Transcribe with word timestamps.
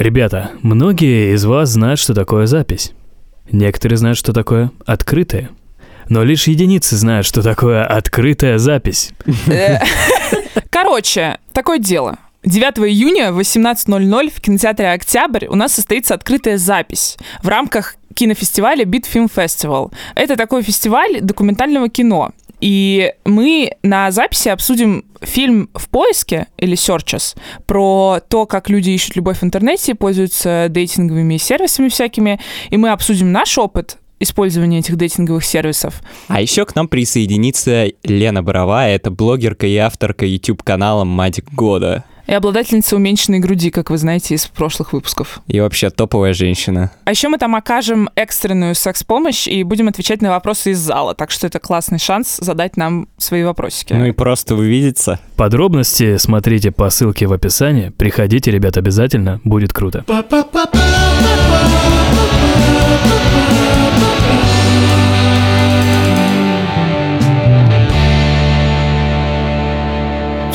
Ребята, 0.00 0.52
многие 0.62 1.34
из 1.34 1.44
вас 1.44 1.68
знают, 1.68 2.00
что 2.00 2.14
такое 2.14 2.46
запись. 2.46 2.92
Некоторые 3.52 3.98
знают, 3.98 4.16
что 4.16 4.32
такое 4.32 4.70
открытая. 4.86 5.50
Но 6.08 6.24
лишь 6.24 6.46
единицы 6.46 6.96
знают, 6.96 7.26
что 7.26 7.42
такое 7.42 7.84
открытая 7.84 8.56
запись. 8.56 9.12
Короче, 10.70 11.36
такое 11.52 11.78
дело. 11.78 12.16
9 12.44 12.78
июня 12.88 13.30
в 13.30 13.40
18.00 13.40 14.32
в 14.34 14.40
кинотеатре 14.40 14.90
«Октябрь» 14.92 15.44
у 15.48 15.54
нас 15.54 15.74
состоится 15.74 16.14
открытая 16.14 16.56
запись 16.56 17.18
в 17.42 17.48
рамках 17.48 17.96
кинофестиваля 18.14 18.84
Film 18.84 19.30
Festival. 19.30 19.92
Это 20.14 20.36
такой 20.36 20.62
фестиваль 20.62 21.20
документального 21.20 21.90
кино. 21.90 22.30
И 22.60 23.12
мы 23.24 23.72
на 23.82 24.10
записи 24.10 24.48
обсудим 24.48 25.04
фильм 25.22 25.70
«В 25.74 25.88
поиске» 25.88 26.46
или 26.56 26.74
«Searches» 26.74 27.36
про 27.66 28.20
то, 28.28 28.46
как 28.46 28.68
люди 28.68 28.90
ищут 28.90 29.16
любовь 29.16 29.38
в 29.38 29.44
интернете, 29.44 29.94
пользуются 29.94 30.66
дейтинговыми 30.68 31.36
сервисами 31.36 31.88
всякими. 31.88 32.40
И 32.68 32.76
мы 32.76 32.90
обсудим 32.90 33.32
наш 33.32 33.56
опыт 33.58 33.98
использования 34.20 34.80
этих 34.80 34.96
дейтинговых 34.96 35.44
сервисов. 35.44 36.02
А 36.28 36.40
еще 36.40 36.66
к 36.66 36.74
нам 36.74 36.88
присоединится 36.88 37.86
Лена 38.04 38.42
Боровая, 38.42 38.94
это 38.94 39.10
блогерка 39.10 39.66
и 39.66 39.76
авторка 39.76 40.26
YouTube-канала 40.26 41.04
«Мать 41.04 41.42
года». 41.52 42.04
И 42.30 42.32
обладательница 42.32 42.94
уменьшенной 42.94 43.40
груди, 43.40 43.72
как 43.72 43.90
вы 43.90 43.98
знаете 43.98 44.36
из 44.36 44.46
прошлых 44.46 44.92
выпусков. 44.92 45.40
И 45.48 45.58
вообще 45.58 45.90
топовая 45.90 46.32
женщина. 46.32 46.92
А 47.04 47.10
еще 47.10 47.28
мы 47.28 47.38
там 47.38 47.56
окажем 47.56 48.08
экстренную 48.14 48.76
секс-помощь 48.76 49.48
и 49.48 49.64
будем 49.64 49.88
отвечать 49.88 50.22
на 50.22 50.30
вопросы 50.30 50.70
из 50.70 50.78
зала. 50.78 51.16
Так 51.16 51.32
что 51.32 51.48
это 51.48 51.58
классный 51.58 51.98
шанс 51.98 52.36
задать 52.40 52.76
нам 52.76 53.08
свои 53.18 53.42
вопросики. 53.42 53.94
Ну 53.94 54.04
и 54.04 54.12
просто 54.12 54.54
увидеться. 54.54 55.18
Подробности 55.34 56.18
смотрите 56.18 56.70
по 56.70 56.88
ссылке 56.88 57.26
в 57.26 57.32
описании. 57.32 57.88
Приходите, 57.88 58.52
ребят, 58.52 58.76
обязательно. 58.76 59.40
Будет 59.42 59.72
круто. 59.72 60.04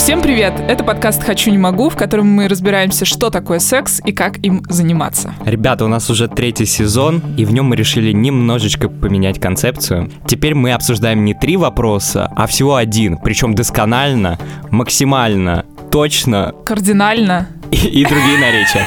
Всем 0.05 0.21
привет! 0.21 0.53
Это 0.67 0.83
подкаст 0.83 1.23
«Хочу, 1.23 1.49
не 1.49 1.57
могу», 1.57 1.89
в 1.89 1.95
котором 1.95 2.27
мы 2.27 2.47
разбираемся, 2.47 3.05
что 3.05 3.31
такое 3.31 3.57
секс 3.57 3.99
и 4.05 4.11
как 4.11 4.37
им 4.45 4.63
заниматься. 4.69 5.33
Ребята, 5.43 5.83
у 5.83 5.87
нас 5.87 6.11
уже 6.11 6.27
третий 6.27 6.67
сезон, 6.67 7.23
и 7.37 7.43
в 7.43 7.51
нем 7.51 7.65
мы 7.65 7.75
решили 7.75 8.11
немножечко 8.11 8.87
поменять 8.87 9.41
концепцию. 9.41 10.11
Теперь 10.27 10.53
мы 10.53 10.73
обсуждаем 10.73 11.25
не 11.25 11.33
три 11.33 11.57
вопроса, 11.57 12.31
а 12.35 12.45
всего 12.45 12.75
один, 12.75 13.17
причем 13.17 13.55
досконально, 13.55 14.37
максимально, 14.69 15.65
точно 15.89 16.53
Кардинально. 16.63 17.47
и, 17.71 17.77
и 17.77 18.05
другие 18.05 18.37
наречия. 18.37 18.85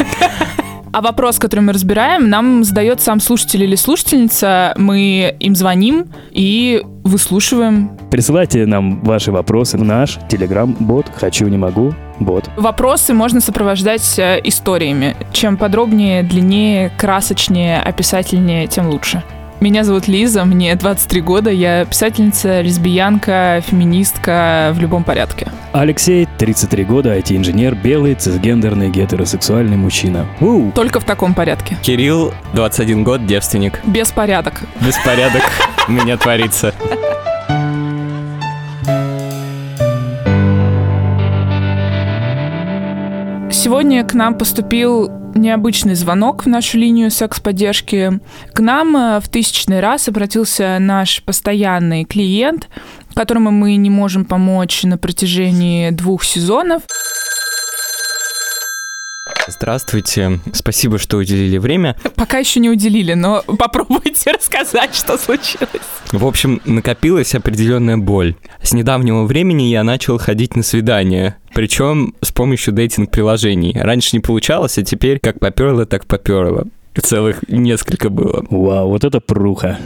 А 0.93 1.01
вопрос, 1.01 1.39
который 1.39 1.61
мы 1.61 1.73
разбираем, 1.73 2.29
нам 2.29 2.65
задает 2.65 3.01
сам 3.01 3.21
слушатель 3.21 3.63
или 3.63 3.77
слушательница. 3.77 4.75
Мы 4.77 5.37
им 5.39 5.55
звоним 5.55 6.07
и 6.31 6.83
выслушиваем. 7.05 7.91
Присылайте 8.11 8.67
нам 8.67 9.03
ваши 9.03 9.33
вопросы 9.33 9.79
в 9.79 9.85
наш 9.85 10.19
телеграм-бот 10.29 11.07
«Хочу, 11.15 11.47
не 11.49 11.57
могу» 11.57 11.95
бот. 12.21 12.51
Вопросы 12.57 13.15
можно 13.15 13.41
сопровождать 13.41 14.19
э, 14.19 14.41
историями. 14.45 15.17
Чем 15.33 15.57
подробнее, 15.57 16.23
длиннее, 16.23 16.91
красочнее, 16.99 17.81
описательнее, 17.81 18.67
тем 18.67 18.89
лучше. 18.89 19.23
Меня 19.61 19.83
зовут 19.83 20.07
Лиза, 20.07 20.45
мне 20.45 20.73
23 20.77 21.21
года, 21.21 21.51
я 21.51 21.85
писательница, 21.85 22.61
лесбиянка, 22.61 23.61
феминистка 23.67 24.71
в 24.73 24.79
любом 24.79 25.03
порядке. 25.03 25.49
Алексей, 25.73 26.29
33 26.39 26.85
года, 26.85 27.19
IT-инженер, 27.19 27.75
белый, 27.75 28.15
цисгендерный, 28.15 28.89
гетеросексуальный 28.89 29.77
мужчина. 29.77 30.27
У, 30.41 30.71
Только 30.71 31.01
в 31.01 31.05
таком 31.05 31.35
порядке. 31.35 31.77
Кирилл, 31.83 32.33
21 32.55 33.03
год, 33.03 33.27
девственник. 33.27 33.81
Беспорядок. 33.85 34.63
Беспорядок 34.81 35.43
у 35.89 35.93
меня 35.93 36.17
творится. 36.17 36.73
Сегодня 43.51 44.05
к 44.05 44.15
нам 44.15 44.35
поступил 44.35 45.18
необычный 45.39 45.95
звонок 45.95 46.45
в 46.45 46.49
нашу 46.49 46.79
линию 46.79 47.11
секс-поддержки. 47.11 48.21
К 48.53 48.61
нам 48.61 48.97
э, 48.97 49.21
в 49.21 49.29
тысячный 49.29 49.81
раз 49.81 50.09
обратился 50.09 50.79
наш 50.79 51.23
постоянный 51.23 52.05
клиент, 52.05 52.69
которому 53.19 53.51
мы 53.51 53.75
не 53.75 53.91
можем 53.91 54.25
помочь 54.25 54.85
на 54.85 54.97
протяжении 54.97 55.91
двух 55.91 56.23
сезонов. 56.23 56.83
Здравствуйте, 59.49 60.41
спасибо, 60.53 60.99
что 60.99 61.17
уделили 61.17 61.57
время. 61.57 61.97
Пока 62.17 62.39
еще 62.39 62.61
не 62.61 62.69
уделили, 62.69 63.15
но 63.15 63.43
попробуйте 63.59 64.33
рассказать, 64.33 64.95
что 64.95 65.17
случилось. 65.17 65.69
В 66.13 66.27
общем, 66.27 66.61
накопилась 66.67 67.35
определенная 67.35 67.97
боль. 67.97 68.35
С 68.63 68.73
недавнего 68.75 69.25
времени 69.25 69.65
я 69.65 69.85
начал 69.85 70.19
ходить 70.19 70.55
на 70.55 70.63
свидания, 70.63 71.39
причем 71.55 72.15
с 72.21 72.31
помощью 72.31 72.75
дейтинг-приложений. 72.75 73.79
Раньше 73.81 74.17
не 74.17 74.21
получалось, 74.21 74.77
а 74.77 74.85
теперь 74.85 75.19
как 75.19 75.41
поперло, 75.41 75.87
так 75.87 76.07
поперло. 76.07 76.67
Целых 77.03 77.49
несколько 77.49 78.11
было. 78.11 78.45
вау, 78.51 78.89
вот 78.89 79.05
это 79.05 79.21
пруха. 79.21 79.79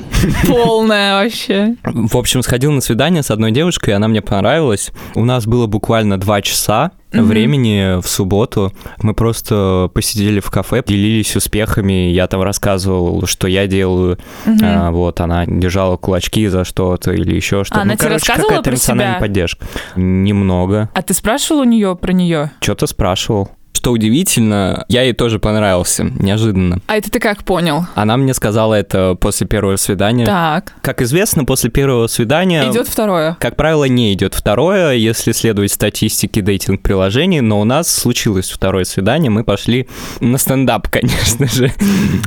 Полная 0.47 1.23
вообще. 1.23 1.77
В 1.85 2.17
общем, 2.17 2.43
сходил 2.43 2.73
на 2.73 2.81
свидание 2.81 3.23
с 3.23 3.31
одной 3.31 3.53
девушкой, 3.53 3.91
она 3.91 4.09
мне 4.09 4.23
понравилась. 4.23 4.91
У 5.15 5.25
нас 5.25 5.47
было 5.47 5.67
буквально 5.67 6.19
два 6.19 6.41
часа 6.43 6.93
времени 7.13 8.01
в 8.01 8.09
субботу. 8.09 8.73
Мы 9.03 9.15
просто 9.15 9.91
посидели 9.93 10.41
в 10.41 10.51
кафе, 10.51 10.83
делились 10.87 11.37
успехами. 11.37 12.11
Я 12.11 12.27
там 12.27 12.43
рассказывал, 12.43 13.27
что 13.27 13.47
я 13.49 13.67
делаю. 13.67 14.19
А, 14.63 14.91
вот, 14.91 15.21
она 15.21 15.45
держала 15.47 15.97
кулачки 15.97 16.47
за 16.49 16.65
что-то 16.65 17.13
или 17.13 17.35
еще 17.35 17.65
что-то. 17.65 17.81
А 17.81 17.83
она 17.83 17.93
ну, 17.93 17.99
тебе 17.99 18.09
короче, 18.09 18.27
рассказывала 18.27 18.49
какая-то 18.49 18.65
про 18.65 18.73
эмоциональная 18.73 19.15
себя? 19.15 19.21
поддержка. 19.21 19.67
Немного. 19.97 20.91
А 20.95 21.03
ты 21.03 21.15
спрашивал 21.15 21.61
у 21.61 21.65
нее 21.65 21.97
про 21.97 22.13
нее? 22.13 22.51
Что-то 22.61 22.87
спрашивал. 22.87 23.51
Что 23.75 23.91
удивительно, 23.91 24.85
я 24.89 25.03
ей 25.03 25.13
тоже 25.13 25.41
понравился, 25.41 26.05
неожиданно. 26.05 26.79
А 26.87 26.97
это 26.97 27.11
ты 27.11 27.19
как 27.19 27.43
понял? 27.43 27.87
Она 27.97 28.17
мне 28.17 28.33
сказала 28.33 28.75
это 28.75 29.17
после 29.21 29.47
первого 29.47 29.77
свидания. 29.77 30.25
Так, 30.25 30.75
Как 30.83 31.03
известно, 31.03 31.45
после 31.45 31.69
первого 31.71 32.07
свидания... 32.07 32.71
идет 32.71 32.87
второе. 32.87 33.37
Как 33.41 33.57
правило, 33.57 33.85
не 33.85 34.13
идет 34.13 34.35
второе, 34.35 34.93
если 34.93 35.33
следовать 35.33 35.73
статистике 35.73 36.43
дейтинг-приложений, 36.43 37.41
но 37.41 37.61
у 37.61 37.65
нас 37.65 37.89
случилось 37.93 38.51
второе 38.51 38.85
свидание, 38.85 39.31
мы 39.31 39.43
пошли 39.43 39.89
на 40.21 40.39
стендап, 40.39 40.89
конечно 40.91 41.49
же. 41.49 41.73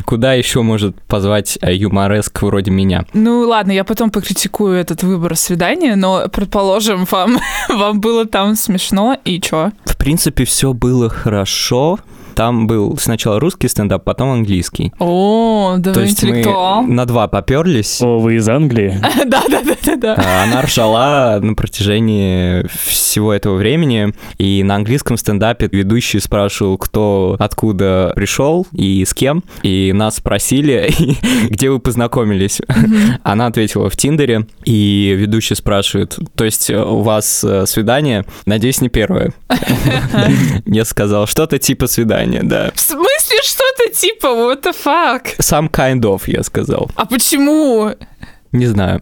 Куда 0.05 0.33
еще 0.33 0.61
может 0.61 0.99
позвать 1.03 1.57
э, 1.61 1.73
юмореск 1.73 2.41
вроде 2.41 2.71
меня? 2.71 3.05
Ну 3.13 3.41
ладно, 3.47 3.71
я 3.71 3.85
потом 3.85 4.09
покритикую 4.11 4.75
этот 4.77 5.03
выбор 5.03 5.37
свидания, 5.37 5.95
но 5.95 6.27
предположим, 6.27 7.05
вам, 7.09 7.37
вам 7.69 8.01
было 8.01 8.25
там 8.25 8.55
смешно, 8.55 9.17
и 9.23 9.39
чё? 9.39 9.71
В 9.85 9.95
принципе, 9.95 10.43
все 10.43 10.73
было 10.73 11.07
хорошо 11.09 11.34
хорошо, 11.35 11.99
там 12.35 12.67
был 12.67 12.97
сначала 12.97 13.39
русский 13.39 13.67
стендап, 13.67 14.03
потом 14.03 14.31
английский. 14.31 14.91
О, 14.99 15.75
да 15.77 15.93
То 15.93 16.01
вы 16.01 16.05
есть 16.05 16.21
мы 16.23 16.29
интеллектуал. 16.29 16.83
на 16.83 17.05
два 17.05 17.27
поперлись. 17.27 18.01
О, 18.01 18.19
вы 18.19 18.35
из 18.35 18.47
Англии? 18.49 18.99
Да, 19.25 19.43
да, 19.49 19.61
да, 19.63 19.75
да, 19.83 19.95
да. 19.95 20.13
А 20.17 20.43
Она 20.43 20.61
ржала 20.61 21.39
на 21.41 21.55
протяжении 21.55 22.65
всего 22.67 23.33
этого 23.33 23.55
времени. 23.55 24.13
И 24.37 24.61
на 24.63 24.75
английском 24.75 25.17
стендапе 25.17 25.67
ведущий 25.71 26.19
спрашивал, 26.19 26.77
кто 26.77 27.35
откуда 27.39 28.11
пришел 28.15 28.67
и 28.71 29.03
с 29.03 29.13
кем. 29.13 29.43
И 29.63 29.91
нас 29.93 30.17
спросили, 30.17 30.91
где 31.49 31.69
вы 31.69 31.79
познакомились. 31.79 32.61
Она 33.23 33.47
ответила 33.47 33.89
в 33.89 33.95
Тиндере. 33.97 34.45
И 34.65 35.13
ведущий 35.17 35.55
спрашивает, 35.55 36.17
то 36.35 36.43
есть 36.43 36.69
у 36.69 37.01
вас 37.01 37.43
э, 37.43 37.65
свидание? 37.65 38.25
Надеюсь, 38.45 38.81
не 38.81 38.89
первое. 38.89 39.33
Я 40.65 40.85
сказал, 40.85 41.27
что-то 41.27 41.57
типа 41.59 41.87
свидания, 41.87 42.24
да. 42.43 42.71
В 42.73 42.79
смысле 42.79 43.37
что-то 43.43 43.93
типа 43.93 44.27
what 44.27 44.63
the 44.63 44.75
fuck? 44.75 45.37
Some 45.39 45.69
kind 45.69 46.01
of, 46.01 46.23
я 46.27 46.43
сказал. 46.43 46.89
А 46.95 47.05
почему? 47.05 47.93
Не 48.51 48.67
знаю. 48.67 49.01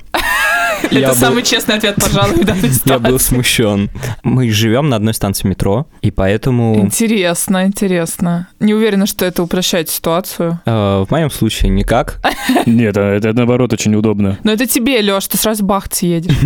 Это 0.92 1.14
самый 1.16 1.44
честный 1.44 1.76
ответ, 1.76 1.96
пожалуй, 1.96 2.46
Я 2.86 3.00
был 3.00 3.20
смущен. 3.20 3.90
Мы 4.24 4.50
живем 4.50 4.90
на 4.90 4.98
одной 4.98 5.14
станции 5.14 5.48
метро, 5.48 5.88
и 6.02 6.12
поэтому 6.12 6.80
Интересно, 6.80 7.66
интересно. 7.66 8.48
Не 8.60 8.74
уверена, 8.74 9.06
что 9.06 9.26
это 9.26 9.44
упрощает 9.44 9.90
ситуацию. 9.90 10.60
э, 10.66 11.06
в 11.08 11.12
моем 11.12 11.30
случае 11.30 11.72
никак. 11.72 12.20
Нет, 12.66 12.98
а 12.98 13.16
это 13.16 13.34
наоборот 13.34 13.74
очень 13.74 13.96
удобно. 13.96 14.38
Но 14.44 14.52
это 14.52 14.66
тебе, 14.68 15.02
Лёш, 15.02 15.28
ты 15.28 15.38
сразу 15.38 15.64
бахт 15.66 15.94
съедешь. 15.94 16.36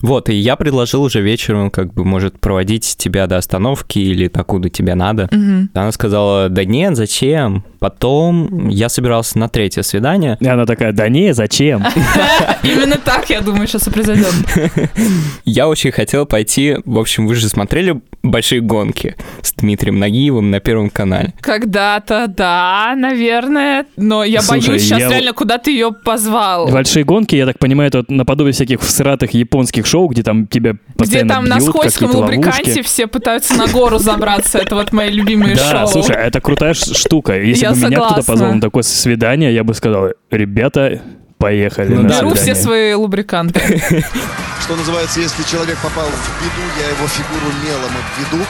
Вот, 0.00 0.28
и 0.28 0.34
я 0.34 0.56
предложил 0.56 1.02
уже 1.02 1.20
вечером, 1.20 1.70
как 1.70 1.94
бы, 1.94 2.04
может, 2.04 2.40
проводить 2.40 2.96
тебя 2.96 3.26
до 3.26 3.36
остановки 3.36 3.98
или 3.98 4.28
докуда 4.28 4.68
тебе 4.68 4.94
надо. 4.94 5.28
Она 5.74 5.92
сказала, 5.92 6.48
да 6.48 6.64
нет, 6.64 6.96
зачем? 6.96 7.64
Потом 7.82 8.68
я 8.68 8.88
собирался 8.88 9.36
на 9.38 9.48
третье 9.48 9.82
свидание. 9.82 10.36
И 10.38 10.46
она 10.46 10.66
такая, 10.66 10.92
да 10.92 11.08
не, 11.08 11.34
зачем? 11.34 11.84
Именно 12.62 12.96
так, 12.96 13.28
я 13.28 13.40
думаю, 13.40 13.66
сейчас 13.66 13.88
и 13.88 13.90
произойдет. 13.90 14.32
Я 15.44 15.68
очень 15.68 15.90
хотел 15.90 16.24
пойти, 16.24 16.76
в 16.84 16.96
общем, 16.96 17.26
вы 17.26 17.34
же 17.34 17.48
смотрели 17.48 18.00
«Большие 18.22 18.60
гонки» 18.60 19.16
с 19.42 19.52
Дмитрием 19.54 19.98
Нагиевым 19.98 20.52
на 20.52 20.60
Первом 20.60 20.90
канале. 20.90 21.34
Когда-то, 21.40 22.28
да, 22.28 22.94
наверное. 22.96 23.86
Но 23.96 24.22
я 24.22 24.42
Слушай, 24.42 24.68
боюсь 24.68 24.82
сейчас 24.82 25.00
я- 25.00 25.08
реально, 25.08 25.32
куда 25.32 25.58
ты 25.58 25.72
ее 25.72 25.90
позвал. 25.92 26.68
Большие 26.68 27.04
гонки, 27.04 27.34
я 27.34 27.46
так 27.46 27.58
понимаю, 27.58 27.88
это 27.88 28.04
наподобие 28.08 28.52
всяких 28.52 28.80
всратых 28.80 29.32
японских 29.34 29.86
шоу, 29.86 30.06
где 30.06 30.22
там 30.22 30.46
тебя 30.46 30.72
Где 30.72 30.80
постоянно 30.96 31.34
там 31.34 31.44
на 31.46 31.60
скользком 31.60 32.14
лубриканте 32.14 32.82
все 32.84 33.08
пытаются 33.08 33.54
на 33.54 33.66
гору 33.66 33.98
забраться. 33.98 34.58
Это 34.58 34.76
вот 34.76 34.92
мои 34.92 35.10
любимые 35.10 35.56
Да, 35.56 35.80
шоу. 35.80 35.88
слушай, 35.88 36.14
а 36.14 36.20
это 36.20 36.40
крутая 36.40 36.74
штука. 36.74 37.40
Если 37.40 37.71
бы 37.74 37.86
меня 37.86 37.96
кто-то 37.96 38.08
согласна. 38.08 38.32
позвал 38.32 38.54
на 38.54 38.60
такое 38.60 38.82
свидание, 38.82 39.54
я 39.54 39.64
бы 39.64 39.74
сказал, 39.74 40.08
ребята, 40.30 41.00
поехали 41.38 41.94
Ну 41.94 42.02
на 42.02 42.08
Беру 42.08 42.30
свидание. 42.30 42.36
все 42.36 42.54
свои 42.54 42.94
лубриканты. 42.94 43.60
Что 44.62 44.76
называется, 44.76 45.18
если 45.20 45.42
человек 45.42 45.76
попал 45.82 46.04
в 46.06 46.40
беду, 46.40 46.62
я 46.80 46.88
его 46.96 47.06
фигуру 47.08 47.52
мелом 47.64 47.90
обведу. 47.90 48.44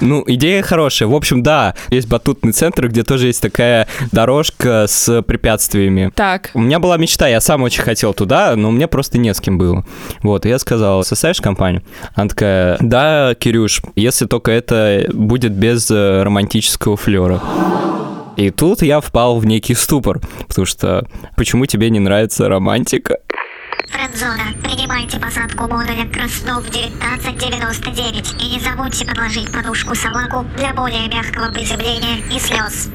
Ну, 0.00 0.22
идея 0.26 0.60
хорошая. 0.62 1.08
В 1.08 1.14
общем, 1.14 1.42
да, 1.42 1.74
есть 1.88 2.08
батутный 2.08 2.52
центр, 2.52 2.88
где 2.88 3.04
тоже 3.04 3.28
есть 3.28 3.40
такая 3.40 3.86
дорожка 4.12 4.84
с 4.88 5.22
препятствиями. 5.22 6.10
Так, 6.14 6.50
У 6.52 6.60
меня 6.60 6.80
была 6.80 6.96
мечта, 6.98 7.28
я 7.28 7.40
сам 7.40 7.62
очень 7.62 7.80
хотел 7.82 8.12
туда, 8.12 8.54
но 8.56 8.70
мне 8.72 8.88
просто 8.88 9.16
не 9.18 9.32
с 9.32 9.40
кем 9.40 9.56
было. 9.56 9.84
Вот, 10.22 10.44
и 10.44 10.48
я 10.50 10.58
сказал, 10.58 11.02
составишь 11.04 11.40
компанию? 11.40 11.82
Она 12.14 12.28
такая, 12.28 12.76
да, 12.80 13.34
Кирюш, 13.38 13.80
если 13.94 14.26
только 14.26 14.50
это 14.50 15.06
будет 15.14 15.52
без 15.52 15.90
э, 15.90 16.22
романтического 16.24 16.96
флера. 16.98 17.40
И 18.36 18.50
тут 18.50 18.82
я 18.82 19.00
впал 19.00 19.38
в 19.38 19.46
некий 19.46 19.74
ступор, 19.74 20.20
потому 20.48 20.66
что 20.66 21.06
почему 21.36 21.66
тебе 21.66 21.90
не 21.90 22.00
нравится 22.00 22.48
романтика? 22.48 23.18
Френдзона. 23.88 24.54
Принимайте 24.62 25.20
посадку 25.20 25.68
модуля 25.68 26.06
Краснов 26.12 26.66
1999 26.68 28.42
и 28.42 28.54
не 28.54 28.60
забудьте 28.60 29.06
подложить 29.06 29.52
подушку 29.52 29.94
собаку 29.94 30.44
для 30.56 30.72
более 30.74 31.06
мягкого 31.08 31.52
приземления 31.52 32.18
и 32.34 32.38
слез. 32.40 32.90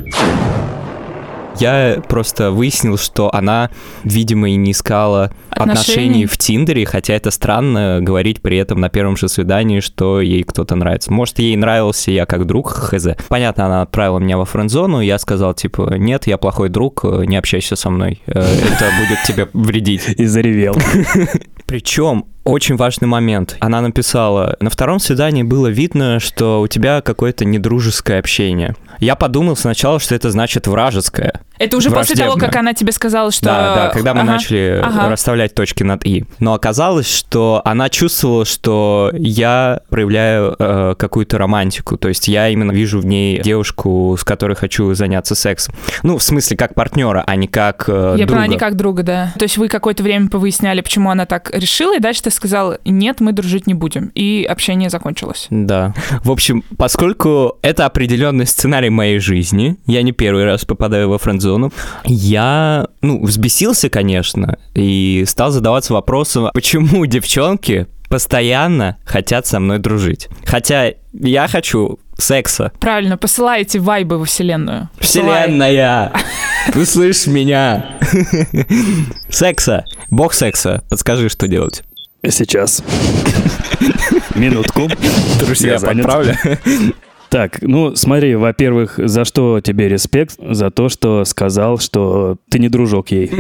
Я 1.59 2.01
просто 2.07 2.51
выяснил, 2.51 2.97
что 2.97 3.33
она, 3.33 3.69
видимо, 4.03 4.49
и 4.49 4.55
не 4.55 4.71
искала 4.71 5.31
Отношений? 5.49 5.71
отношений 5.71 6.25
в 6.25 6.37
Тиндере, 6.37 6.85
хотя 6.85 7.13
это 7.13 7.31
странно 7.31 7.99
говорить 8.01 8.41
при 8.41 8.57
этом 8.57 8.79
на 8.79 8.89
первом 8.89 9.17
же 9.17 9.27
свидании, 9.27 9.79
что 9.79 10.21
ей 10.21 10.43
кто-то 10.43 10.75
нравится. 10.75 11.11
Может, 11.11 11.39
ей 11.39 11.55
нравился 11.55 12.11
я 12.11 12.25
как 12.25 12.45
друг, 12.45 12.71
хз. 12.71 13.07
Понятно, 13.27 13.65
она 13.65 13.81
отправила 13.81 14.19
меня 14.19 14.37
во 14.37 14.45
френдзону, 14.45 15.01
я 15.01 15.19
сказал, 15.19 15.53
типа, 15.53 15.95
нет, 15.97 16.27
я 16.27 16.37
плохой 16.37 16.69
друг, 16.69 17.03
не 17.03 17.35
общайся 17.35 17.75
со 17.75 17.89
мной, 17.89 18.21
э, 18.27 18.39
это 18.39 18.85
будет 18.99 19.23
тебе 19.27 19.49
вредить. 19.53 20.07
И 20.17 20.25
заревел. 20.25 20.75
Причем 21.65 22.25
очень 22.43 22.77
важный 22.77 23.07
момент. 23.07 23.57
Она 23.59 23.81
написала, 23.81 24.57
на 24.59 24.69
втором 24.69 24.99
свидании 24.99 25.43
было 25.43 25.67
видно, 25.67 26.19
что 26.19 26.61
у 26.61 26.67
тебя 26.67 27.01
какое-то 27.01 27.45
недружеское 27.45 28.17
общение. 28.19 28.75
Я 28.99 29.15
подумал 29.15 29.55
сначала, 29.55 29.99
что 29.99 30.15
это 30.15 30.31
значит 30.31 30.65
вражеское. 30.65 31.41
Это 31.59 31.77
уже 31.77 31.91
после 31.91 32.15
того, 32.15 32.35
как 32.37 32.55
она 32.55 32.73
тебе 32.73 32.91
сказала, 32.91 33.31
что... 33.31 33.45
Да, 33.45 33.75
да, 33.75 33.89
когда 33.89 34.13
мы 34.13 34.21
Ага. 34.21 34.31
начали 34.31 34.79
Ага. 34.81 35.09
расставлять 35.09 35.53
точки 35.53 35.83
над 35.83 36.05
«и». 36.05 36.25
Но 36.39 36.53
оказалось, 36.53 37.13
что 37.13 37.61
она 37.65 37.89
чувствовала, 37.89 38.45
что 38.45 39.11
я 39.13 39.81
проявляю 39.89 40.55
э, 40.57 40.95
какую-то 40.97 41.37
романтику. 41.37 41.97
То 41.97 42.07
есть 42.07 42.27
я 42.27 42.49
именно 42.49 42.71
вижу 42.71 42.99
в 42.99 43.05
ней 43.05 43.41
девушку, 43.41 44.15
с 44.19 44.23
которой 44.23 44.55
хочу 44.55 44.93
заняться 44.93 45.35
сексом. 45.35 45.75
Ну, 46.03 46.17
в 46.17 46.23
смысле, 46.23 46.57
как 46.57 46.73
партнера, 46.75 47.23
а 47.27 47.35
не 47.35 47.47
как 47.47 47.85
э, 47.87 48.15
Я 48.17 48.25
друга. 48.25 48.41
поняла, 48.41 48.47
не 48.47 48.57
как 48.57 48.75
друга, 48.75 49.03
да. 49.03 49.33
То 49.37 49.43
есть 49.43 49.57
вы 49.57 49.67
какое-то 49.67 50.01
время 50.03 50.29
повыясняли, 50.29 50.81
почему 50.81 51.09
она 51.11 51.25
так 51.25 51.51
решила, 51.53 51.95
и 51.97 51.99
дальше 51.99 52.23
ты 52.23 52.31
сказал, 52.31 52.75
нет, 52.85 53.19
мы 53.19 53.31
дружить 53.33 53.67
не 53.67 53.73
будем. 53.73 54.11
И 54.15 54.45
общение 54.49 54.89
закончилось. 54.89 55.47
Да. 55.49 55.93
В 56.23 56.31
общем, 56.31 56.63
поскольку 56.77 57.57
это 57.61 57.85
определенный 57.85 58.45
сценарий 58.47 58.89
моей 58.89 59.19
жизни, 59.19 59.77
я 59.85 60.01
не 60.01 60.11
первый 60.11 60.45
раз 60.45 60.65
попадаю 60.65 61.09
во 61.09 61.17
френд-зону, 61.49 61.71
я, 62.05 62.87
ну, 63.01 63.23
взбесился, 63.23 63.89
конечно, 63.89 64.57
и 64.73 65.23
стал 65.27 65.51
задаваться 65.51 65.93
вопросом, 65.93 66.49
почему 66.53 67.05
девчонки 67.05 67.87
постоянно 68.09 68.97
хотят 69.05 69.45
со 69.45 69.59
мной 69.59 69.79
дружить. 69.79 70.29
Хотя 70.45 70.93
я 71.13 71.47
хочу 71.47 71.99
секса. 72.17 72.71
Правильно, 72.79 73.17
посылаете 73.17 73.79
вайбы 73.79 74.17
во 74.17 74.25
вселенную. 74.25 74.89
Посылай. 74.97 75.43
Вселенная! 75.43 76.11
Услышь 76.75 77.27
меня! 77.27 77.97
Секса! 79.29 79.85
Бог 80.09 80.33
секса! 80.33 80.83
Подскажи, 80.89 81.29
что 81.29 81.47
делать. 81.47 81.83
Сейчас. 82.27 82.83
Минутку. 84.35 84.89
Друзья, 85.39 85.73
Я 85.73 85.79
подправлю. 85.79 86.35
Так, 87.29 87.61
ну 87.61 87.95
смотри, 87.95 88.35
во-первых, 88.35 88.95
за 88.97 89.23
что 89.23 89.61
тебе 89.61 89.87
респект? 89.87 90.35
За 90.39 90.71
то, 90.71 90.89
что 90.89 91.23
сказал, 91.25 91.77
что 91.77 92.37
ты 92.49 92.57
не 92.57 92.69
дружок 92.69 93.11
ей. 93.11 93.31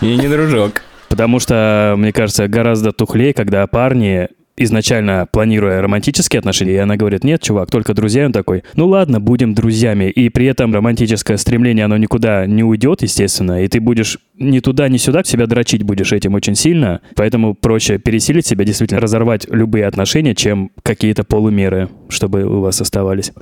И 0.00 0.16
не 0.16 0.28
дружок. 0.28 0.82
Потому 1.08 1.40
что, 1.40 1.94
мне 1.98 2.12
кажется, 2.12 2.48
гораздо 2.48 2.92
тухлее, 2.92 3.34
когда 3.34 3.66
парни 3.66 4.28
изначально 4.56 5.26
планируя 5.30 5.80
романтические 5.80 6.38
отношения, 6.38 6.72
и 6.74 6.78
она 6.78 6.96
говорит, 6.96 7.24
нет, 7.24 7.42
чувак, 7.42 7.70
только 7.70 7.94
друзья, 7.94 8.22
И 8.22 8.26
он 8.26 8.32
такой, 8.32 8.64
ну 8.74 8.86
ладно, 8.86 9.20
будем 9.20 9.54
друзьями, 9.54 10.10
и 10.10 10.28
при 10.28 10.46
этом 10.46 10.74
романтическое 10.74 11.36
стремление, 11.36 11.86
оно 11.86 11.96
никуда 11.96 12.46
не 12.46 12.62
уйдет, 12.62 13.02
естественно, 13.02 13.64
и 13.64 13.68
ты 13.68 13.80
будешь 13.80 14.18
ни 14.34 14.60
туда, 14.60 14.88
ни 14.88 14.96
сюда 14.96 15.22
себя 15.24 15.46
дрочить 15.46 15.82
будешь 15.82 16.12
этим 16.12 16.34
очень 16.34 16.54
сильно, 16.54 17.00
поэтому 17.14 17.54
проще 17.54 17.98
пересилить 17.98 18.46
себя, 18.46 18.64
действительно 18.64 19.00
разорвать 19.00 19.46
любые 19.48 19.86
отношения, 19.86 20.34
чем 20.34 20.70
какие-то 20.82 21.24
полумеры, 21.24 21.88
чтобы 22.08 22.44
у 22.44 22.60
вас 22.60 22.80
оставались. 22.80 23.32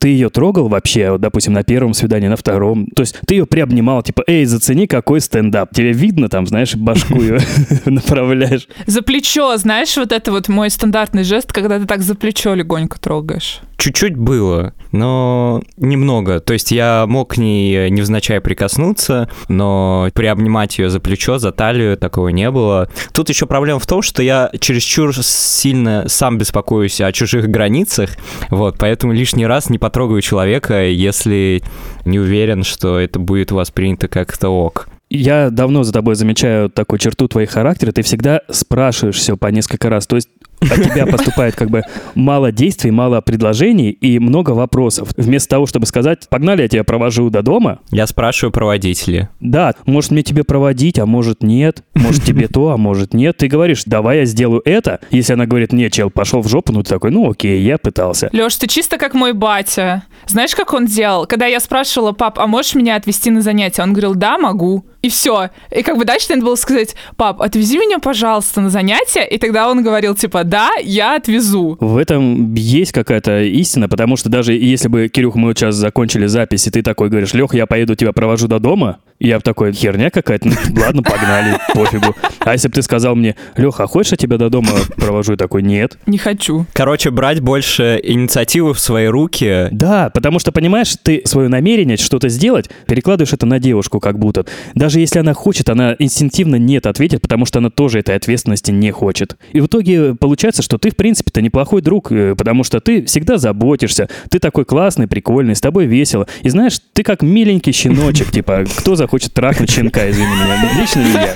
Ты 0.00 0.08
ее 0.08 0.30
трогал 0.30 0.68
вообще, 0.68 1.12
вот, 1.12 1.20
допустим, 1.20 1.52
на 1.52 1.62
первом 1.62 1.94
свидании, 1.94 2.28
на 2.28 2.36
втором, 2.36 2.86
то 2.86 3.02
есть 3.02 3.18
ты 3.26 3.34
ее 3.34 3.46
приобнимал, 3.46 4.02
типа, 4.02 4.24
эй, 4.26 4.44
зацени, 4.44 4.86
какой 4.86 5.20
стендап, 5.20 5.72
тебе 5.74 5.92
видно 5.92 6.28
там, 6.28 6.46
знаешь, 6.46 6.74
башку 6.74 7.20
ее 7.20 7.40
направляешь. 7.84 8.68
За 8.86 9.02
плечо, 9.02 9.56
знаешь, 9.56 9.96
вот 9.96 10.12
это 10.12 10.32
вот 10.32 10.48
мой 10.58 10.70
стандартный 10.70 11.22
жест, 11.22 11.52
когда 11.52 11.78
ты 11.78 11.86
так 11.86 12.02
за 12.02 12.16
плечо 12.16 12.52
легонько 12.52 12.98
трогаешь. 12.98 13.60
Чуть-чуть 13.76 14.16
было, 14.16 14.74
но 14.90 15.62
немного. 15.76 16.40
То 16.40 16.52
есть 16.52 16.72
я 16.72 17.04
мог 17.06 17.34
к 17.34 17.36
ней 17.36 17.88
невзначай 17.90 18.40
прикоснуться, 18.40 19.30
но 19.46 20.08
приобнимать 20.14 20.76
ее 20.78 20.90
за 20.90 20.98
плечо, 20.98 21.38
за 21.38 21.52
талию 21.52 21.96
такого 21.96 22.30
не 22.30 22.50
было. 22.50 22.90
Тут 23.12 23.28
еще 23.28 23.46
проблема 23.46 23.78
в 23.78 23.86
том, 23.86 24.02
что 24.02 24.20
я 24.20 24.50
чересчур 24.58 25.14
сильно 25.14 26.06
сам 26.08 26.38
беспокоюсь 26.38 27.00
о 27.00 27.12
чужих 27.12 27.48
границах, 27.48 28.16
вот, 28.50 28.78
поэтому 28.80 29.12
лишний 29.12 29.46
раз 29.46 29.70
не 29.70 29.78
потрогаю 29.78 30.22
человека, 30.22 30.88
если 30.88 31.62
не 32.04 32.18
уверен, 32.18 32.64
что 32.64 32.98
это 32.98 33.20
будет 33.20 33.52
воспринято 33.52 34.08
как-то 34.08 34.48
ок. 34.48 34.88
Я 35.10 35.50
давно 35.50 35.84
за 35.84 35.92
тобой 35.92 36.16
замечаю 36.16 36.68
такую 36.68 36.98
черту 36.98 37.28
твоих 37.28 37.50
характера. 37.50 37.92
Ты 37.92 38.02
всегда 38.02 38.42
спрашиваешь 38.50 39.16
все 39.16 39.38
по 39.38 39.46
несколько 39.46 39.88
раз. 39.88 40.06
То 40.06 40.16
есть 40.16 40.28
от 40.60 40.82
тебя 40.82 41.06
поступает 41.06 41.54
как 41.54 41.70
бы 41.70 41.82
мало 42.14 42.52
действий, 42.52 42.90
мало 42.90 43.20
предложений 43.20 43.90
и 43.90 44.18
много 44.18 44.50
вопросов. 44.50 45.10
Вместо 45.16 45.50
того, 45.50 45.66
чтобы 45.66 45.86
сказать, 45.86 46.28
погнали, 46.28 46.62
я 46.62 46.68
тебя 46.68 46.84
провожу 46.84 47.30
до 47.30 47.42
дома. 47.42 47.80
Я 47.90 48.06
спрашиваю 48.06 48.52
про 48.52 48.66
водителя. 48.66 49.30
Да, 49.40 49.74
может 49.86 50.10
мне 50.10 50.22
тебе 50.22 50.44
проводить, 50.44 50.98
а 50.98 51.06
может 51.06 51.42
нет. 51.42 51.82
Может 51.94 52.24
тебе 52.24 52.48
то, 52.48 52.70
а 52.70 52.76
может 52.76 53.14
нет. 53.14 53.36
Ты 53.36 53.48
говоришь, 53.48 53.82
давай 53.86 54.18
я 54.18 54.24
сделаю 54.24 54.62
это. 54.64 55.00
Если 55.10 55.32
она 55.32 55.46
говорит, 55.46 55.72
нет, 55.72 55.92
чел, 55.92 56.10
пошел 56.10 56.40
в 56.40 56.48
жопу, 56.48 56.72
ну 56.72 56.82
ты 56.82 56.90
такой, 56.90 57.10
ну 57.10 57.30
окей, 57.30 57.60
я 57.62 57.78
пытался. 57.78 58.30
Леш, 58.32 58.56
ты 58.56 58.66
чисто 58.66 58.98
как 58.98 59.14
мой 59.14 59.32
батя. 59.32 60.04
Знаешь, 60.26 60.54
как 60.54 60.72
он 60.72 60.86
делал? 60.86 61.26
Когда 61.26 61.46
я 61.46 61.60
спрашивала, 61.60 62.12
пап, 62.12 62.38
а 62.38 62.46
можешь 62.46 62.74
меня 62.74 62.96
отвезти 62.96 63.30
на 63.30 63.42
занятия? 63.42 63.82
Он 63.82 63.92
говорил, 63.92 64.14
да, 64.14 64.38
могу. 64.38 64.84
И 65.00 65.08
все. 65.08 65.50
И 65.70 65.82
как 65.82 65.96
бы 65.96 66.04
дальше 66.04 66.26
надо 66.30 66.44
было 66.44 66.56
сказать, 66.56 66.96
пап, 67.16 67.40
отвези 67.40 67.78
меня, 67.78 67.98
пожалуйста, 67.98 68.60
на 68.60 68.68
занятия. 68.70 69.24
И 69.24 69.38
тогда 69.38 69.70
он 69.70 69.82
говорил, 69.82 70.14
типа, 70.14 70.42
да, 70.44 70.70
я 70.82 71.16
отвезу. 71.16 71.76
В 71.80 71.96
этом 71.96 72.54
есть 72.54 72.92
какая-то 72.92 73.42
истина, 73.42 73.88
потому 73.88 74.16
что 74.16 74.28
даже 74.28 74.54
если 74.54 74.88
бы, 74.88 75.08
Кирюх, 75.08 75.36
мы 75.36 75.54
сейчас 75.54 75.76
закончили 75.76 76.26
запись, 76.26 76.66
и 76.66 76.70
ты 76.70 76.82
такой 76.82 77.10
говоришь, 77.10 77.32
Лех, 77.32 77.54
я 77.54 77.66
поеду 77.66 77.94
тебя 77.94 78.12
провожу 78.12 78.48
до 78.48 78.58
дома, 78.58 78.98
я 79.20 79.36
бы 79.36 79.42
такой, 79.42 79.72
херня 79.72 80.10
какая-то, 80.10 80.48
ну, 80.48 80.54
ладно, 80.80 81.02
погнали, 81.02 81.58
пофигу. 81.74 82.14
А 82.40 82.52
если 82.52 82.68
бы 82.68 82.74
ты 82.74 82.82
сказал 82.82 83.16
мне, 83.16 83.34
Леха, 83.56 83.84
а 83.84 83.86
хочешь 83.86 84.12
я 84.12 84.16
тебя 84.16 84.36
до 84.38 84.48
дома 84.48 84.70
провожу? 84.96 85.32
Я 85.32 85.36
такой, 85.36 85.62
нет. 85.62 85.98
Не 86.06 86.18
хочу. 86.18 86.66
Короче, 86.72 87.10
брать 87.10 87.40
больше 87.40 88.00
инициативы 88.02 88.74
в 88.74 88.80
свои 88.80 89.06
руки. 89.06 89.68
Да, 89.70 90.10
потому 90.10 90.38
что, 90.38 90.52
понимаешь, 90.52 90.94
ты 91.02 91.22
свое 91.24 91.48
намерение 91.48 91.96
что-то 91.96 92.28
сделать, 92.28 92.70
перекладываешь 92.86 93.32
это 93.32 93.46
на 93.46 93.58
девушку 93.58 94.00
как 94.00 94.18
будто. 94.18 94.46
Даже 94.74 95.00
если 95.00 95.18
она 95.18 95.34
хочет, 95.34 95.68
она 95.68 95.96
инстинктивно 95.98 96.56
нет 96.56 96.86
ответит, 96.86 97.20
потому 97.20 97.44
что 97.44 97.58
она 97.58 97.70
тоже 97.70 97.98
этой 97.98 98.14
ответственности 98.14 98.70
не 98.70 98.90
хочет. 98.90 99.36
И 99.52 99.60
в 99.60 99.66
итоге 99.66 100.14
получается, 100.14 100.62
что 100.62 100.78
ты, 100.78 100.90
в 100.90 100.96
принципе-то, 100.96 101.42
неплохой 101.42 101.82
друг, 101.82 102.12
э, 102.12 102.34
потому 102.36 102.64
что 102.64 102.80
ты 102.80 103.04
всегда 103.04 103.38
заботишься, 103.38 104.08
ты 104.30 104.38
такой 104.38 104.64
классный, 104.64 105.08
прикольный, 105.08 105.56
с 105.56 105.60
тобой 105.60 105.86
весело. 105.86 106.26
И 106.42 106.48
знаешь, 106.48 106.78
ты 106.92 107.02
как 107.02 107.22
миленький 107.22 107.72
щеночек, 107.72 108.30
типа, 108.32 108.64
кто 108.78 108.94
захочет 109.08 109.32
трахнуть 109.32 109.70
щенка, 109.70 110.10
извини 110.10 110.26
меня, 110.26 110.70
лично 110.78 111.00
не 111.00 111.12
я. 111.12 111.34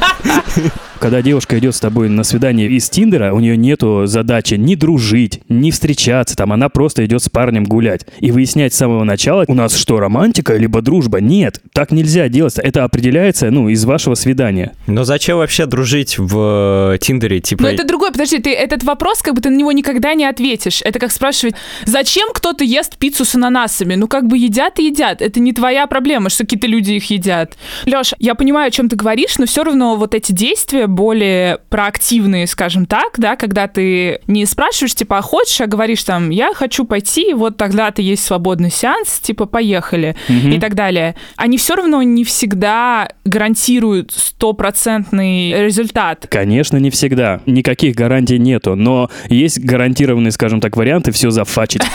Когда 1.03 1.21
девушка 1.21 1.59
идет 1.59 1.75
с 1.75 1.81
тобой 1.81 2.09
на 2.09 2.23
свидание 2.23 2.69
из 2.69 2.89
Тиндера, 2.89 3.33
у 3.33 3.41
нее 3.41 3.57
нету 3.57 4.07
задачи 4.07 4.55
ни 4.55 4.77
дружить, 4.77 5.41
ни 5.49 5.73
встречаться, 5.73 6.37
там 6.37 6.53
она 6.53 6.69
просто 6.69 7.05
идет 7.05 7.25
с 7.25 7.29
парнем 7.29 7.65
гулять. 7.65 8.07
И 8.21 8.31
выяснять 8.31 8.73
с 8.73 8.77
самого 8.77 9.03
начала, 9.03 9.45
у 9.49 9.55
нас 9.55 9.75
что, 9.75 9.99
романтика, 9.99 10.57
либо 10.57 10.81
дружба? 10.81 11.21
Нет, 11.21 11.61
так 11.73 11.91
нельзя 11.91 12.29
делать. 12.29 12.57
Это 12.57 12.85
определяется, 12.85 13.51
ну, 13.51 13.69
из 13.69 13.85
вашего 13.85 14.15
свидания. 14.15 14.75
Но 14.87 15.03
зачем 15.03 15.39
вообще 15.39 15.67
дружить 15.67 16.19
в 16.19 16.93
э, 16.95 16.99
Тиндере? 16.99 17.41
Типа, 17.41 17.65
Но 17.65 17.71
это 17.71 17.85
другой, 17.85 18.13
подожди, 18.13 18.39
ты 18.39 18.55
этот 18.55 18.85
вопрос, 18.85 19.23
как 19.23 19.35
бы 19.35 19.41
ты 19.41 19.51
на 19.51 19.57
него 19.57 19.73
никогда 19.73 20.15
не 20.15 20.25
ответишь. 20.25 20.83
Это 20.83 21.01
как 21.01 21.11
спрашивать, 21.11 21.57
зачем 21.85 22.29
кто-то 22.33 22.63
ест 22.63 22.97
пиццу 22.97 23.25
с 23.25 23.35
ананасами? 23.35 23.97
Ну, 23.97 24.07
как 24.07 24.29
бы 24.29 24.39
едят 24.39 24.79
и 24.79 24.87
едят. 24.87 25.21
Это 25.21 25.41
не 25.41 25.53
твоя 25.53 25.89
проблема, 25.89 26.31
что 26.31 26.45
какие-то 26.45 26.69
люди 26.69 26.93
их 26.93 27.11
едят. 27.11 27.57
Леша, 27.87 28.17
я 28.19 28.35
понимаю, 28.35 28.69
о 28.69 28.71
чем 28.71 28.89
ты 28.89 28.97
говоришь, 28.97 29.39
но 29.39 29.47
все 29.47 29.65
равно 29.65 29.97
вот 29.97 30.15
эти 30.15 30.33
действия 30.33 30.87
более 30.87 31.59
проактивные, 31.69 32.47
скажем 32.47 32.87
так, 32.87 33.15
да, 33.19 33.37
когда 33.37 33.67
ты 33.69 34.21
не 34.27 34.47
спрашиваешь, 34.47 34.95
типа, 34.95 35.19
а 35.19 35.23
хочешь, 35.23 35.61
а 35.61 35.67
говоришь 35.67 36.03
там, 36.05 36.31
я 36.31 36.53
хочу 36.55 36.85
пойти, 36.85 37.35
вот 37.35 37.57
тогда-то 37.57 38.03
есть 38.03 38.25
свободный 38.25 38.71
сеанс, 38.71 39.21
типа, 39.21 39.47
поехали 39.47 40.17
Мгм. 40.29 40.53
и 40.53 40.61
так 40.61 40.75
далее. 40.75 41.17
Они 41.37 41.57
все 41.59 41.75
равно 41.77 42.03
не 42.03 42.25
всегда 42.25 43.09
гарантируют 43.25 44.13
стопроцентный 44.13 45.53
результат. 45.53 46.27
Конечно, 46.31 46.77
не 46.79 46.91
всегда. 46.91 47.41
Никаких 47.47 47.95
гарантий 47.95 48.39
нету, 48.39 48.75
но 48.75 49.11
есть 49.29 49.61
гарантированные, 49.61 50.31
скажем 50.33 50.61
так, 50.61 50.77
варианты 50.77 51.13
все 51.13 51.31
зафачить. 51.31 51.83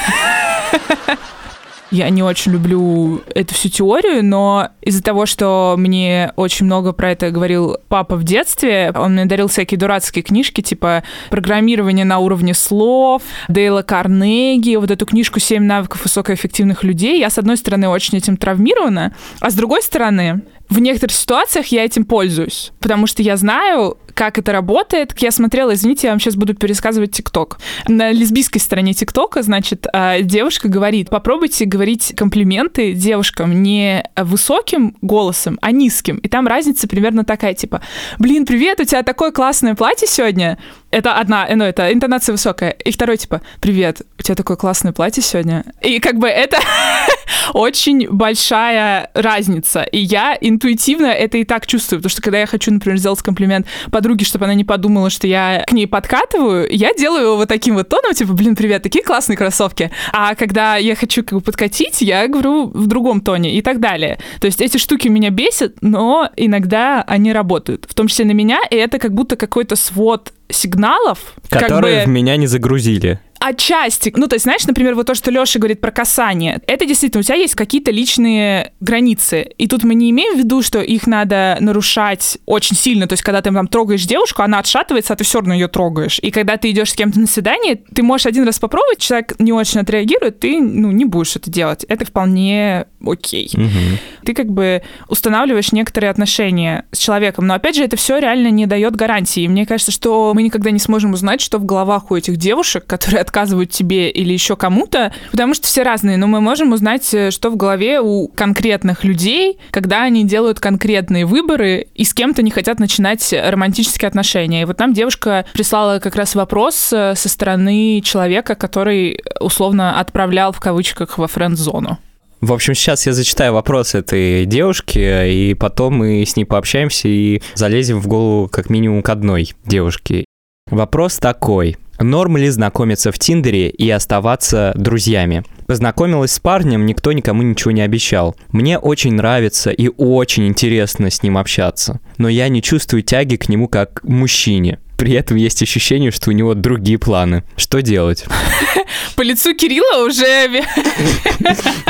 Я 1.91 2.10
не 2.10 2.22
очень 2.22 2.51
люблю 2.51 3.22
эту 3.34 3.53
всю 3.53 3.70
теорию, 3.70 4.24
но 4.24 4.70
из-за 4.82 5.01
того, 5.01 5.25
что 5.25 5.75
мне 5.77 6.34
очень 6.36 6.65
много 6.65 6.91
про 6.91 7.12
это 7.12 7.32
говорил 7.32 7.77
папа 7.88 8.15
в 8.15 8.24
детстве, 8.24 8.91
он 8.96 9.13
мне 9.13 9.25
дарил 9.25 9.48
всякие 9.48 9.77
дурацкие 9.77 10.24
книжки, 10.24 10.62
типа 10.62 11.03
«Программирование 11.29 12.06
на 12.06 12.20
уровне 12.20 12.53
слов», 12.53 13.22
Дейла 13.48 13.84
Карнеги, 13.84 14.75
вот 14.75 14.91
эту 14.91 15.06
книжку 15.06 15.39
«Семь 15.39 15.63
навыков 15.63 16.03
высокоэффективных 16.03 16.84
людей». 16.84 17.20
Я, 17.20 17.29
с 17.29 17.38
одной 17.38 17.58
стороны, 17.58 17.88
очень 17.88 18.17
этим 18.17 18.38
травмирована, 18.38 19.15
а 19.39 19.50
с 19.50 19.53
другой 19.53 19.82
стороны, 19.82 20.41
в 20.70 20.79
некоторых 20.79 21.15
ситуациях 21.15 21.67
я 21.67 21.86
этим 21.86 22.03
пользуюсь, 22.03 22.72
потому 22.79 23.08
что 23.08 23.22
я 23.22 23.38
знаю, 23.38 23.98
как 24.17 24.39
это 24.39 24.51
работает. 24.51 25.13
Я 25.19 25.29
смотрела, 25.29 25.75
извините, 25.75 26.07
я 26.07 26.12
вам 26.12 26.19
сейчас 26.19 26.36
буду 26.36 26.55
пересказывать 26.55 27.12
ТикТок. 27.12 27.59
На 27.88 28.12
лесбийской 28.12 28.59
стороне 28.59 28.93
ТикТока, 28.93 29.43
значит, 29.43 29.86
а, 29.93 30.21
девушка 30.21 30.67
говорит, 30.69 31.12
попробуйте 31.12 31.65
говорить 31.65 32.15
комплименты 32.17 32.93
девушкам 32.93 33.62
не 33.62 34.03
высоким 34.15 34.97
голосом, 35.03 35.59
а 35.62 35.71
низким. 35.71 36.17
И 36.17 36.27
там 36.29 36.47
разница 36.47 36.88
примерно 36.88 37.25
такая, 37.25 37.53
типа, 37.53 37.81
блин, 38.17 38.47
привет, 38.47 38.79
у 38.79 38.86
тебя 38.86 39.03
такое 39.03 39.31
классное 39.31 39.75
платье 39.75 40.07
сегодня. 40.07 40.57
Это 40.89 41.15
одна, 41.15 41.48
ну, 41.53 41.65
это 41.65 41.91
интонация 41.91 42.32
высокая. 42.34 42.70
И 42.70 42.91
второй, 42.91 43.17
типа, 43.17 43.41
привет, 43.60 44.01
у 44.17 44.24
тебя 44.24 44.36
такое 44.36 44.56
классное 44.56 44.94
платье 44.94 45.22
сегодня. 45.22 45.65
И 45.82 46.00
как 46.00 46.17
бы 46.17 46.27
это 46.27 46.60
очень 47.53 48.08
большая 48.10 49.10
разница. 49.13 49.84
И 49.84 50.00
я 50.00 50.38
интуитивно 50.39 51.08
это 51.08 51.38
и 51.38 51.44
так 51.44 51.67
чувствую, 51.67 52.00
потому 52.00 52.10
что 52.10 52.22
когда 52.22 52.39
я 52.39 52.46
хочу, 52.46 52.72
например, 52.72 52.98
сделать 52.98 53.22
комплимент 53.22 53.67
подруге, 53.91 54.25
чтобы 54.25 54.46
она 54.46 54.53
не 54.53 54.63
подумала, 54.63 55.10
что 55.10 55.27
я 55.27 55.65
к 55.67 55.74
ней 55.74 55.88
подкатываю, 55.88 56.67
я 56.72 56.94
делаю 56.94 57.24
его 57.24 57.36
вот 57.38 57.50
таким 57.50 57.75
вот 57.75 57.89
тоном, 57.89 58.13
типа, 58.13 58.34
блин, 58.34 58.56
привет, 58.56 58.84
такие 58.84 59.03
классные 59.03 59.36
кроссовки. 59.36 59.91
А 60.13 60.36
когда 60.36 60.77
я 60.77 60.96
хочу 60.96 61.24
как 61.24 61.34
бы 61.34 61.41
подкатить, 61.41 62.01
я 62.01 62.27
говорю 62.27 62.67
в 62.67 62.88
другом 62.88 63.20
тоне 63.20 63.56
и 63.56 63.62
так 63.62 63.82
далее. 63.82 64.20
То 64.39 64.46
есть 64.46 64.62
эти 64.62 64.77
штуки 64.77 65.10
меня 65.10 65.32
бесят, 65.32 65.75
но 65.82 66.29
иногда 66.38 67.01
они 67.01 67.34
работают, 67.34 67.86
в 67.89 67.94
том 67.94 68.08
числе 68.08 68.24
на 68.24 68.32
меня, 68.32 68.60
и 68.72 68.75
это 68.75 69.00
как 69.00 69.13
будто 69.13 69.36
какой-то 69.36 69.75
свод 69.75 70.32
сигналов, 70.49 71.35
которые 71.49 71.99
как 71.99 72.05
в 72.05 72.07
бы 72.07 72.13
меня 72.13 72.37
не 72.37 72.47
загрузили. 72.47 73.19
Отчасти. 73.39 74.13
Ну, 74.15 74.27
то 74.27 74.36
есть, 74.36 74.44
знаешь, 74.44 74.65
например, 74.65 74.96
вот 74.96 75.08
то, 75.08 75.15
что 75.15 75.32
Леша 75.32 75.60
говорит 75.60 75.82
про 75.82 75.91
касание. 75.91 76.62
Это 76.67 76.86
действительно, 76.86 77.22
у 77.22 77.24
тебя 77.24 77.36
есть 77.36 77.56
какие-то 77.56 77.91
личные 77.91 78.74
границы. 78.79 79.41
И 79.58 79.67
тут 79.67 79.84
мы 79.84 79.96
не 79.96 80.10
имеем 80.12 80.36
в 80.36 80.39
виду, 80.39 80.62
что 80.62 80.82
их 80.82 81.08
надо 81.08 81.58
нарушать 81.60 82.38
очень 82.46 82.75
сильно. 82.75 83.08
То 83.08 83.13
есть, 83.13 83.24
когда 83.24 83.41
ты 83.41 83.51
там 83.51 83.67
трогаешь 83.67 84.06
девушку, 84.06 84.41
она 84.41 84.60
отшатывается, 84.60 85.13
а 85.13 85.15
ты 85.15 85.24
все 85.24 85.39
равно 85.39 85.53
ее 85.53 85.67
трогаешь. 85.67 86.20
И 86.22 86.32
когда 86.32 86.58
ты 86.58 86.72
идешь 86.72 86.91
с 86.91 86.96
кем-то 86.96 87.20
на 87.20 87.27
свидание, 87.27 87.82
ты 87.94 88.03
можешь 88.03 88.25
один 88.25 88.46
раз 88.46 88.60
попробовать, 88.60 89.00
человек 89.00 89.36
не 89.39 89.53
очень 89.53 89.82
отреагирует, 89.82 90.39
ты, 90.39 90.60
ну, 90.60 90.91
не 90.91 91.06
будешь 91.06 91.36
это 91.36 91.50
делать. 91.50 91.84
Это 91.86 92.06
вполне 92.06 92.86
окей. 93.06 93.50
Мгм. 93.53 94.00
Ты 94.25 94.34
как 94.34 94.48
бы 94.48 94.84
устанавливаешь 95.08 95.72
некоторые 95.72 96.10
отношения 96.10 96.86
с 96.91 96.98
человеком. 96.98 97.48
Но 97.48 97.53
опять 97.53 97.75
же, 97.75 97.84
это 97.84 97.98
все 97.98 98.17
реально 98.17 98.50
не 98.50 98.65
дает 98.65 98.96
гарантии. 98.96 99.44
И 99.44 99.48
мне 99.48 99.65
кажется, 99.65 99.91
что 99.91 100.32
мы 100.34 100.44
никогда 100.44 100.72
не 100.72 100.79
сможем 100.79 101.13
узнать, 101.13 101.41
что 101.41 101.58
в 101.58 101.65
головах 101.65 102.12
у 102.12 102.15
этих 102.15 102.38
девушек, 102.38 102.86
которые 102.86 103.22
отказывают 103.27 103.72
тебе 103.72 104.10
или 104.10 104.31
еще 104.31 104.55
кому-то, 104.55 105.13
потому 105.31 105.53
что 105.53 105.67
все 105.67 105.84
разные. 105.84 106.17
Но 106.17 106.27
мы 106.27 106.39
можем 106.39 106.72
узнать, 106.72 107.13
э, 107.13 107.31
что 107.31 107.50
в 107.50 107.57
голове 107.57 108.00
у 108.00 108.29
конкретных 108.29 109.03
людей, 109.03 109.60
когда 109.72 110.03
они 110.03 110.24
делают 110.24 110.60
конкретные 110.60 111.25
выборы 111.25 111.88
и 111.93 112.03
с 112.05 112.13
кем-то 112.13 112.41
не 112.41 112.51
хотят 112.51 112.79
начинать 112.79 113.34
романтические 113.34 114.07
отношения. 114.07 114.62
И 114.62 114.65
вот 114.65 114.79
нам 114.79 114.93
девушка 114.93 115.46
прислала 115.53 116.00
как 116.00 116.15
раз 116.15 116.36
вопрос 116.36 116.91
э, 116.93 117.13
со 117.15 117.29
стороны 117.29 118.01
человека, 118.01 118.55
который 118.55 119.22
условно 119.39 120.00
отправлял 120.00 120.51
в 120.53 120.60
кавычках 120.60 121.17
во 121.17 121.27
френд-зону. 121.27 122.00
В 122.39 122.53
общем, 122.53 122.75
сейчас 122.75 123.07
я 123.07 123.13
зачитаю 123.13 123.53
вопрос 123.53 123.96
этой 123.96 124.46
девушки, 124.46 125.00
и 125.27 125.55
потом 125.55 125.96
мы 125.96 126.24
с 126.24 126.36
ней 126.36 126.46
пообщаемся 126.46 127.07
и 127.07 127.41
залезем 127.55 128.00
в 128.00 128.07
голову 128.07 128.48
как 128.48 128.69
минимум 128.69 129.01
к 129.01 129.10
одной 129.10 129.53
девушке. 129.65 130.25
Вопрос 130.69 131.17
такой. 131.17 131.77
Норм 131.99 132.37
ли 132.37 132.49
знакомиться 132.49 133.11
в 133.11 133.19
Тиндере 133.19 133.69
и 133.69 133.89
оставаться 133.89 134.73
друзьями? 134.75 135.43
Познакомилась 135.65 136.31
с 136.31 136.39
парнем, 136.39 136.85
никто 136.85 137.11
никому 137.11 137.41
ничего 137.41 137.71
не 137.71 137.81
обещал. 137.81 138.35
Мне 138.49 138.77
очень 138.77 139.13
нравится 139.13 139.71
и 139.71 139.89
очень 139.89 140.47
интересно 140.47 141.09
с 141.09 141.23
ним 141.23 141.37
общаться, 141.37 141.99
но 142.17 142.29
я 142.29 142.49
не 142.49 142.61
чувствую 142.61 143.03
тяги 143.03 143.35
к 143.35 143.49
нему 143.49 143.67
как 143.67 144.01
к 144.01 144.03
мужчине. 144.03 144.79
При 144.97 145.13
этом 145.13 145.37
есть 145.37 145.61
ощущение, 145.61 146.09
что 146.09 146.31
у 146.31 146.33
него 146.33 146.55
другие 146.55 146.97
планы. 146.97 147.43
Что 147.55 147.83
делать? 147.83 148.25
По 149.15 149.21
лицу 149.21 149.53
Кирилла 149.53 150.05
уже 150.05 150.25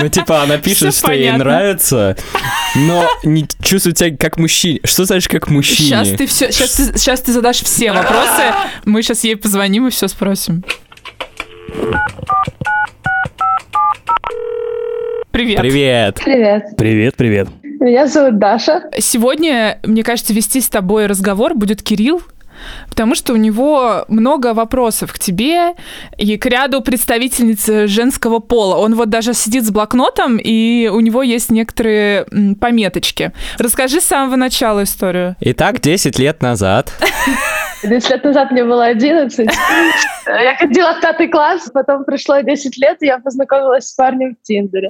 Ну, 0.02 0.10
типа, 0.10 0.44
она 0.44 0.58
пишет, 0.58 0.94
что 0.94 1.14
ей 1.14 1.32
нравится, 1.32 2.18
но 2.76 3.08
не 3.24 3.48
чувствует 3.62 3.96
тяги 3.96 4.18
как 4.18 4.38
мужчине. 4.38 4.82
Что 4.84 5.06
значит 5.06 5.32
как 5.32 5.50
мужчине? 5.50 5.88
Сейчас 5.88 6.10
ты 6.10 6.28
все, 6.28 6.52
сейчас 6.52 6.74
ты, 6.74 6.98
сейчас 6.98 7.22
ты 7.22 7.32
задашь 7.32 7.62
все 7.62 7.92
вопросы. 7.94 8.54
Мы 8.84 9.02
сейчас 9.02 9.24
ей 9.24 9.38
позвоним 9.38 9.88
и 9.88 9.90
все 9.90 10.10
спросим. 10.10 10.64
Привет. 15.32 15.62
Привет. 15.62 16.16
Привет, 16.24 16.64
Привет, 16.78 17.16
привет. 17.16 17.48
меня 17.64 18.08
зовут 18.08 18.40
Даша. 18.40 18.84
Сегодня, 18.98 19.80
мне 19.84 20.04
кажется, 20.04 20.34
вести 20.34 20.60
с 20.60 20.68
тобой 20.68 21.06
разговор 21.06 21.54
будет 21.54 21.84
Кирилл, 21.84 22.22
потому 22.90 23.16
что 23.16 23.34
у 23.34 23.36
него 23.36 24.06
много 24.08 24.54
вопросов 24.54 25.14
к 25.14 25.20
тебе 25.20 25.74
и 26.18 26.38
к 26.38 26.46
ряду 26.46 26.82
представительниц 26.82 27.90
женского 27.90 28.40
пола. 28.40 28.76
Он 28.76 28.96
вот 28.96 29.10
даже 29.10 29.34
сидит 29.34 29.66
с 29.66 29.72
блокнотом, 29.72 30.38
и 30.38 30.90
у 30.92 31.00
него 31.00 31.24
есть 31.24 31.52
некоторые 31.52 32.26
пометочки. 32.60 33.32
Расскажи 33.58 34.02
с 34.02 34.06
самого 34.06 34.36
начала 34.36 34.84
историю. 34.84 35.36
Итак, 35.40 35.82
10 35.82 36.20
лет 36.20 36.42
назад 36.42 36.94
10 37.84 38.10
лет 38.10 38.24
назад 38.24 38.52
мне 38.52 38.64
было 38.64 38.86
11. 38.86 39.50
Я 40.26 40.56
ходила 40.58 40.96
в 40.96 41.02
пятый 41.02 41.28
класс, 41.28 41.70
потом 41.74 42.06
прошло 42.06 42.40
10 42.40 42.78
лет, 42.78 42.98
и 43.02 43.06
я 43.06 43.20
познакомилась 43.20 43.88
с 43.88 43.94
парнем 43.94 44.36
в 44.36 44.46
Тиндере. 44.46 44.90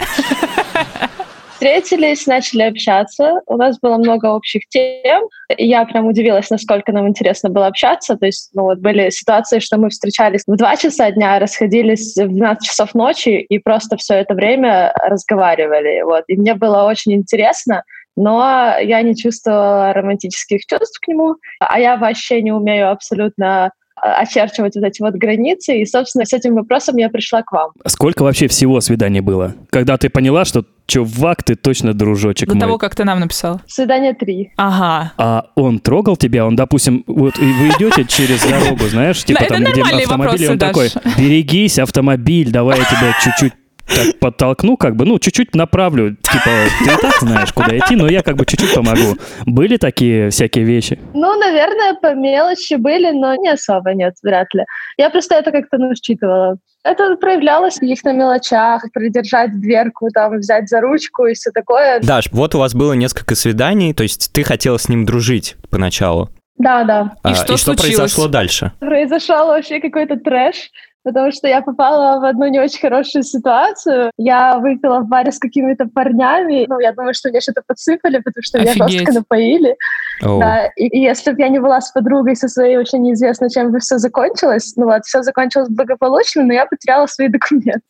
Встретились, 1.58 2.28
начали 2.28 2.62
общаться. 2.62 3.42
У 3.48 3.58
нас 3.58 3.80
было 3.80 3.98
много 3.98 4.28
общих 4.28 4.68
тем. 4.70 5.24
Я 5.58 5.86
прям 5.86 6.06
удивилась, 6.06 6.52
насколько 6.52 6.92
нам 6.92 7.08
интересно 7.08 7.50
было 7.50 7.66
общаться. 7.66 8.16
То 8.16 8.28
есть, 8.28 8.52
ну 8.54 8.62
вот 8.62 8.78
были 8.78 9.10
ситуации, 9.10 9.58
что 9.58 9.78
мы 9.78 9.90
встречались 9.90 10.44
в 10.46 10.56
2 10.56 10.76
часа 10.76 11.10
дня, 11.10 11.40
расходились 11.40 12.16
в 12.16 12.28
12 12.28 12.64
часов 12.64 12.94
ночи 12.94 13.30
и 13.30 13.58
просто 13.58 13.98
все 13.98 14.14
это 14.18 14.36
время 14.36 14.94
разговаривали. 15.04 16.04
Вот. 16.04 16.26
И 16.28 16.38
мне 16.38 16.54
было 16.54 16.84
очень 16.84 17.14
интересно, 17.14 17.82
но 18.16 18.76
я 18.80 19.02
не 19.02 19.16
чувствовала 19.16 19.94
романтических 19.94 20.64
чувств 20.64 21.00
к 21.02 21.08
нему, 21.08 21.38
а 21.60 21.80
я 21.80 21.98
вообще 21.98 22.44
не 22.44 22.52
умею 22.52 22.92
абсолютно 22.92 23.72
очерчивать 24.02 24.76
вот 24.76 24.84
эти 24.84 25.02
вот 25.02 25.16
границы, 25.16 25.80
и, 25.80 25.86
собственно, 25.86 26.26
с 26.26 26.34
этим 26.34 26.56
вопросом 26.56 26.98
я 26.98 27.10
пришла 27.10 27.42
к 27.42 27.52
вам. 27.52 27.72
Сколько 27.86 28.24
вообще 28.24 28.48
всего 28.48 28.80
свиданий 28.82 29.22
было? 29.22 29.56
Когда 29.70 29.98
ты 29.98 30.10
поняла, 30.10 30.46
что 30.46 30.66
чувак, 30.86 31.44
ты 31.44 31.56
точно 31.56 31.94
дружочек 31.94 32.48
До 32.48 32.56
мой. 32.56 32.62
того, 32.62 32.78
как 32.78 32.96
ты 32.96 33.04
нам 33.04 33.20
написал. 33.20 33.62
Свидание 33.68 34.14
три. 34.14 34.52
Ага. 34.56 35.14
А 35.18 35.46
он 35.56 35.80
трогал 35.80 36.16
тебя, 36.16 36.46
он, 36.46 36.56
допустим, 36.56 37.04
вот 37.08 37.38
и 37.38 37.42
вы 37.42 37.70
идете 37.70 38.06
через 38.06 38.44
дорогу, 38.46 38.86
знаешь, 38.86 39.24
типа 39.24 39.44
это 39.44 39.56
там, 39.56 39.64
где 39.64 39.82
автомобиль, 39.82 40.44
и 40.44 40.48
он 40.48 40.60
такой, 40.60 40.90
берегись, 41.18 41.80
автомобиль, 41.80 42.52
давай 42.52 42.80
я 42.80 42.86
тебя 42.86 43.14
чуть-чуть 43.22 43.54
так 43.88 44.20
подтолкну, 44.20 44.78
как 44.78 44.96
бы, 44.96 45.06
ну, 45.06 45.20
чуть-чуть 45.20 45.56
направлю, 45.56 46.16
типа, 46.16 46.50
ты 46.80 46.86
и 46.86 47.02
так 47.02 47.20
знаешь, 47.22 47.54
куда 47.54 47.78
идти, 47.78 47.96
но 47.96 48.08
я 48.08 48.22
как 48.22 48.36
бы 48.36 48.46
чуть-чуть 48.46 48.74
помогу. 48.74 49.16
Были 49.46 49.78
такие 49.78 50.30
всякие 50.30 50.66
вещи? 50.66 51.00
Ну, 51.14 51.38
наверное, 51.40 51.94
по 51.96 52.14
мелочи 52.14 52.76
были, 52.76 53.12
но 53.12 53.36
не 53.36 53.50
особо, 53.50 53.94
нет, 53.94 54.16
вряд 54.24 54.54
ли. 54.54 54.64
Я 54.98 55.10
просто 55.10 55.36
это 55.36 55.52
как-то 55.52 55.78
ну, 55.78 55.94
считывала. 55.96 56.58
Это 56.84 57.16
проявлялось 57.18 57.76
в 57.78 57.80
каких-то 57.80 58.14
мелочах, 58.14 58.84
придержать 58.94 59.60
дверку, 59.60 60.10
там, 60.14 60.38
взять 60.38 60.70
за 60.70 60.80
ручку 60.82 61.26
и 61.26 61.34
все 61.34 61.52
такое. 61.52 62.00
Даш, 62.02 62.30
вот 62.32 62.56
у 62.56 62.60
вас 62.60 62.74
было 62.74 62.94
несколько 62.94 63.36
свиданий, 63.36 63.94
то 63.94 64.04
есть 64.04 64.32
ты 64.32 64.44
хотела 64.44 64.78
с 64.78 64.88
ним 64.88 65.06
дружить 65.06 65.56
поначалу. 65.70 66.30
Да, 66.58 66.84
да. 66.86 67.12
И 67.24 67.34
А, 67.34 67.36
что 67.36 67.54
и 67.54 67.58
что 67.58 67.74
случилось? 67.74 67.98
произошло 67.98 68.28
дальше? 68.28 68.72
Произошел 68.80 69.48
вообще 69.48 69.80
какой-то 69.80 70.18
трэш, 70.18 70.72
потому 71.08 71.32
что 71.32 71.48
я 71.48 71.62
попала 71.62 72.20
в 72.20 72.26
одну 72.26 72.48
не 72.48 72.60
очень 72.60 72.82
хорошую 72.82 73.24
ситуацию. 73.24 74.12
Я 74.18 74.58
выпила 74.58 75.00
в 75.00 75.08
баре 75.08 75.32
с 75.32 75.40
какими-то 75.40 75.86
парнями. 75.86 76.66
Ну, 76.68 76.80
я 76.80 76.92
думаю, 76.92 77.14
что 77.14 77.30
мне 77.30 77.40
что-то 77.40 77.62
подсыпали, 77.66 78.18
потому 78.18 78.44
что 78.44 78.60
меня 78.60 78.72
Офигеть. 78.72 78.92
жестко 78.92 79.14
напоили. 79.14 79.78
Да, 80.22 80.66
и, 80.76 80.88
и 80.88 81.00
если 81.00 81.32
бы 81.32 81.42
я 81.42 81.48
не 81.48 81.60
была 81.60 81.80
с 81.80 81.92
подругой 81.92 82.36
со 82.36 82.50
своей, 82.50 82.76
вообще 82.76 82.98
неизвестно, 82.98 83.50
чем 83.50 83.72
бы 83.72 83.80
все 83.80 84.00
закончилось. 84.00 84.74
Ну 84.76 84.86
вот, 84.86 85.06
все 85.06 85.22
закончилось 85.24 85.70
благополучно, 85.70 86.44
но 86.44 86.54
я 86.54 86.66
потеряла 86.66 87.06
свои 87.08 87.28
документы. 87.30 87.82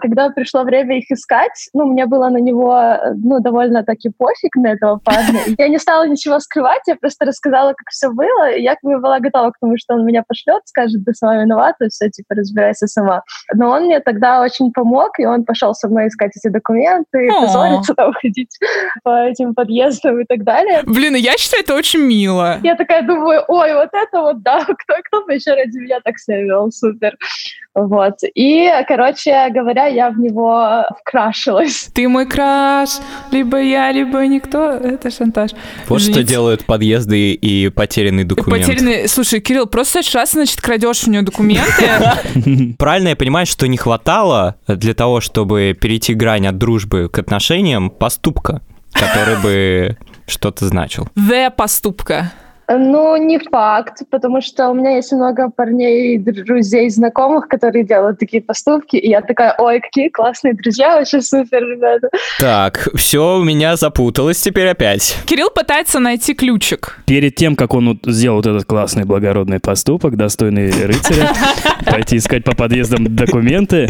Когда 0.00 0.30
пришло 0.30 0.64
время 0.64 0.98
их 0.98 1.08
искать, 1.10 1.68
ну, 1.72 1.86
мне 1.86 2.06
было 2.06 2.28
на 2.30 2.38
него, 2.38 2.96
ну, 3.14 3.38
довольно-таки 3.38 4.10
пофиг 4.18 4.56
на 4.56 4.72
этого 4.72 4.98
парня. 5.04 5.40
Я 5.58 5.68
не 5.68 5.78
стала 5.78 6.06
ничего 6.08 6.40
скрывать, 6.40 6.82
я 6.86 6.96
просто 6.96 7.26
рассказала, 7.26 7.70
как 7.70 7.88
все 7.90 8.10
было, 8.10 8.56
я 8.56 8.72
как 8.72 8.82
бы 8.82 8.98
была 8.98 9.20
готова 9.20 9.50
к 9.50 9.58
тому, 9.60 9.76
что 9.78 9.94
он 9.94 10.04
меня 10.04 10.24
пошлет, 10.26 10.62
скажет, 10.64 11.04
ты 11.04 11.12
сама 11.14 11.42
виновата, 11.42 11.88
все, 11.88 12.10
типа, 12.10 12.34
разбирайся 12.56 12.86
сама. 12.86 13.22
Но 13.54 13.70
он 13.70 13.84
мне 13.84 14.00
тогда 14.00 14.40
очень 14.40 14.72
помог, 14.72 15.18
и 15.18 15.26
он 15.26 15.44
пошел 15.44 15.74
со 15.74 15.88
мной 15.88 16.08
искать 16.08 16.32
эти 16.36 16.48
документы, 16.48 17.28
позориться 17.40 17.94
там, 17.94 18.12
ходить 18.12 18.58
по 19.02 19.26
этим 19.26 19.54
подъездам 19.54 20.20
и 20.20 20.24
так 20.24 20.44
далее. 20.44 20.82
Блин, 20.86 21.14
я 21.14 21.36
считаю, 21.36 21.62
это 21.62 21.74
очень 21.74 22.00
мило. 22.00 22.58
Я 22.62 22.74
такая 22.74 23.02
думаю, 23.02 23.44
ой, 23.48 23.74
вот 23.74 23.90
это 23.92 24.20
вот, 24.20 24.42
да, 24.42 24.60
кто, 24.64 24.94
кто 25.04 25.24
бы 25.24 25.34
еще 25.34 25.54
ради 25.54 25.78
меня 25.78 26.00
так 26.00 26.18
себя 26.18 26.42
вел, 26.42 26.70
супер. 26.70 27.16
Вот. 27.76 28.14
И, 28.34 28.70
короче 28.88 29.48
говоря, 29.50 29.84
я 29.86 30.08
в 30.08 30.18
него 30.18 30.86
вкрашилась. 31.00 31.90
Ты 31.94 32.08
мой 32.08 32.26
краш, 32.26 32.88
либо 33.30 33.60
я, 33.60 33.92
либо 33.92 34.26
никто. 34.26 34.70
Это 34.70 35.10
шантаж. 35.10 35.50
Вот 35.86 36.00
что 36.00 36.12
Извините. 36.12 36.32
делают 36.32 36.64
подъезды 36.64 37.32
и 37.32 37.68
потерянный 37.68 38.24
документ. 38.24 38.66
Потерянный... 38.66 39.06
Слушай, 39.08 39.40
Кирилл, 39.40 39.66
просто 39.66 39.90
в 39.90 39.92
следующий 39.92 40.16
раз, 40.16 40.32
значит, 40.32 40.60
крадешь 40.62 41.06
у 41.06 41.10
нее 41.10 41.20
документы. 41.20 41.90
Правильно 42.78 43.08
я 43.08 43.16
понимаю, 43.16 43.46
что 43.46 43.66
не 43.66 43.76
хватало 43.76 44.56
для 44.66 44.94
того, 44.94 45.20
чтобы 45.20 45.76
перейти 45.78 46.14
грань 46.14 46.46
от 46.46 46.58
дружбы 46.58 47.08
к 47.08 47.18
отношениям, 47.18 47.90
поступка, 47.90 48.62
который 48.92 49.40
бы 49.42 49.96
что-то 50.26 50.66
значил. 50.66 51.08
The 51.16 51.50
поступка. 51.50 52.32
Ну, 52.68 53.16
не 53.16 53.38
факт, 53.38 54.02
потому 54.10 54.40
что 54.40 54.70
у 54.70 54.74
меня 54.74 54.96
есть 54.96 55.12
много 55.12 55.50
парней, 55.50 56.18
друзей, 56.18 56.90
знакомых, 56.90 57.48
которые 57.48 57.84
делают 57.84 58.18
такие 58.18 58.42
поступки, 58.42 58.96
и 58.96 59.08
я 59.08 59.22
такая, 59.22 59.54
ой, 59.58 59.80
какие 59.80 60.08
классные 60.08 60.54
друзья, 60.54 60.96
вообще 60.96 61.20
супер, 61.20 61.62
ребята. 61.62 62.08
Так, 62.40 62.88
все 62.94 63.38
у 63.38 63.44
меня 63.44 63.76
запуталось 63.76 64.40
теперь 64.40 64.68
опять. 64.68 65.16
Кирилл 65.26 65.50
пытается 65.50 66.00
найти 66.00 66.34
ключик. 66.34 66.98
Перед 67.06 67.36
тем, 67.36 67.54
как 67.54 67.74
он 67.74 67.88
вот 67.88 68.12
сделал 68.12 68.38
вот 68.38 68.46
этот 68.46 68.64
классный 68.64 69.04
благородный 69.04 69.60
поступок, 69.60 70.16
достойный 70.16 70.70
рыцаря, 70.86 71.32
пойти 71.86 72.16
искать 72.16 72.42
по 72.42 72.56
подъездам 72.56 73.14
документы, 73.14 73.88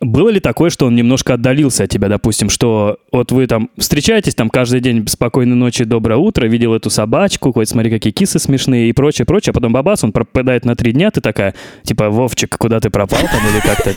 было 0.00 0.28
ли 0.28 0.40
такое, 0.40 0.68
что 0.68 0.86
он 0.86 0.94
немножко 0.94 1.34
отдалился 1.34 1.84
от 1.84 1.90
тебя, 1.90 2.08
допустим, 2.08 2.50
что 2.50 2.98
вот 3.10 3.32
вы 3.32 3.46
там 3.46 3.70
встречаетесь 3.78 4.34
там 4.34 4.50
каждый 4.50 4.80
день, 4.80 5.06
спокойной 5.08 5.56
ночи, 5.56 5.84
доброе 5.84 6.16
утро, 6.16 6.46
видел 6.46 6.74
эту 6.74 6.90
собачку, 6.90 7.52
хоть 7.52 7.70
смотри, 7.70 8.01
какие 8.02 8.12
кисы 8.12 8.40
смешные 8.40 8.88
и 8.88 8.92
прочее, 8.92 9.24
прочее, 9.26 9.52
а 9.52 9.54
потом 9.54 9.72
бабац, 9.72 10.02
он 10.02 10.10
пропадает 10.10 10.64
на 10.64 10.74
три 10.74 10.90
дня, 10.92 11.12
ты 11.12 11.20
такая, 11.20 11.54
типа, 11.84 12.10
Вовчик, 12.10 12.56
куда 12.58 12.80
ты 12.80 12.90
пропал 12.90 13.20
там 13.20 13.40
или 13.48 13.60
как-то, 13.60 13.90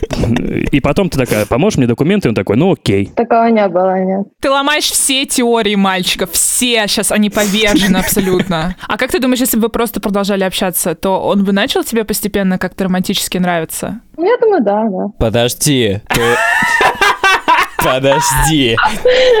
и 0.70 0.78
потом 0.80 1.10
ты 1.10 1.18
такая, 1.18 1.44
поможешь 1.44 1.78
мне 1.78 1.88
документы, 1.88 2.28
и 2.28 2.30
он 2.30 2.34
такой, 2.36 2.56
ну 2.56 2.72
окей. 2.72 3.06
Такого 3.16 3.46
не 3.46 3.66
было, 3.66 3.98
нет. 3.98 4.26
Ты 4.40 4.48
ломаешь 4.50 4.84
все 4.84 5.26
теории 5.26 5.74
мальчиков, 5.74 6.30
все 6.30 6.86
сейчас 6.86 7.10
они 7.10 7.30
повержены 7.30 7.96
абсолютно. 7.96 8.76
А 8.86 8.96
как 8.96 9.10
ты 9.10 9.18
думаешь, 9.18 9.40
если 9.40 9.56
бы 9.56 9.64
вы 9.64 9.68
просто 9.70 10.00
продолжали 10.00 10.44
общаться, 10.44 10.94
то 10.94 11.20
он 11.20 11.42
бы 11.44 11.52
начал 11.52 11.82
тебе 11.82 12.04
постепенно 12.04 12.58
как-то 12.58 12.84
романтически 12.84 13.38
нравиться? 13.38 14.00
Ну, 14.16 14.24
Я 14.24 14.36
думаю, 14.38 14.62
да, 14.62 14.84
да. 14.88 15.06
Подожди. 15.18 16.00
ты- 16.08 16.20
Подожди. 17.84 18.76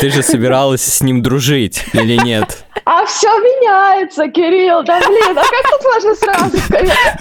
Ты 0.00 0.10
же 0.10 0.22
собиралась 0.22 0.82
с 0.82 1.00
ним 1.02 1.22
дружить, 1.22 1.84
или 1.92 2.16
нет? 2.24 2.65
А 2.88 3.04
все 3.04 3.26
меняется, 3.26 4.28
Кирилл, 4.28 4.84
да 4.84 5.00
блин, 5.00 5.36
а 5.36 5.42
как 5.42 5.70
тут 5.72 5.92
можно 5.92 6.14
сразу 6.14 6.56
сказать? 6.56 7.16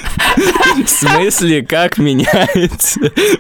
В 0.86 0.88
смысле, 0.88 1.63
как 1.63 1.97
меняется? 1.97 2.99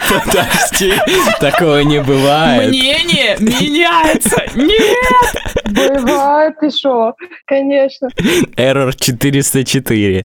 Подожди, 0.09 0.93
такого 1.39 1.81
не 1.81 2.01
бывает. 2.01 2.69
Мнение 2.69 3.37
меняется! 3.39 4.41
Нет! 4.55 6.01
Бывает, 6.01 6.55
ты 6.59 6.71
шо? 6.71 7.13
Конечно. 7.45 8.09
Error 8.57 8.91
404. 8.97 10.23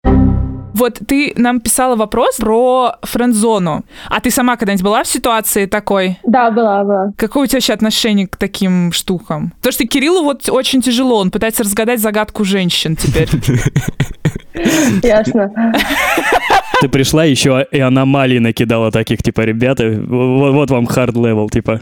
Вот 0.76 0.98
ты 1.08 1.32
нам 1.36 1.60
писала 1.60 1.96
вопрос 1.96 2.36
про 2.36 2.96
френд-зону. 3.02 3.86
А 4.10 4.20
ты 4.20 4.30
сама 4.30 4.56
когда-нибудь 4.56 4.84
была 4.84 5.04
в 5.04 5.06
ситуации 5.06 5.64
такой? 5.64 6.18
Да, 6.22 6.50
была, 6.50 6.84
была. 6.84 7.12
Какое 7.16 7.44
у 7.44 7.46
тебя 7.46 7.56
вообще 7.56 7.72
отношение 7.72 8.28
к 8.28 8.36
таким 8.36 8.92
штукам? 8.92 9.54
Потому 9.56 9.72
что 9.72 9.86
Кириллу 9.86 10.22
вот 10.22 10.50
очень 10.50 10.82
тяжело, 10.82 11.16
он 11.18 11.30
пытается 11.30 11.62
разгадать 11.62 12.00
загадку 12.00 12.44
женщин 12.44 12.94
теперь. 12.94 13.30
Ясно. 15.02 15.50
Ты 16.80 16.88
пришла 16.88 17.24
еще 17.24 17.66
и 17.70 17.80
аномалии 17.80 18.38
накидала 18.38 18.90
таких, 18.90 19.22
типа, 19.22 19.42
ребята, 19.42 19.88
вот, 19.88 20.52
вот 20.52 20.70
вам 20.70 20.84
hard 20.84 21.14
level, 21.14 21.48
типа. 21.48 21.80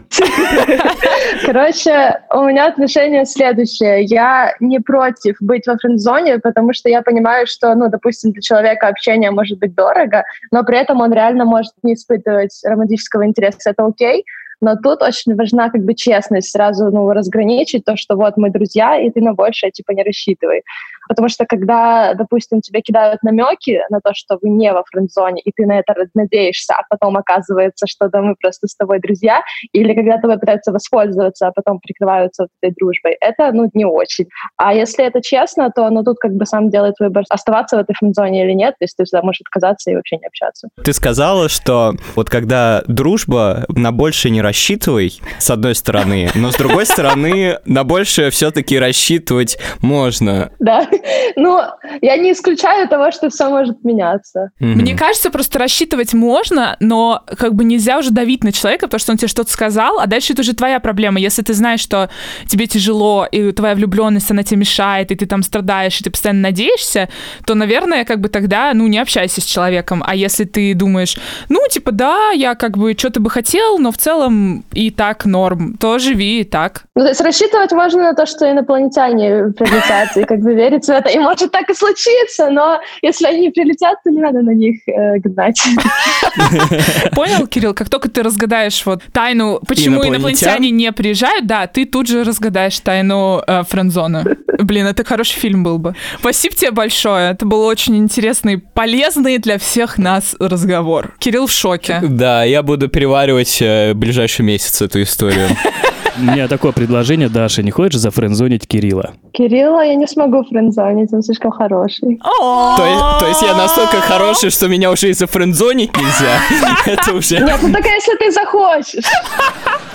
Короче, 1.45 2.21
у 2.33 2.43
меня 2.45 2.67
отношение 2.67 3.25
следующее. 3.25 4.03
Я 4.03 4.53
не 4.59 4.79
против 4.79 5.35
быть 5.39 5.67
во 5.67 5.77
френд-зоне, 5.77 6.39
потому 6.39 6.73
что 6.73 6.89
я 6.89 7.01
понимаю, 7.01 7.45
что, 7.45 7.75
ну, 7.75 7.89
допустим, 7.89 8.31
для 8.31 8.41
человека 8.41 8.87
общение 8.87 9.31
может 9.31 9.59
быть 9.59 9.75
дорого, 9.75 10.23
но 10.51 10.63
при 10.63 10.77
этом 10.77 11.01
он 11.01 11.13
реально 11.13 11.45
может 11.45 11.73
не 11.83 11.93
испытывать 11.93 12.59
романтического 12.63 13.25
интереса. 13.25 13.71
Это 13.71 13.85
окей. 13.85 14.25
Но 14.61 14.75
тут 14.75 15.01
очень 15.01 15.35
важна 15.35 15.69
как 15.69 15.83
бы 15.83 15.93
честность, 15.93 16.51
сразу 16.51 16.91
ну, 16.91 17.09
разграничить 17.11 17.85
то, 17.85 17.95
что 17.95 18.15
вот 18.15 18.37
мы 18.37 18.49
друзья, 18.49 18.99
и 18.99 19.09
ты 19.09 19.21
на 19.21 19.33
большее 19.33 19.71
типа 19.71 19.91
не 19.91 20.03
рассчитывай. 20.03 20.63
Потому 21.07 21.29
что 21.29 21.45
когда, 21.45 22.13
допустим, 22.13 22.61
тебе 22.61 22.81
кидают 22.81 23.21
намеки 23.23 23.81
на 23.89 23.99
то, 24.01 24.11
что 24.13 24.37
вы 24.41 24.49
не 24.49 24.71
во 24.73 24.83
френд-зоне, 24.91 25.41
и 25.41 25.51
ты 25.51 25.65
на 25.65 25.79
это 25.79 25.93
надеешься, 26.13 26.73
а 26.73 26.81
потом 26.89 27.17
оказывается, 27.17 27.85
что 27.87 28.09
да, 28.09 28.21
мы 28.21 28.35
просто 28.39 28.67
с 28.67 28.75
тобой 28.75 28.99
друзья, 28.99 29.41
или 29.71 29.93
когда 29.93 30.17
тобой 30.17 30.39
пытаются 30.39 30.71
воспользоваться, 30.71 31.47
а 31.47 31.51
потом 31.51 31.79
прикрываются 31.79 32.43
вот 32.43 32.49
этой 32.61 32.73
дружбой, 32.73 33.17
это, 33.21 33.51
ну, 33.51 33.69
не 33.73 33.85
очень. 33.85 34.25
А 34.57 34.73
если 34.73 35.05
это 35.05 35.21
честно, 35.21 35.69
то, 35.69 35.89
ну, 35.89 36.03
тут 36.03 36.17
как 36.17 36.33
бы 36.33 36.45
сам 36.45 36.69
делает 36.69 36.95
выбор, 36.99 37.23
оставаться 37.29 37.77
в 37.77 37.79
этой 37.79 37.93
френд-зоне 37.93 38.45
или 38.45 38.53
нет, 38.53 38.75
то 38.79 38.85
есть 38.85 38.97
ты 38.97 39.03
всегда 39.03 39.21
можешь 39.21 39.41
отказаться 39.41 39.91
и 39.91 39.95
вообще 39.95 40.17
не 40.17 40.25
общаться. 40.25 40.69
Ты 40.83 40.93
сказала, 40.93 41.49
что 41.49 41.93
вот 42.15 42.29
когда 42.29 42.83
дружба, 42.87 43.65
на 43.69 43.91
больше 43.91 44.29
не 44.29 44.41
рассчитывай, 44.45 45.19
с 45.39 45.49
одной 45.49 45.75
стороны, 45.75 46.29
но 46.35 46.51
с 46.51 46.55
другой 46.55 46.85
стороны, 46.85 47.59
на 47.65 47.83
больше 47.83 48.29
все-таки 48.29 48.77
рассчитывать 48.77 49.57
можно. 49.81 50.51
Да. 50.59 50.87
Ну, 51.35 51.59
я 52.01 52.17
не 52.17 52.31
исключаю 52.31 52.87
того, 52.87 53.11
что 53.11 53.29
все 53.29 53.49
может 53.49 53.83
меняться. 53.83 54.51
Мне 54.59 54.95
кажется, 54.95 55.31
просто 55.31 55.59
рассчитывать 55.59 56.13
можно, 56.13 56.77
но 56.79 57.23
как 57.37 57.55
бы 57.55 57.63
нельзя 57.63 57.97
уже 57.97 58.11
давить 58.11 58.43
на 58.43 58.51
человека, 58.51 58.87
потому 58.87 58.99
что 58.99 59.11
он 59.11 59.17
тебе 59.17 59.27
что-то 59.27 59.51
сказал, 59.51 59.99
а 59.99 60.05
дальше 60.05 60.33
это 60.33 60.41
уже 60.41 60.53
твоя 60.53 60.79
проблема. 60.79 61.19
Если 61.19 61.41
ты 61.41 61.53
знаешь, 61.53 61.79
что 61.79 62.09
тебе 62.47 62.67
тяжело, 62.67 63.27
и 63.31 63.51
твоя 63.51 63.75
влюбленность, 63.75 64.29
она 64.31 64.43
тебе 64.43 64.59
мешает, 64.59 65.11
и 65.11 65.15
ты 65.15 65.25
там 65.25 65.43
страдаешь, 65.43 65.99
и 65.99 66.03
ты 66.03 66.11
постоянно 66.11 66.41
надеешься, 66.41 67.09
то, 67.45 67.55
наверное, 67.55 68.05
как 68.05 68.19
бы 68.19 68.29
тогда, 68.29 68.71
ну, 68.73 68.87
не 68.87 68.99
общайся 68.99 69.41
с 69.41 69.45
человеком. 69.45 70.03
А 70.05 70.15
если 70.15 70.43
ты 70.43 70.73
думаешь, 70.75 71.17
ну, 71.49 71.61
типа, 71.69 71.91
да, 71.91 72.31
я 72.31 72.55
как 72.55 72.77
бы 72.77 72.93
что-то 72.97 73.19
бы 73.19 73.29
хотел, 73.29 73.79
но 73.79 73.91
в 73.91 73.97
целом 73.97 74.34
целом 74.35 74.63
и 74.73 74.91
так 74.91 75.25
норм, 75.25 75.75
то 75.79 75.99
живи 75.99 76.41
и 76.41 76.43
так. 76.43 76.85
Ну, 76.95 77.03
то 77.03 77.09
есть 77.09 77.21
рассчитывать 77.21 77.71
можно 77.71 78.03
на 78.03 78.13
то, 78.13 78.25
что 78.25 78.49
инопланетяне 78.49 79.53
прилетят, 79.53 80.17
и 80.17 80.23
как 80.23 80.39
бы 80.39 80.53
верить 80.53 80.85
в 80.85 80.89
это. 80.89 81.09
И 81.09 81.19
может 81.19 81.51
так 81.51 81.69
и 81.69 81.73
случиться, 81.73 82.49
но 82.49 82.79
если 83.01 83.27
они 83.27 83.49
прилетят, 83.49 83.97
то 84.03 84.11
не 84.11 84.21
надо 84.21 84.41
на 84.41 84.51
них 84.51 84.81
э, 84.87 85.17
гнать. 85.19 85.61
Понял, 87.15 87.47
Кирилл? 87.47 87.73
Как 87.73 87.89
только 87.89 88.09
ты 88.09 88.23
разгадаешь 88.23 88.85
вот 88.85 89.01
тайну, 89.11 89.59
почему 89.67 89.95
Инопланетян? 89.95 90.15
инопланетяне 90.15 90.71
не 90.71 90.91
приезжают, 90.91 91.47
да, 91.47 91.67
ты 91.67 91.85
тут 91.85 92.07
же 92.07 92.23
разгадаешь 92.23 92.79
тайну 92.79 93.41
э, 93.45 93.63
френдзона. 93.63 94.23
Блин, 94.57 94.87
это 94.87 95.03
хороший 95.03 95.39
фильм 95.39 95.63
был 95.63 95.79
бы. 95.79 95.95
Спасибо 96.19 96.55
тебе 96.55 96.71
большое. 96.71 97.31
Это 97.31 97.45
был 97.45 97.61
очень 97.61 97.97
интересный, 97.97 98.57
полезный 98.57 99.37
для 99.37 99.57
всех 99.57 99.97
нас 99.97 100.35
разговор. 100.39 101.13
Кирилл 101.19 101.47
в 101.47 101.51
шоке. 101.51 102.01
Да, 102.03 102.43
я 102.43 102.63
буду 102.63 102.87
переваривать 102.87 103.61
э, 103.61 103.93
ближайший 103.93 104.43
месяц 104.43 104.81
эту 104.81 105.01
историю. 105.01 105.49
У 106.17 106.21
меня 106.21 106.47
такое 106.47 106.71
предложение, 106.71 107.29
Даша, 107.29 107.61
не 107.61 107.71
хочешь 107.71 107.99
зафрендзонить 107.99 108.67
Кирилла? 108.67 109.13
Кирилла 109.33 109.83
я 109.83 109.95
не 109.95 110.07
смогу 110.07 110.43
френдзонить, 110.45 111.11
он 111.13 111.21
слишком 111.21 111.51
хороший. 111.51 112.19
То 112.19 113.25
есть, 113.27 113.41
я 113.41 113.55
настолько 113.55 113.97
хороший, 114.01 114.49
что 114.49 114.67
меня 114.67 114.91
уже 114.91 115.09
и 115.09 115.13
зафрендзонить 115.13 115.91
нельзя? 115.95 116.39
Это 116.85 117.13
уже... 117.13 117.39
Нет, 117.39 117.59
ну 117.61 117.71
только 117.71 117.89
если 117.89 118.15
ты 118.17 118.31
захочешь. 118.31 119.05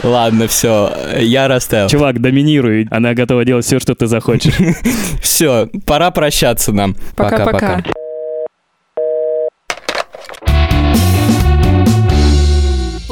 Ладно, 0.02 0.46
все, 0.46 0.92
я 1.18 1.48
расставил. 1.48 1.88
Чувак, 1.88 2.20
доминируй, 2.20 2.88
она 2.90 3.14
готова 3.14 3.44
делать 3.44 3.64
все, 3.64 3.78
что 3.78 3.94
ты 3.94 4.06
захочешь. 4.06 4.54
Все, 5.22 5.68
пора 5.86 6.10
прощаться 6.10 6.72
нам. 6.72 6.96
Пока-пока. 7.16 7.82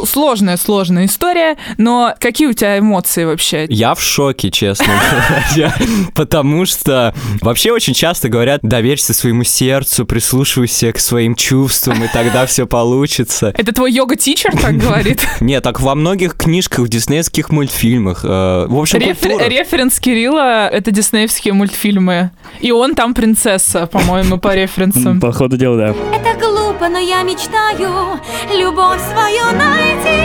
Сложная, 0.06 0.56
сложная 0.56 1.06
история, 1.06 1.56
но 1.76 2.14
какие 2.18 2.48
у 2.48 2.52
тебя 2.52 2.78
эмоции 2.78 3.24
вообще? 3.24 3.66
Я 3.68 3.94
в 3.94 4.00
шоке, 4.00 4.50
честно 4.50 4.86
говоря, 5.56 5.74
потому 6.14 6.64
что 6.66 7.14
вообще 7.40 7.72
очень 7.72 7.94
часто 7.94 8.28
говорят, 8.28 8.60
доверься 8.62 9.14
своему 9.14 9.44
сердцу, 9.44 10.06
прислушивайся 10.06 10.92
к 10.92 10.98
своим 10.98 11.34
чувствам, 11.34 12.02
и 12.04 12.08
тогда 12.08 12.46
все 12.46 12.66
получится. 12.66 13.52
Это 13.56 13.72
твой 13.72 13.92
йога-тичер 13.92 14.52
так 14.60 14.76
говорит? 14.76 15.26
Нет, 15.40 15.62
так 15.62 15.80
во 15.80 15.94
многих 15.94 16.34
книжках, 16.34 16.88
диснеевских 16.88 17.50
мультфильмах, 17.50 18.24
э, 18.24 18.66
в 18.68 18.78
общем. 18.78 18.98
Референс 18.98 19.98
Кирилла— 19.98 20.68
это 20.72 20.90
диснеевские 20.90 21.54
мультфильмы. 21.54 22.30
И 22.60 22.72
он 22.72 22.94
там 22.94 23.14
принцесса, 23.14 23.86
по-моему, 23.86 24.38
по 24.38 24.54
референсам. 24.54 25.20
По 25.20 25.32
ходу 25.32 25.56
дела, 25.56 25.76
да. 25.76 25.94
Это 26.14 26.38
глупо, 26.38 26.57
но 26.86 26.98
я 26.98 27.22
мечтаю 27.22 28.20
любовь 28.56 29.00
свою 29.00 29.44
найти. 29.56 30.18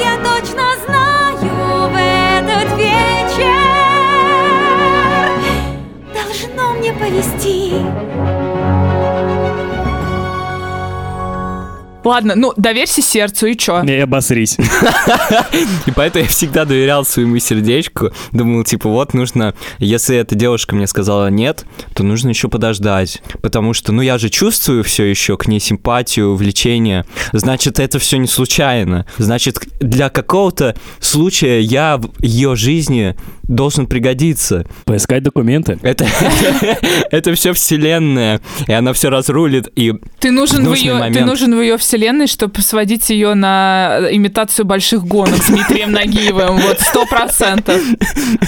Я 0.00 0.16
точно 0.24 0.64
знаю 0.86 1.90
в 1.90 1.96
этот 1.96 2.78
вечер 2.78 3.66
должно 6.14 6.72
мне 6.74 6.92
повести. 6.92 8.35
Ладно, 12.06 12.34
ну, 12.36 12.52
доверься 12.56 13.02
сердцу, 13.02 13.46
и 13.46 13.56
чё? 13.56 13.82
Не 13.82 13.94
обосрись. 13.94 14.56
И 15.86 15.90
поэтому 15.90 16.24
я 16.24 16.30
всегда 16.30 16.64
доверял 16.64 17.04
своему 17.04 17.38
сердечку. 17.40 18.12
Думал, 18.30 18.62
типа, 18.62 18.88
вот 18.88 19.12
нужно, 19.12 19.54
если 19.78 20.16
эта 20.16 20.36
девушка 20.36 20.76
мне 20.76 20.86
сказала 20.86 21.28
нет, 21.30 21.64
то 21.94 22.04
нужно 22.04 22.28
еще 22.28 22.48
подождать. 22.48 23.22
Потому 23.42 23.72
что, 23.74 23.90
ну, 23.90 24.02
я 24.02 24.18
же 24.18 24.28
чувствую 24.30 24.84
все 24.84 25.02
еще 25.02 25.36
к 25.36 25.48
ней 25.48 25.58
симпатию, 25.58 26.36
влечение. 26.36 27.04
Значит, 27.32 27.80
это 27.80 27.98
все 27.98 28.18
не 28.18 28.28
случайно. 28.28 29.04
Значит, 29.18 29.58
для 29.80 30.08
какого-то 30.08 30.76
случая 31.00 31.60
я 31.60 31.96
в 31.96 32.10
ее 32.22 32.54
жизни 32.54 33.16
должен 33.42 33.86
пригодиться. 33.86 34.64
Поискать 34.84 35.22
документы. 35.22 35.78
Это, 35.82 36.06
это 37.10 37.34
все 37.34 37.52
вселенная, 37.52 38.40
и 38.66 38.72
она 38.72 38.92
все 38.92 39.08
разрулит, 39.10 39.68
и 39.76 39.92
Ты 40.18 40.30
нужен, 40.30 40.58
в 40.58 40.64
нужный 40.64 40.86
ее, 40.86 40.92
ты 40.94 40.98
момент. 40.98 41.26
нужен 41.26 41.56
в 41.56 41.60
ее 41.60 41.76
вселенной, 41.78 41.95
чтобы 42.26 42.60
сводить 42.62 43.10
ее 43.10 43.34
на 43.34 43.98
имитацию 44.10 44.64
больших 44.64 45.04
гонок 45.04 45.42
с 45.42 45.48
Дмитрием 45.48 45.92
Нагиевым. 45.92 46.58
Вот, 46.58 46.80
сто 46.80 47.06
процентов. 47.06 47.80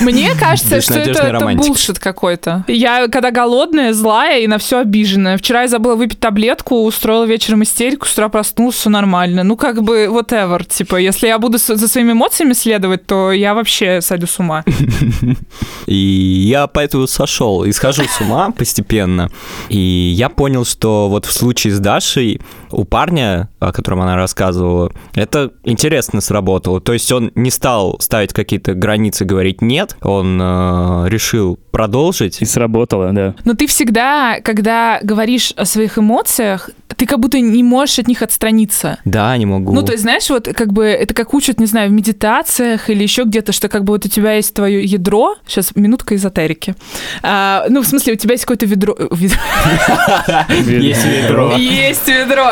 Мне 0.01 0.33
кажется, 0.39 0.81
что 0.81 0.95
это, 0.95 1.23
это 1.23 1.49
булшит 1.49 1.99
какой-то. 1.99 2.65
Я 2.69 3.09
когда 3.09 3.31
голодная, 3.31 3.93
злая 3.93 4.41
и 4.41 4.47
на 4.47 4.59
все 4.59 4.79
обиженная. 4.79 5.37
Вчера 5.37 5.63
я 5.63 5.69
забыла 5.69 5.95
выпить 5.95 6.21
таблетку, 6.21 6.85
устроила 6.85 7.25
вечером 7.25 7.63
истерику, 7.63 8.07
с 8.07 8.13
утра 8.13 8.29
проснулась, 8.29 8.77
все 8.77 8.91
нормально. 8.91 9.45
Ну, 9.45 9.57
как 9.57 9.83
бы, 9.83 10.07
whatever. 10.07 10.65
Типа, 10.65 10.97
если 10.97 11.27
я 11.27 11.39
буду 11.39 11.59
за 11.59 11.89
своими 11.89 12.13
эмоциями 12.13 12.53
следовать, 12.53 13.07
то 13.07 13.33
я 13.33 13.55
вообще 13.55 14.01
сойду 14.01 14.27
с 14.27 14.39
ума. 14.39 14.65
И 15.87 15.95
я 15.95 16.67
поэтому 16.67 17.07
сошел 17.07 17.65
и 17.65 17.73
схожу 17.73 18.05
с 18.05 18.21
ума 18.21 18.51
постепенно. 18.51 19.31
И 19.69 19.79
я 19.79 20.29
понял, 20.29 20.65
что 20.65 21.09
вот 21.09 21.25
в 21.27 21.33
случае 21.33 21.73
с 21.73 21.79
Дашей 21.79 22.41
у 22.71 22.85
парня, 22.85 23.49
о 23.59 23.73
котором 23.73 24.01
она 24.03 24.17
рассказывала, 24.17 24.93
это 25.15 25.53
интересно 25.65 26.21
сработало. 26.21 26.81
То 26.81 26.93
есть 26.93 27.11
он 27.13 27.33
не 27.35 27.51
стал 27.51 27.97
ставить 28.01 28.33
какие-то 28.33 28.75
границы, 28.75 29.25
говорить 29.25 29.63
нет, 29.63 29.97
он 30.03 30.39
э, 30.41 31.09
решил 31.09 31.59
продолжить. 31.71 32.41
И 32.41 32.45
сработало, 32.45 33.13
да. 33.13 33.35
Но 33.45 33.55
ты 33.55 33.67
всегда, 33.67 34.41
когда 34.43 34.99
говоришь 35.03 35.53
о 35.57 35.65
своих 35.65 35.99
эмоциях, 35.99 36.71
ты 36.97 37.07
как 37.07 37.21
будто 37.21 37.39
не 37.39 37.63
можешь 37.63 37.99
от 38.01 38.09
них 38.09 38.23
отстраниться. 38.23 38.99
Да, 39.05 39.37
не 39.37 39.47
могу. 39.47 39.73
Ну, 39.73 39.83
то 39.83 39.93
есть, 39.93 40.03
знаешь, 40.03 40.29
вот 40.31 40.49
как 40.55 40.73
бы 40.73 40.85
это 40.85 41.15
как 41.15 41.35
учат, 41.35 41.61
не 41.61 41.67
знаю, 41.67 41.91
в 41.91 41.93
медитациях 41.93 42.91
или 42.91 43.03
еще 43.03 43.23
где-то, 43.25 43.53
что 43.53 43.69
как 43.69 43.85
бы 43.85 43.93
вот 43.93 44.05
у 44.07 44.09
тебя 44.09 44.33
есть 44.33 44.55
твое 44.55 44.83
ядро. 44.83 45.37
Сейчас 45.47 45.77
минутка 45.77 46.17
эзотерики. 46.17 46.75
А, 47.23 47.67
ну, 47.69 47.83
в 47.83 47.87
смысле, 47.87 48.15
у 48.15 48.17
тебя 48.17 48.33
есть 48.33 48.45
какое-то 48.45 48.67
ведро. 48.67 48.95
ведро- 48.95 49.39
Есть 50.81 51.05
ведро. 51.05 51.53
Есть 51.57 52.09
ведро. 52.09 52.51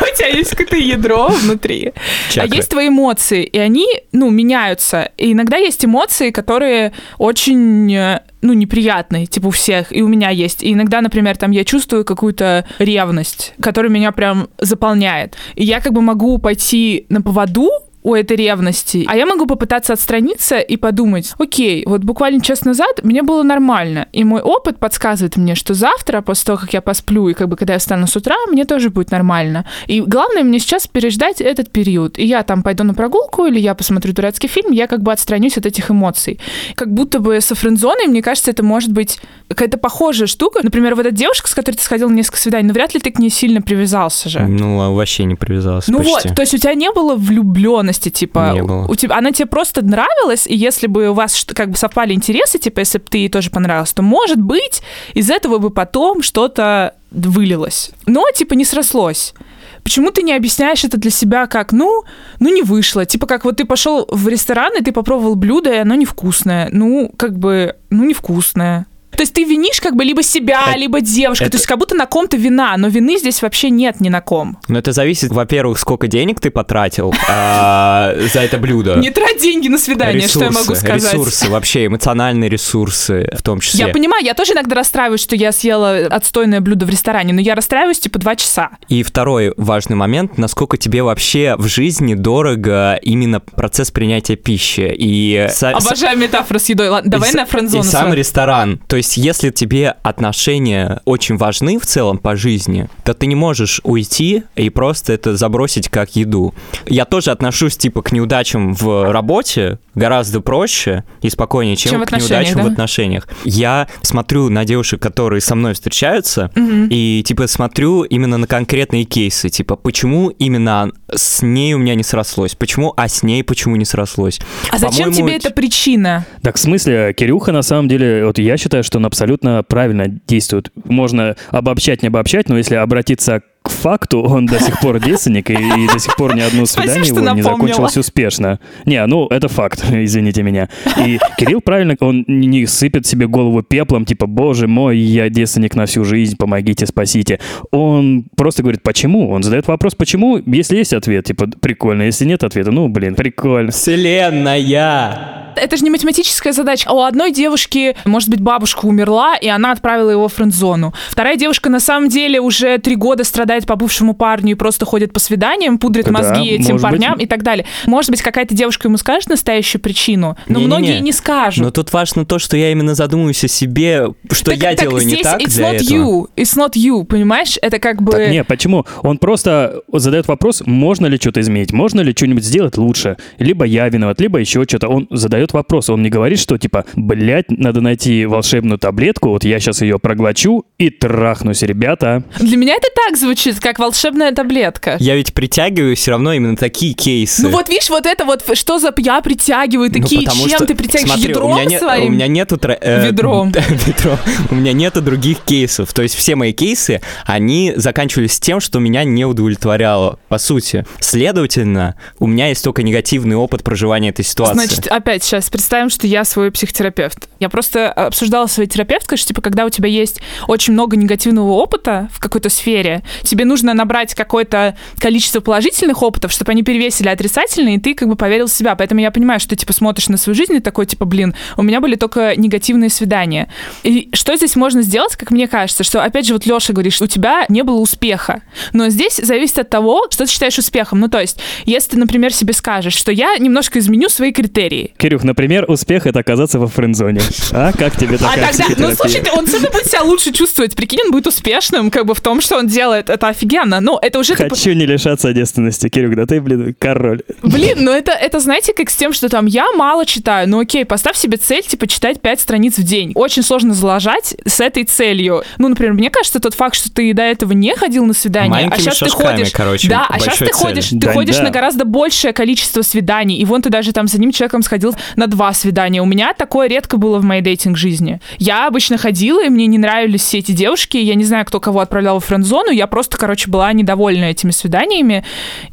У 0.00 0.16
тебя 0.16 0.28
есть 0.28 0.50
какое-то 0.50 0.76
ядро 0.76 1.28
внутри. 1.28 1.92
А 2.36 2.46
есть 2.46 2.70
твои 2.70 2.88
эмоции, 2.88 3.44
и 3.44 3.58
они, 3.58 3.86
ну, 4.12 4.30
меняются. 4.30 5.10
И 5.16 5.32
иногда 5.32 5.56
есть 5.56 5.84
эмоции, 5.84 6.30
которые 6.30 6.92
очень, 7.18 7.94
э, 7.94 8.20
ну, 8.40 8.52
неприятные, 8.52 9.26
типа 9.26 9.48
у 9.48 9.50
всех, 9.50 9.94
и 9.94 10.02
у 10.02 10.08
меня 10.08 10.30
есть. 10.30 10.62
И 10.62 10.72
иногда, 10.72 11.00
например, 11.00 11.36
там 11.36 11.50
я 11.50 11.64
чувствую 11.64 12.04
какую-то 12.04 12.66
ревность, 12.78 13.54
которая 13.60 13.90
меня 13.90 14.12
прям 14.12 14.48
заполняет. 14.58 15.36
И 15.54 15.64
я 15.64 15.80
как 15.80 15.92
бы 15.92 16.02
могу 16.02 16.38
пойти 16.38 17.06
на 17.08 17.22
поводу 17.22 17.70
у 18.02 18.14
этой 18.14 18.36
ревности. 18.36 19.04
А 19.08 19.16
я 19.16 19.26
могу 19.26 19.46
попытаться 19.46 19.92
отстраниться 19.92 20.58
и 20.58 20.76
подумать, 20.76 21.34
окей, 21.38 21.84
вот 21.86 22.02
буквально 22.02 22.40
час 22.40 22.64
назад 22.64 23.00
мне 23.02 23.22
было 23.22 23.42
нормально, 23.42 24.08
и 24.12 24.24
мой 24.24 24.40
опыт 24.40 24.78
подсказывает 24.78 25.36
мне, 25.36 25.54
что 25.54 25.74
завтра, 25.74 26.20
после 26.20 26.46
того, 26.46 26.58
как 26.58 26.72
я 26.72 26.80
посплю, 26.80 27.28
и 27.28 27.34
как 27.34 27.48
бы 27.48 27.56
когда 27.56 27.74
я 27.74 27.78
встану 27.78 28.06
с 28.06 28.16
утра, 28.16 28.34
мне 28.50 28.64
тоже 28.64 28.90
будет 28.90 29.10
нормально. 29.10 29.64
И 29.86 30.00
главное 30.00 30.42
мне 30.42 30.58
сейчас 30.58 30.86
переждать 30.86 31.40
этот 31.40 31.70
период. 31.70 32.18
И 32.18 32.24
я 32.24 32.42
там 32.42 32.62
пойду 32.62 32.84
на 32.84 32.94
прогулку, 32.94 33.46
или 33.46 33.60
я 33.60 33.74
посмотрю 33.74 34.12
дурацкий 34.12 34.48
фильм, 34.48 34.72
я 34.72 34.86
как 34.86 35.02
бы 35.02 35.12
отстранюсь 35.12 35.56
от 35.56 35.66
этих 35.66 35.90
эмоций. 35.90 36.40
Как 36.74 36.92
будто 36.92 37.20
бы 37.20 37.40
со 37.40 37.54
френдзоной, 37.54 38.06
мне 38.06 38.22
кажется, 38.22 38.50
это 38.50 38.62
может 38.62 38.90
быть 38.92 39.20
какая-то 39.48 39.78
похожая 39.78 40.26
штука. 40.26 40.60
Например, 40.62 40.94
вот 40.94 41.06
эта 41.06 41.14
девушка, 41.14 41.48
с 41.48 41.54
которой 41.54 41.76
ты 41.76 41.82
сходил 41.82 42.08
на 42.08 42.14
несколько 42.14 42.38
свиданий, 42.38 42.68
ну 42.68 42.74
вряд 42.74 42.94
ли 42.94 43.00
ты 43.00 43.10
к 43.10 43.18
ней 43.18 43.30
сильно 43.30 43.60
привязался 43.62 44.28
же. 44.28 44.40
Ну, 44.40 44.94
вообще 44.94 45.24
не 45.24 45.34
привязался 45.34 45.92
Ну 45.92 45.98
почти. 45.98 46.28
вот, 46.28 46.36
то 46.36 46.42
есть 46.42 46.54
у 46.54 46.58
тебя 46.58 46.74
не 46.74 46.90
было 46.90 47.14
влюбленности, 47.16 47.91
типа, 47.98 48.52
Не 48.54 48.62
было. 48.62 48.86
у 48.88 48.94
тебя, 48.94 49.16
она 49.16 49.32
тебе 49.32 49.46
просто 49.46 49.84
нравилась, 49.84 50.46
и 50.46 50.54
если 50.54 50.86
бы 50.86 51.08
у 51.08 51.14
вас 51.14 51.44
как 51.54 51.70
бы 51.70 51.76
совпали 51.76 52.12
интересы, 52.14 52.58
типа, 52.58 52.80
если 52.80 52.98
бы 52.98 53.04
ты 53.08 53.18
ей 53.18 53.28
тоже 53.28 53.50
понравилась, 53.50 53.92
то, 53.92 54.02
может 54.02 54.40
быть, 54.40 54.82
из 55.14 55.30
этого 55.30 55.58
бы 55.58 55.70
потом 55.70 56.22
что-то 56.22 56.94
вылилось. 57.10 57.90
Но, 58.06 58.24
типа, 58.34 58.54
не 58.54 58.64
срослось. 58.64 59.34
Почему 59.82 60.10
ты 60.10 60.22
не 60.22 60.32
объясняешь 60.32 60.84
это 60.84 60.96
для 60.96 61.10
себя 61.10 61.46
как, 61.46 61.72
ну, 61.72 62.04
ну 62.38 62.54
не 62.54 62.62
вышло. 62.62 63.04
Типа 63.04 63.26
как 63.26 63.44
вот 63.44 63.56
ты 63.56 63.64
пошел 63.64 64.06
в 64.08 64.28
ресторан, 64.28 64.72
и 64.78 64.82
ты 64.82 64.92
попробовал 64.92 65.34
блюдо, 65.34 65.72
и 65.72 65.78
оно 65.78 65.94
невкусное. 65.94 66.68
Ну, 66.70 67.10
как 67.16 67.38
бы, 67.38 67.76
ну 67.90 68.04
невкусное. 68.04 68.86
То 69.16 69.22
есть 69.22 69.34
ты 69.34 69.44
винишь 69.44 69.80
как 69.80 69.94
бы 69.96 70.04
либо 70.04 70.22
себя, 70.22 70.62
Это- 70.68 70.78
либо 70.78 71.00
девушку. 71.00 71.44
это- 71.44 71.52
То 71.52 71.56
есть 71.56 71.66
как 71.66 71.78
будто 71.78 71.94
на 71.94 72.06
ком-то 72.06 72.36
вина, 72.36 72.76
но 72.76 72.88
вины 72.88 73.18
здесь 73.18 73.42
вообще 73.42 73.70
нет 73.70 74.00
ни 74.00 74.08
на 74.08 74.20
ком. 74.20 74.58
Но 74.68 74.78
это 74.78 74.92
зависит, 74.92 75.30
во-первых, 75.30 75.78
сколько 75.78 76.06
денег 76.08 76.40
ты 76.40 76.50
потратил 76.50 77.14
а, 77.28 78.14
за 78.32 78.40
это 78.40 78.58
блюдо. 78.58 78.96
Не 78.96 79.10
трать 79.10 79.40
деньги 79.40 79.68
на 79.68 79.78
свидание, 79.78 80.26
что 80.28 80.44
я 80.44 80.50
могу 80.50 80.74
сказать. 80.74 81.12
Ресурсы, 81.12 81.48
вообще 81.48 81.86
эмоциональные 81.86 82.48
ресурсы 82.50 83.28
в 83.36 83.42
том 83.42 83.60
числе. 83.60 83.86
Я 83.86 83.88
понимаю, 83.92 84.24
я 84.24 84.34
тоже 84.34 84.52
иногда 84.52 84.74
расстраиваюсь, 84.76 85.20
что 85.20 85.36
я 85.36 85.52
съела 85.52 86.06
отстойное 86.06 86.60
блюдо 86.60 86.86
в 86.86 86.90
ресторане, 86.90 87.32
но 87.32 87.40
я 87.40 87.54
расстраиваюсь 87.54 87.98
типа 87.98 88.18
два 88.18 88.36
часа. 88.36 88.70
И 88.88 89.02
второй 89.02 89.52
важный 89.56 89.96
момент, 89.96 90.38
насколько 90.38 90.76
тебе 90.76 91.02
вообще 91.02 91.54
в 91.58 91.66
жизни 91.68 92.14
дорого 92.14 92.98
именно 93.02 93.40
процесс 93.40 93.90
принятия 93.90 94.36
пищи. 94.36 94.92
И, 94.96 95.48
Обожаю 95.60 96.18
метафоры 96.18 96.58
с 96.58 96.68
едой. 96.68 96.88
Давай 97.04 97.32
на 97.32 97.46
френдзону 97.46 97.82
И 97.84 97.86
сам 97.86 98.12
ресторан. 98.12 98.80
То 98.86 98.96
есть, 99.02 99.16
если 99.16 99.50
тебе 99.50 99.94
отношения 100.02 101.00
очень 101.04 101.36
важны 101.36 101.78
в 101.78 101.86
целом 101.86 102.18
по 102.18 102.36
жизни, 102.36 102.88
то 103.04 103.14
ты 103.14 103.26
не 103.26 103.34
можешь 103.34 103.80
уйти 103.84 104.44
и 104.56 104.70
просто 104.70 105.12
это 105.12 105.36
забросить 105.36 105.88
как 105.88 106.16
еду. 106.16 106.54
Я 106.86 107.04
тоже 107.04 107.30
отношусь, 107.32 107.76
типа, 107.76 108.02
к 108.02 108.12
неудачам 108.12 108.74
в 108.74 109.10
работе 109.10 109.78
гораздо 109.94 110.40
проще 110.40 111.04
и 111.20 111.28
спокойнее, 111.28 111.76
чем, 111.76 111.90
Чем 111.90 112.04
к 112.04 112.12
неудачам 112.12 112.30
отношениях, 112.30 112.54
в 112.54 112.66
да? 112.66 112.72
отношениях. 112.72 113.28
Я 113.44 113.88
смотрю 114.02 114.48
на 114.48 114.64
девушек, 114.64 115.02
которые 115.02 115.40
со 115.40 115.54
мной 115.54 115.74
встречаются, 115.74 116.50
и, 116.56 117.22
типа, 117.26 117.46
смотрю 117.46 118.04
именно 118.04 118.38
на 118.38 118.46
конкретные 118.46 119.04
кейсы. 119.04 119.48
Типа, 119.48 119.76
почему 119.76 120.30
именно 120.30 120.92
с 121.12 121.42
ней 121.42 121.74
у 121.74 121.78
меня 121.78 121.94
не 121.94 122.04
срослось? 122.04 122.54
Почему, 122.54 122.94
а 122.96 123.08
с 123.08 123.22
ней 123.22 123.42
почему 123.42 123.76
не 123.76 123.84
срослось? 123.84 124.40
А 124.70 124.78
зачем 124.78 125.12
тебе 125.12 125.36
эта 125.36 125.50
причина? 125.50 126.24
Так, 126.42 126.56
в 126.56 126.60
смысле, 126.60 127.12
Кирюха, 127.14 127.52
на 127.52 127.62
самом 127.62 127.88
деле, 127.88 128.24
вот 128.24 128.38
я 128.38 128.56
считаю, 128.56 128.84
что 128.84 128.91
он 128.96 129.06
абсолютно 129.06 129.62
правильно 129.62 130.08
действует. 130.08 130.70
Можно 130.84 131.36
обобщать, 131.50 132.02
не 132.02 132.08
обобщать, 132.08 132.48
но 132.48 132.56
если 132.56 132.76
обратиться 132.76 133.42
к 133.62 133.70
факту, 133.70 134.22
он 134.22 134.46
до 134.46 134.60
сих 134.60 134.80
пор 134.80 134.98
девственник, 135.00 135.50
и, 135.50 135.54
и 135.54 135.88
до 135.88 135.98
сих 135.98 136.16
пор 136.16 136.34
ни 136.34 136.40
одно 136.40 136.66
Спасибо, 136.66 136.92
свидание 136.92 137.04
что 137.04 137.20
его 137.20 137.34
не 137.34 137.42
закончилось 137.42 137.96
успешно. 137.96 138.58
Не, 138.84 139.04
ну, 139.06 139.26
это 139.28 139.48
факт, 139.48 139.84
извините 139.92 140.42
меня. 140.42 140.68
И 140.98 141.18
Кирилл 141.38 141.60
правильно, 141.60 141.96
он 142.00 142.24
не- 142.26 142.46
не 142.46 142.66
сыпет 142.66 143.06
себе 143.06 143.26
голову 143.26 143.62
пеплом, 143.62 144.04
типа, 144.04 144.26
боже 144.26 144.68
мой, 144.68 144.98
я 144.98 145.28
девственник 145.28 145.74
на 145.74 145.86
всю 145.86 146.04
жизнь, 146.04 146.36
помогите, 146.36 146.86
спасите. 146.86 147.38
Он 147.70 148.24
просто 148.36 148.62
говорит, 148.62 148.82
почему? 148.82 149.30
Он 149.30 149.42
задает 149.42 149.68
вопрос, 149.68 149.94
почему? 149.94 150.38
Если 150.46 150.76
есть 150.76 150.92
ответ, 150.92 151.24
типа, 151.24 151.46
прикольно. 151.60 152.02
Если 152.02 152.24
нет 152.24 152.44
ответа, 152.44 152.70
ну, 152.70 152.88
блин, 152.88 153.14
прикольно. 153.14 153.70
Вселенная! 153.70 155.42
Это 155.54 155.76
же 155.76 155.84
не 155.84 155.90
математическая 155.90 156.54
задача. 156.54 156.90
У 156.90 157.02
одной 157.02 157.30
девушки, 157.30 157.94
может 158.06 158.30
быть, 158.30 158.40
бабушка 158.40 158.86
умерла, 158.86 159.36
и 159.36 159.48
она 159.48 159.72
отправила 159.72 160.08
его 160.08 160.28
в 160.28 160.32
френд-зону. 160.32 160.94
Вторая 161.10 161.36
девушка, 161.36 161.68
на 161.68 161.78
самом 161.78 162.08
деле, 162.08 162.40
уже 162.40 162.78
три 162.78 162.96
года 162.96 163.22
страдает 163.22 163.51
по 163.60 163.76
бывшему 163.76 164.14
парню 164.14 164.52
и 164.52 164.54
просто 164.54 164.84
ходит 164.84 165.12
по 165.12 165.20
свиданиям, 165.20 165.78
пудрит 165.78 166.06
Да, 166.06 166.12
мозги 166.12 166.48
этим 166.50 166.72
может 166.72 166.72
быть. 166.74 166.82
парням 166.82 167.18
и 167.18 167.26
так 167.26 167.42
далее. 167.42 167.66
Может 167.86 168.10
быть, 168.10 168.22
какая-то 168.22 168.54
девушка 168.54 168.88
ему 168.88 168.96
скажет 168.96 169.28
настоящую 169.28 169.80
причину, 169.80 170.36
но 170.48 170.58
Не-не-не. 170.58 170.66
многие 170.66 170.98
не 171.00 171.12
скажут. 171.12 171.64
Но 171.64 171.70
тут 171.70 171.92
важно 171.92 172.24
то, 172.24 172.38
что 172.38 172.56
я 172.56 172.72
именно 172.72 172.94
задумываюсь 172.94 173.44
о 173.44 173.48
себе, 173.48 174.08
что 174.30 174.50
Так- 174.52 174.62
я 174.62 174.70
так 174.74 174.80
делаю 174.80 175.04
не 175.04 175.10
здесь 175.14 175.22
так 175.22 175.40
it's 175.40 175.56
для 175.56 175.70
not 175.72 175.74
этого. 175.76 175.96
you, 175.96 176.26
it's 176.36 176.56
not 176.56 176.72
you, 176.74 177.04
понимаешь? 177.04 177.58
Это 177.62 177.78
как 177.78 178.02
бы... 178.02 178.12
Так 178.12 178.30
не, 178.30 178.44
почему? 178.44 178.86
Он 179.02 179.18
просто 179.18 179.82
задает 179.92 180.28
вопрос, 180.28 180.62
можно 180.66 181.06
ли 181.06 181.16
что-то 181.18 181.40
изменить, 181.40 181.72
можно 181.72 182.00
ли 182.00 182.12
что-нибудь 182.12 182.44
сделать 182.44 182.76
лучше. 182.78 183.16
Либо 183.38 183.64
я 183.64 183.88
виноват, 183.88 184.20
либо 184.20 184.38
еще 184.38 184.64
что-то. 184.64 184.88
Он 184.88 185.06
задает 185.10 185.52
вопрос, 185.52 185.90
он 185.90 186.02
не 186.02 186.10
говорит, 186.10 186.38
что 186.38 186.56
типа, 186.58 186.84
блядь, 186.94 187.50
надо 187.50 187.80
найти 187.80 188.26
волшебную 188.26 188.78
таблетку, 188.78 189.30
вот 189.30 189.44
я 189.44 189.58
сейчас 189.60 189.82
ее 189.82 189.98
проглочу 189.98 190.64
и 190.78 190.90
трахнусь, 190.90 191.62
ребята. 191.62 192.24
Для 192.38 192.56
меня 192.56 192.74
это 192.74 192.88
так 192.94 193.16
звучит, 193.16 193.41
как 193.60 193.78
волшебная 193.78 194.32
таблетка. 194.32 194.96
Я 195.00 195.16
ведь 195.16 195.32
притягиваю 195.34 195.96
все 195.96 196.12
равно 196.12 196.32
именно 196.32 196.56
такие 196.56 196.94
кейсы. 196.94 197.42
Ну 197.42 197.50
вот 197.50 197.68
видишь, 197.68 197.90
вот 197.90 198.06
это 198.06 198.24
вот, 198.24 198.44
что 198.56 198.78
за 198.78 198.92
я 198.98 199.20
притягиваю 199.20 199.90
Ну, 199.92 200.00
такие, 200.02 200.22
потому 200.22 200.48
чем 200.48 200.58
что- 200.58 200.66
ты 200.66 200.74
притягиваешь 200.74 201.12
смотри, 201.14 201.28
ядром 201.28 201.50
у 201.50 201.54
меня, 201.54 201.64
нет- 201.64 201.80
своим? 201.80 202.06
у 202.06 202.10
меня 202.10 202.26
нету... 202.26 202.58
э, 202.62 203.06
Ведром. 203.06 203.52
ведром. 203.86 204.18
У 204.50 204.54
меня 204.54 204.72
нету 204.72 205.00
других 205.02 205.38
кейсов. 205.40 205.92
То 205.92 206.02
есть 206.02 206.14
все 206.14 206.34
мои 206.36 206.52
кейсы, 206.52 207.00
они 207.24 207.72
заканчивались 207.76 208.38
тем, 208.40 208.60
что 208.60 208.78
меня 208.78 209.04
не 209.04 209.24
удовлетворяло, 209.24 210.18
по 210.28 210.38
сути. 210.38 210.84
Следовательно, 211.00 211.94
у 212.18 212.26
меня 212.26 212.48
есть 212.48 212.64
только 212.64 212.82
негативный 212.82 213.36
опыт 213.36 213.62
проживания 213.62 214.08
этой 214.10 214.24
ситуации. 214.24 214.54
Значит, 214.66 214.86
опять 214.88 215.22
сейчас 215.22 215.48
представим, 215.50 215.88
что 215.90 216.06
я 216.06 216.24
свой 216.24 216.50
психотерапевт. 216.50 217.28
Я 217.38 217.48
просто 217.48 217.90
обсуждала 217.92 218.46
с 218.46 218.52
своей 218.52 218.68
терапевткой, 218.68 219.18
что, 219.18 219.28
типа, 219.28 219.40
когда 219.42 219.64
у 219.64 219.70
тебя 219.70 219.88
есть 219.88 220.20
очень 220.48 220.72
много 220.72 220.96
негативного 220.96 221.52
опыта 221.52 222.08
в 222.12 222.20
какой-то 222.20 222.48
сфере, 222.48 223.02
тебе 223.32 223.46
нужно 223.46 223.72
набрать 223.72 224.14
какое-то 224.14 224.76
количество 224.98 225.40
положительных 225.40 226.02
опытов, 226.02 226.32
чтобы 226.32 226.52
они 226.52 226.62
перевесили 226.62 227.08
отрицательные, 227.08 227.76
и 227.76 227.80
ты 227.80 227.94
как 227.94 228.06
бы 228.06 228.14
поверил 228.14 228.46
в 228.46 228.52
себя. 228.52 228.74
Поэтому 228.74 229.00
я 229.00 229.10
понимаю, 229.10 229.40
что 229.40 229.50
ты, 229.50 229.56
типа, 229.56 229.72
смотришь 229.72 230.08
на 230.10 230.18
свою 230.18 230.36
жизнь 230.36 230.54
и 230.54 230.60
такой, 230.60 230.84
типа, 230.84 231.06
блин, 231.06 231.34
у 231.56 231.62
меня 231.62 231.80
были 231.80 231.94
только 231.94 232.36
негативные 232.36 232.90
свидания. 232.90 233.48
И 233.84 234.10
что 234.12 234.36
здесь 234.36 234.54
можно 234.54 234.82
сделать, 234.82 235.16
как 235.16 235.30
мне 235.30 235.48
кажется, 235.48 235.82
что, 235.82 236.04
опять 236.04 236.26
же, 236.26 236.34
вот 236.34 236.44
Леша 236.44 236.74
говорит, 236.74 236.92
что 236.92 237.04
у 237.04 237.06
тебя 237.06 237.46
не 237.48 237.62
было 237.62 237.78
успеха. 237.78 238.42
Но 238.74 238.90
здесь 238.90 239.16
зависит 239.16 239.58
от 239.58 239.70
того, 239.70 240.08
что 240.10 240.26
ты 240.26 240.30
считаешь 240.30 240.58
успехом. 240.58 241.00
Ну, 241.00 241.08
то 241.08 241.18
есть, 241.18 241.38
если 241.64 241.92
ты, 241.92 241.98
например, 241.98 242.34
себе 242.34 242.52
скажешь, 242.52 242.94
что 242.94 243.12
я 243.12 243.38
немножко 243.38 243.78
изменю 243.78 244.10
свои 244.10 244.32
критерии, 244.32 244.92
Кирюх, 244.98 245.24
например, 245.24 245.64
успех— 245.68 246.06
это 246.06 246.18
оказаться 246.18 246.58
во 246.58 246.68
френдзоне. 246.68 247.22
А 247.52 247.72
как 247.72 247.96
тебе 247.96 248.16
а 248.16 248.18
такая 248.18 248.52
тогда, 248.52 248.88
ну 248.88 248.94
слушай, 248.94 249.22
он 249.34 249.46
все 249.46 249.58
будет 249.58 249.86
себя 249.86 250.02
лучше 250.02 250.32
чувствовать. 250.32 250.76
Прикинь, 250.76 251.00
он 251.06 251.12
будет 251.12 251.26
успешным, 251.26 251.90
как 251.90 252.04
бы 252.04 252.14
в 252.14 252.20
том, 252.20 252.42
что 252.42 252.58
он 252.58 252.66
делает. 252.66 253.08
Это 253.08 253.21
офигенно. 253.28 253.80
Ну, 253.80 253.98
это 254.00 254.18
уже 254.18 254.34
типа, 254.36 254.50
Хочу 254.50 254.72
не 254.72 254.86
лишаться 254.86 255.32
девственности, 255.32 255.88
Кирюх, 255.88 256.14
да 256.16 256.26
ты, 256.26 256.40
блин, 256.40 256.74
король. 256.78 257.22
Блин, 257.42 257.78
ну 257.80 257.92
это, 257.92 258.12
это 258.12 258.40
знаете, 258.40 258.72
как 258.74 258.90
с 258.90 258.96
тем, 258.96 259.12
что 259.12 259.28
там 259.28 259.46
я 259.46 259.70
мало 259.72 260.06
читаю. 260.06 260.48
Ну 260.48 260.60
окей, 260.60 260.84
поставь 260.84 261.16
себе 261.16 261.36
цель, 261.36 261.62
типа, 261.62 261.86
читать 261.86 262.20
5 262.20 262.40
страниц 262.40 262.78
в 262.78 262.82
день. 262.82 263.12
Очень 263.14 263.42
сложно 263.42 263.74
залажать 263.74 264.34
с 264.44 264.60
этой 264.60 264.84
целью. 264.84 265.42
Ну, 265.58 265.68
например, 265.68 265.94
мне 265.94 266.10
кажется, 266.10 266.40
тот 266.40 266.54
факт, 266.54 266.74
что 266.76 266.92
ты 266.92 267.12
до 267.14 267.22
этого 267.22 267.52
не 267.52 267.74
ходил 267.74 268.04
на 268.04 268.12
свидание, 268.14 268.68
а 268.70 268.78
сейчас 268.78 268.98
ты 268.98 269.08
ходишь. 269.10 269.50
короче, 269.52 269.88
да, 269.88 270.06
а 270.08 270.18
сейчас 270.18 270.38
ты 270.38 270.52
ходишь, 270.52 270.88
ты 270.90 270.96
Да, 270.96 271.12
ходишь 271.12 271.36
да. 271.36 271.44
на 271.44 271.50
гораздо 271.50 271.84
большее 271.84 272.32
количество 272.32 272.82
свиданий. 272.82 273.36
И 273.38 273.44
вон 273.44 273.62
ты 273.62 273.70
даже 273.70 273.92
там 273.92 274.08
с 274.08 274.14
одним 274.14 274.32
человеком 274.32 274.62
сходил 274.62 274.94
на 275.16 275.26
два 275.26 275.52
свидания. 275.52 276.02
У 276.02 276.06
меня 276.06 276.32
такое 276.34 276.68
редко 276.68 276.96
было 276.96 277.18
в 277.18 277.24
моей 277.24 277.42
дейтинг-жизни. 277.42 278.20
Я 278.38 278.66
обычно 278.66 278.98
ходила, 278.98 279.44
и 279.44 279.48
мне 279.48 279.66
не 279.66 279.78
нравились 279.78 280.22
все 280.22 280.38
эти 280.38 280.52
девушки. 280.52 280.96
Я 280.96 281.14
не 281.14 281.24
знаю, 281.24 281.44
кто 281.44 281.60
кого 281.60 281.80
отправлял 281.80 282.18
в 282.20 282.24
френд-зону. 282.24 282.70
Я 282.70 282.86
просто, 282.86 283.11
короче, 283.18 283.50
была 283.50 283.72
недовольна 283.72 284.24
этими 284.26 284.50
свиданиями. 284.50 285.24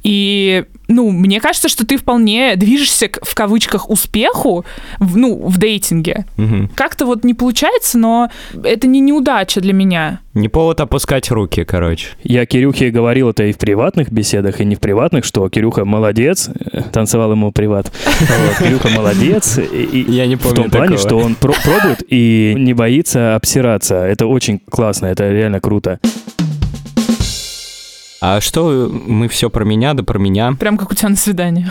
И, 0.03 0.65
ну, 0.87 1.11
мне 1.11 1.39
кажется, 1.39 1.69
что 1.69 1.85
ты 1.85 1.97
вполне 1.97 2.55
движешься 2.55 3.07
к, 3.09 3.23
в 3.25 3.33
кавычках, 3.35 3.89
успеху, 3.89 4.65
в, 4.99 5.17
ну, 5.17 5.35
в 5.47 5.57
дейтинге. 5.57 6.25
Мгм. 6.37 6.69
Как-то 6.75 7.05
вот 7.05 7.23
не 7.23 7.33
получается, 7.33 7.97
но 7.97 8.29
это 8.63 8.87
не 8.87 8.99
неудача 8.99 9.61
для 9.61 9.73
меня. 9.73 10.19
Не 10.35 10.47
повод 10.47 10.79
опускать 10.79 11.29
руки, 11.31 11.63
короче. 11.63 12.07
Я 12.23 12.45
Кирюхе 12.45 12.91
говорил 12.91 13.29
это 13.29 13.43
и 13.43 13.51
в 13.51 13.57
приватных 13.57 14.11
беседах, 14.11 14.61
и 14.61 14.65
не 14.65 14.75
в 14.75 14.79
приватных, 14.79 15.25
что 15.25 15.49
Кирюха 15.49 15.85
молодец, 15.85 16.49
танцевал 16.93 17.31
ему 17.31 17.51
приват. 17.51 17.91
Вот, 18.05 18.57
Кирюха 18.65 18.89
молодец, 18.89 19.57
и- 19.57 20.05
Я 20.09 20.27
не 20.27 20.35
в 20.35 20.41
помню 20.41 20.55
том 20.55 20.69
плане, 20.71 20.97
что 20.97 21.17
он 21.17 21.35
про- 21.35 21.53
пробует 21.63 22.03
и 22.07 22.53
не 22.57 22.73
боится 22.73 23.35
обсираться. 23.35 23.95
Это 23.95 24.27
очень 24.27 24.59
классно, 24.69 25.07
это 25.07 25.29
реально 25.29 25.59
круто. 25.59 25.99
А 28.21 28.41
что 28.41 28.89
мы 28.91 29.29
все 29.29 29.49
про 29.49 29.63
меня, 29.63 29.93
да 29.93 30.03
про 30.03 30.19
меня? 30.19 30.53
Прям 30.59 30.77
как 30.77 30.91
у 30.91 30.95
тебя 30.95 31.09
на 31.09 31.15
свидании. 31.15 31.67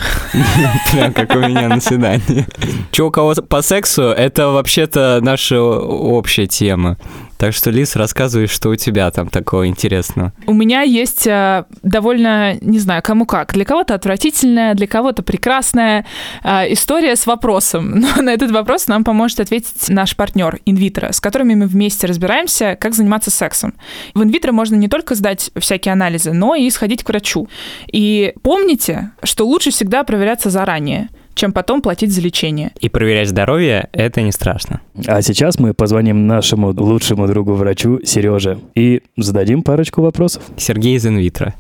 Прям 0.92 1.12
как 1.12 1.34
у 1.34 1.38
меня 1.38 1.68
на 1.68 1.80
свидании. 1.80 2.46
Че 2.90 3.06
у 3.06 3.10
кого 3.10 3.34
по 3.34 3.60
сексу, 3.60 4.02
это 4.02 4.48
вообще-то 4.48 5.20
наша 5.22 5.60
общая 5.60 6.46
тема. 6.46 6.96
Так 7.38 7.54
что, 7.54 7.70
Лиз, 7.70 7.94
рассказывай, 7.94 8.48
что 8.48 8.70
у 8.70 8.76
тебя 8.76 9.08
там 9.12 9.28
такого 9.28 9.68
интересного. 9.68 10.32
У 10.46 10.52
меня 10.52 10.82
есть 10.82 11.24
э, 11.24 11.64
довольно, 11.84 12.54
не 12.60 12.80
знаю, 12.80 13.00
кому 13.00 13.26
как. 13.26 13.52
Для 13.54 13.64
кого-то 13.64 13.94
отвратительная, 13.94 14.74
для 14.74 14.88
кого-то 14.88 15.22
прекрасная 15.22 16.04
э, 16.42 16.72
история 16.72 17.14
с 17.14 17.26
вопросом. 17.26 17.90
Но 18.16 18.22
на 18.22 18.30
этот 18.30 18.50
вопрос 18.50 18.88
нам 18.88 19.04
поможет 19.04 19.38
ответить 19.38 19.88
наш 19.88 20.16
партнер 20.16 20.58
Инвитро, 20.66 21.12
с 21.12 21.20
которыми 21.20 21.54
мы 21.54 21.66
вместе 21.66 22.08
разбираемся, 22.08 22.76
как 22.78 22.94
заниматься 22.94 23.30
сексом. 23.30 23.74
В 24.14 24.22
Инвитро 24.24 24.50
можно 24.50 24.74
не 24.74 24.88
только 24.88 25.14
сдать 25.14 25.52
всякие 25.56 25.92
анализы, 25.92 26.32
но 26.32 26.56
и 26.56 26.68
сходить 26.70 27.04
к 27.04 27.08
врачу. 27.08 27.48
И 27.86 28.34
помните, 28.42 29.12
что 29.22 29.46
лучше 29.46 29.70
всегда 29.70 30.02
проверяться 30.02 30.50
заранее, 30.50 31.08
чем 31.38 31.52
потом 31.52 31.80
платить 31.80 32.12
за 32.12 32.20
лечение. 32.20 32.72
И 32.80 32.88
проверять 32.88 33.28
здоровье, 33.28 33.88
это 33.92 34.20
не 34.22 34.32
страшно. 34.32 34.80
А 35.06 35.22
сейчас 35.22 35.58
мы 35.60 35.72
позвоним 35.72 36.26
нашему 36.26 36.74
лучшему 36.76 37.28
другу 37.28 37.54
врачу 37.54 38.00
Сереже 38.04 38.58
и 38.74 39.02
зададим 39.16 39.62
парочку 39.62 40.02
вопросов. 40.02 40.42
Сергей 40.56 40.96
из 40.96 41.06
инвитро. 41.06 41.54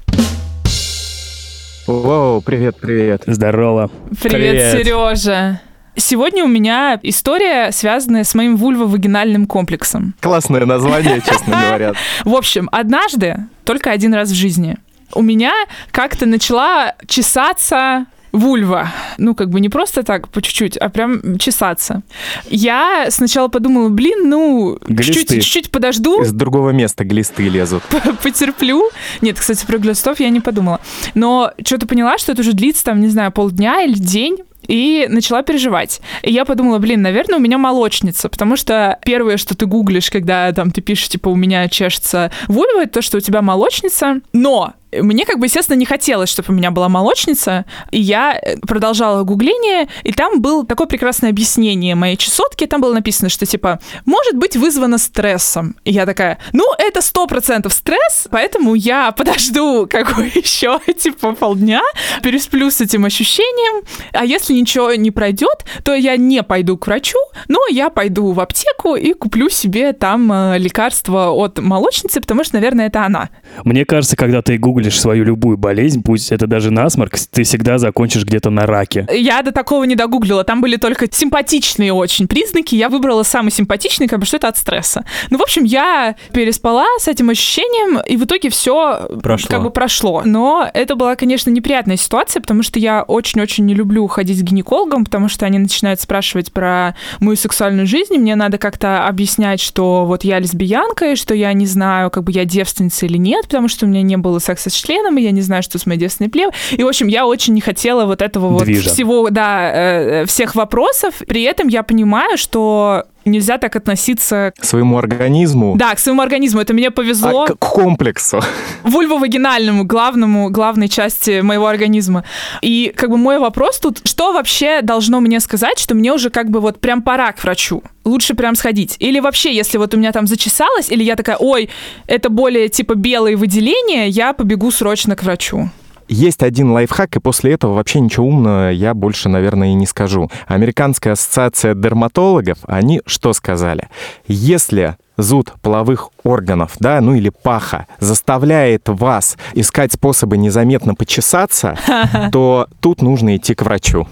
Воу, 1.86 2.42
привет, 2.42 2.76
привет. 2.80 3.22
Здорово. 3.26 3.88
Привет, 4.20 4.72
Привет. 4.72 4.72
Сережа. 4.72 5.60
Сегодня 5.94 6.44
у 6.44 6.48
меня 6.48 6.98
история, 7.02 7.70
связанная 7.70 8.24
с 8.24 8.34
моим 8.34 8.56
вульвовагинальным 8.56 9.46
комплексом. 9.46 10.14
Классное 10.20 10.66
название, 10.66 11.20
честно 11.26 11.56
говоря. 11.56 11.92
В 12.24 12.34
общем, 12.34 12.68
однажды, 12.72 13.36
только 13.64 13.92
один 13.92 14.12
раз 14.12 14.30
в 14.30 14.34
жизни, 14.34 14.76
у 15.14 15.22
меня 15.22 15.52
как-то 15.92 16.26
начала 16.26 16.94
чесаться 17.06 18.06
вульва. 18.32 18.88
Ну, 19.18 19.34
как 19.34 19.50
бы 19.50 19.60
не 19.60 19.68
просто 19.68 20.02
так, 20.02 20.28
по 20.28 20.42
чуть-чуть, 20.42 20.76
а 20.76 20.88
прям 20.88 21.38
чесаться. 21.38 22.02
Я 22.48 23.06
сначала 23.10 23.48
подумала, 23.48 23.88
блин, 23.88 24.28
ну, 24.28 24.78
чуть-чуть 24.88 25.70
подожду, 25.70 26.22
Из 26.22 26.32
другого 26.32 26.70
места 26.70 27.04
глисты 27.04 27.48
лезут. 27.48 27.82
потерплю. 28.22 28.90
Нет, 29.20 29.38
кстати, 29.38 29.64
про 29.66 29.78
глистов 29.78 30.20
я 30.20 30.30
не 30.30 30.40
подумала. 30.40 30.80
Но 31.14 31.52
что-то 31.64 31.86
поняла, 31.86 32.18
что 32.18 32.32
это 32.32 32.42
уже 32.42 32.52
длится, 32.52 32.84
там, 32.84 33.00
не 33.00 33.08
знаю, 33.08 33.32
полдня 33.32 33.82
или 33.82 33.94
день. 33.94 34.38
И 34.66 35.06
начала 35.08 35.42
переживать. 35.42 36.00
И 36.22 36.32
я 36.32 36.44
подумала, 36.44 36.78
блин, 36.78 37.02
наверное, 37.02 37.38
у 37.38 37.40
меня 37.40 37.58
молочница, 37.58 38.28
потому 38.28 38.56
что 38.56 38.98
первое, 39.04 39.36
что 39.36 39.56
ты 39.56 39.66
гуглишь, 39.66 40.10
когда 40.10 40.52
там 40.52 40.70
ты 40.70 40.80
пишешь, 40.80 41.08
типа, 41.08 41.28
у 41.28 41.36
меня 41.36 41.68
чешется 41.68 42.30
вульва, 42.48 42.82
это 42.82 42.94
то, 42.94 43.02
что 43.02 43.18
у 43.18 43.20
тебя 43.20 43.42
молочница. 43.42 44.20
Но 44.32 44.74
мне, 44.92 45.24
как 45.24 45.38
бы, 45.38 45.46
естественно, 45.46 45.76
не 45.76 45.84
хотелось, 45.84 46.30
чтобы 46.30 46.48
у 46.50 46.52
меня 46.52 46.70
была 46.70 46.88
молочница, 46.88 47.66
и 47.90 48.00
я 48.00 48.40
продолжала 48.66 49.22
гугление, 49.22 49.88
и 50.02 50.12
там 50.12 50.40
было 50.40 50.64
такое 50.64 50.86
прекрасное 50.86 51.30
объяснение 51.30 51.94
моей 51.94 52.16
чесотки, 52.16 52.66
там 52.66 52.80
было 52.80 52.94
написано, 52.94 53.28
что, 53.28 53.44
типа, 53.44 53.80
может 54.06 54.36
быть 54.36 54.56
вызвано 54.56 54.98
стрессом. 54.98 55.76
И 55.84 55.92
я 55.92 56.06
такая, 56.06 56.38
ну, 56.52 56.64
это 56.78 57.02
сто 57.02 57.26
процентов 57.26 57.72
стресс, 57.72 58.28
поэтому 58.30 58.74
я 58.74 59.12
подожду 59.12 59.86
как 59.88 60.16
бы 60.16 60.24
еще, 60.34 60.80
типа, 60.96 61.32
полдня, 61.32 61.82
пересплю 62.22 62.70
с 62.70 62.80
этим 62.80 63.04
ощущением, 63.04 63.84
а 64.12 64.24
если 64.24 64.47
ничего 64.52 64.94
не 64.94 65.10
пройдет, 65.10 65.64
то 65.82 65.94
я 65.94 66.16
не 66.16 66.42
пойду 66.42 66.76
к 66.76 66.86
врачу, 66.86 67.18
но 67.48 67.60
я 67.70 67.90
пойду 67.90 68.32
в 68.32 68.40
аптеку 68.40 68.96
и 68.96 69.12
куплю 69.12 69.48
себе 69.48 69.92
там 69.92 70.30
э, 70.32 70.58
лекарство 70.58 71.30
от 71.30 71.58
молочницы, 71.58 72.20
потому 72.20 72.44
что, 72.44 72.54
наверное, 72.56 72.86
это 72.86 73.04
она. 73.04 73.30
Мне 73.64 73.84
кажется, 73.84 74.16
когда 74.16 74.42
ты 74.42 74.58
гуглишь 74.58 74.98
свою 75.00 75.24
любую 75.24 75.56
болезнь, 75.56 76.02
пусть 76.02 76.32
это 76.32 76.46
даже 76.46 76.70
насморк, 76.70 77.16
ты 77.30 77.42
всегда 77.42 77.78
закончишь 77.78 78.24
где-то 78.24 78.50
на 78.50 78.66
раке. 78.66 79.06
Я 79.12 79.42
до 79.42 79.52
такого 79.52 79.84
не 79.84 79.94
догуглила. 79.94 80.44
Там 80.44 80.60
были 80.60 80.76
только 80.76 81.06
симпатичные 81.10 81.92
очень 81.92 82.26
признаки. 82.28 82.74
Я 82.74 82.88
выбрала 82.88 83.22
самый 83.22 83.50
симпатичный, 83.50 84.08
как 84.08 84.20
бы, 84.20 84.26
что 84.26 84.36
это 84.36 84.48
от 84.48 84.56
стресса. 84.56 85.04
Ну, 85.30 85.38
в 85.38 85.42
общем, 85.42 85.64
я 85.64 86.16
переспала 86.32 86.86
с 86.98 87.08
этим 87.08 87.30
ощущением, 87.30 88.00
и 88.00 88.16
в 88.16 88.24
итоге 88.24 88.50
все 88.50 89.08
Прошло. 89.22 89.48
как 89.48 89.62
бы 89.62 89.70
прошло. 89.70 90.22
Но 90.24 90.68
это 90.72 90.96
была, 90.96 91.16
конечно, 91.16 91.50
неприятная 91.50 91.96
ситуация, 91.96 92.40
потому 92.40 92.62
что 92.62 92.78
я 92.78 93.02
очень-очень 93.02 93.64
не 93.64 93.74
люблю 93.74 94.06
ходить 94.06 94.37
к 94.40 94.44
гинекологам, 94.44 95.04
потому 95.04 95.28
что 95.28 95.46
они 95.46 95.58
начинают 95.58 96.00
спрашивать 96.00 96.52
про 96.52 96.94
мою 97.20 97.36
сексуальную 97.36 97.86
жизнь, 97.86 98.14
и 98.14 98.18
мне 98.18 98.36
надо 98.36 98.58
как-то 98.58 99.06
объяснять, 99.06 99.60
что 99.60 100.04
вот 100.04 100.24
я 100.24 100.38
лесбиянка, 100.38 101.12
и 101.12 101.16
что 101.16 101.34
я 101.34 101.52
не 101.52 101.66
знаю, 101.66 102.10
как 102.10 102.24
бы 102.24 102.32
я 102.32 102.44
девственница 102.44 103.06
или 103.06 103.16
нет, 103.16 103.44
потому 103.44 103.68
что 103.68 103.86
у 103.86 103.88
меня 103.88 104.02
не 104.02 104.16
было 104.16 104.38
секса 104.38 104.70
с 104.70 104.74
членом, 104.74 105.18
и 105.18 105.22
я 105.22 105.30
не 105.30 105.42
знаю, 105.42 105.62
что 105.62 105.78
с 105.78 105.86
моей 105.86 106.00
девственной 106.00 106.30
плевой. 106.30 106.52
И, 106.72 106.82
в 106.82 106.88
общем, 106.88 107.08
я 107.08 107.26
очень 107.26 107.54
не 107.54 107.60
хотела 107.60 108.06
вот 108.06 108.22
этого 108.22 108.48
вот 108.48 108.64
Движа. 108.64 108.90
всего, 108.90 109.30
да, 109.30 109.70
э, 109.72 110.26
всех 110.26 110.54
вопросов. 110.54 111.14
При 111.26 111.42
этом 111.42 111.68
я 111.68 111.82
понимаю, 111.82 112.36
что 112.38 113.04
нельзя 113.28 113.58
так 113.58 113.76
относиться 113.76 114.52
К 114.58 114.64
своему 114.64 114.98
организму, 114.98 115.74
да, 115.76 115.94
к 115.94 115.98
своему 115.98 116.22
организму. 116.22 116.60
Это 116.60 116.74
мне 116.74 116.90
повезло. 116.90 117.44
а 117.44 117.46
к 117.46 117.58
комплексу. 117.58 118.40
вульвовагинальному, 118.84 119.84
главному, 119.84 120.50
главной 120.50 120.88
части 120.88 121.40
моего 121.40 121.66
организма. 121.66 122.24
И 122.62 122.92
как 122.96 123.10
бы 123.10 123.16
мой 123.16 123.38
вопрос 123.38 123.78
тут, 123.78 124.00
что 124.04 124.32
вообще 124.32 124.82
должно 124.82 125.20
мне 125.20 125.40
сказать, 125.40 125.78
что 125.78 125.94
мне 125.94 126.12
уже 126.12 126.30
как 126.30 126.50
бы 126.50 126.60
вот 126.60 126.80
прям 126.80 127.02
пора 127.02 127.32
к 127.32 127.42
врачу? 127.42 127.82
Лучше 128.04 128.34
прям 128.34 128.54
сходить. 128.54 128.96
Или 128.98 129.20
вообще, 129.20 129.54
если 129.54 129.78
вот 129.78 129.94
у 129.94 129.98
меня 129.98 130.12
там 130.12 130.26
зачесалось, 130.26 130.90
или 130.90 131.02
я 131.04 131.14
такая, 131.16 131.36
ой, 131.36 131.68
это 132.06 132.30
более 132.30 132.68
типа 132.68 132.94
белые 132.94 133.36
выделения, 133.36 134.08
я 134.08 134.32
побегу 134.32 134.70
срочно 134.70 135.14
к 135.14 135.22
врачу. 135.22 135.70
Есть 136.08 136.42
один 136.42 136.70
лайфхак, 136.72 137.16
и 137.16 137.20
после 137.20 137.52
этого 137.52 137.74
вообще 137.74 138.00
ничего 138.00 138.26
умного 138.26 138.70
я 138.70 138.94
больше, 138.94 139.28
наверное, 139.28 139.68
и 139.68 139.74
не 139.74 139.86
скажу. 139.86 140.30
Американская 140.46 141.12
ассоциация 141.12 141.74
дерматологов, 141.74 142.58
они 142.66 143.02
что 143.06 143.32
сказали? 143.32 143.88
Если 144.26 144.96
зуд 145.18 145.52
половых 145.60 146.08
органов, 146.22 146.72
да, 146.80 147.00
ну 147.00 147.14
или 147.14 147.30
паха, 147.30 147.86
заставляет 147.98 148.88
вас 148.88 149.36
искать 149.52 149.92
способы 149.92 150.38
незаметно 150.38 150.94
почесаться, 150.94 151.76
то 152.32 152.68
тут 152.80 153.02
нужно 153.02 153.36
идти 153.36 153.54
к 153.54 153.62
врачу. 153.62 154.06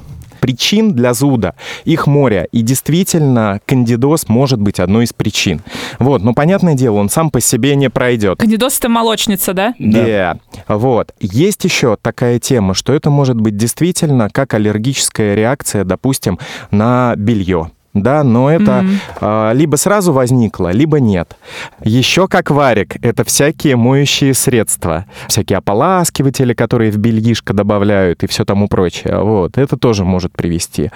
Причин 0.47 0.93
для 0.93 1.13
зуда, 1.13 1.57
их 1.85 2.07
море, 2.07 2.47
и 2.53 2.63
действительно 2.63 3.61
кандидоз 3.67 4.29
может 4.29 4.61
быть 4.61 4.79
одной 4.79 5.03
из 5.03 5.13
причин. 5.13 5.61
Вот, 5.99 6.23
но 6.23 6.35
понятное 6.35 6.75
дело, 6.75 6.99
он 6.99 7.11
сам 7.11 7.31
по 7.33 7.41
себе 7.41 7.75
не 7.75 7.91
пройдет. 7.91 8.39
Кандидоз 8.39 8.79
это 8.79 8.89
молочница, 8.89 9.55
да? 9.55 9.75
Да. 9.81 10.39
Вот. 10.69 11.13
Есть 11.19 11.65
еще 11.65 11.97
такая 12.01 12.39
тема, 12.39 12.75
что 12.75 12.93
это 12.93 13.11
может 13.11 13.41
быть 13.41 13.57
действительно 13.57 14.31
как 14.31 14.55
аллергическая 14.55 15.35
реакция, 15.35 15.83
допустим, 15.83 16.39
на 16.71 17.15
белье. 17.17 17.73
Да, 18.03 18.23
но 18.25 18.51
это 18.51 18.83
Мгм. 18.83 18.99
а, 19.21 19.53
либо 19.53 19.77
сразу 19.77 20.13
возникло, 20.13 20.71
либо 20.73 21.01
нет. 21.01 21.37
Еще 21.83 22.29
как 22.29 22.51
варик, 22.51 22.97
это 23.05 23.25
всякие 23.25 23.77
моющие 23.77 24.35
средства, 24.35 25.07
всякие 25.29 25.59
ополаскиватели, 25.59 26.53
которые 26.55 26.91
в 26.91 26.99
бельишко 26.99 27.53
добавляют 27.55 28.23
и 28.23 28.27
все 28.27 28.45
тому 28.45 28.69
прочее. 28.69 29.21
Вот, 29.21 29.57
это 29.59 29.77
тоже 29.77 30.05
может 30.05 30.33
привести 30.33 30.91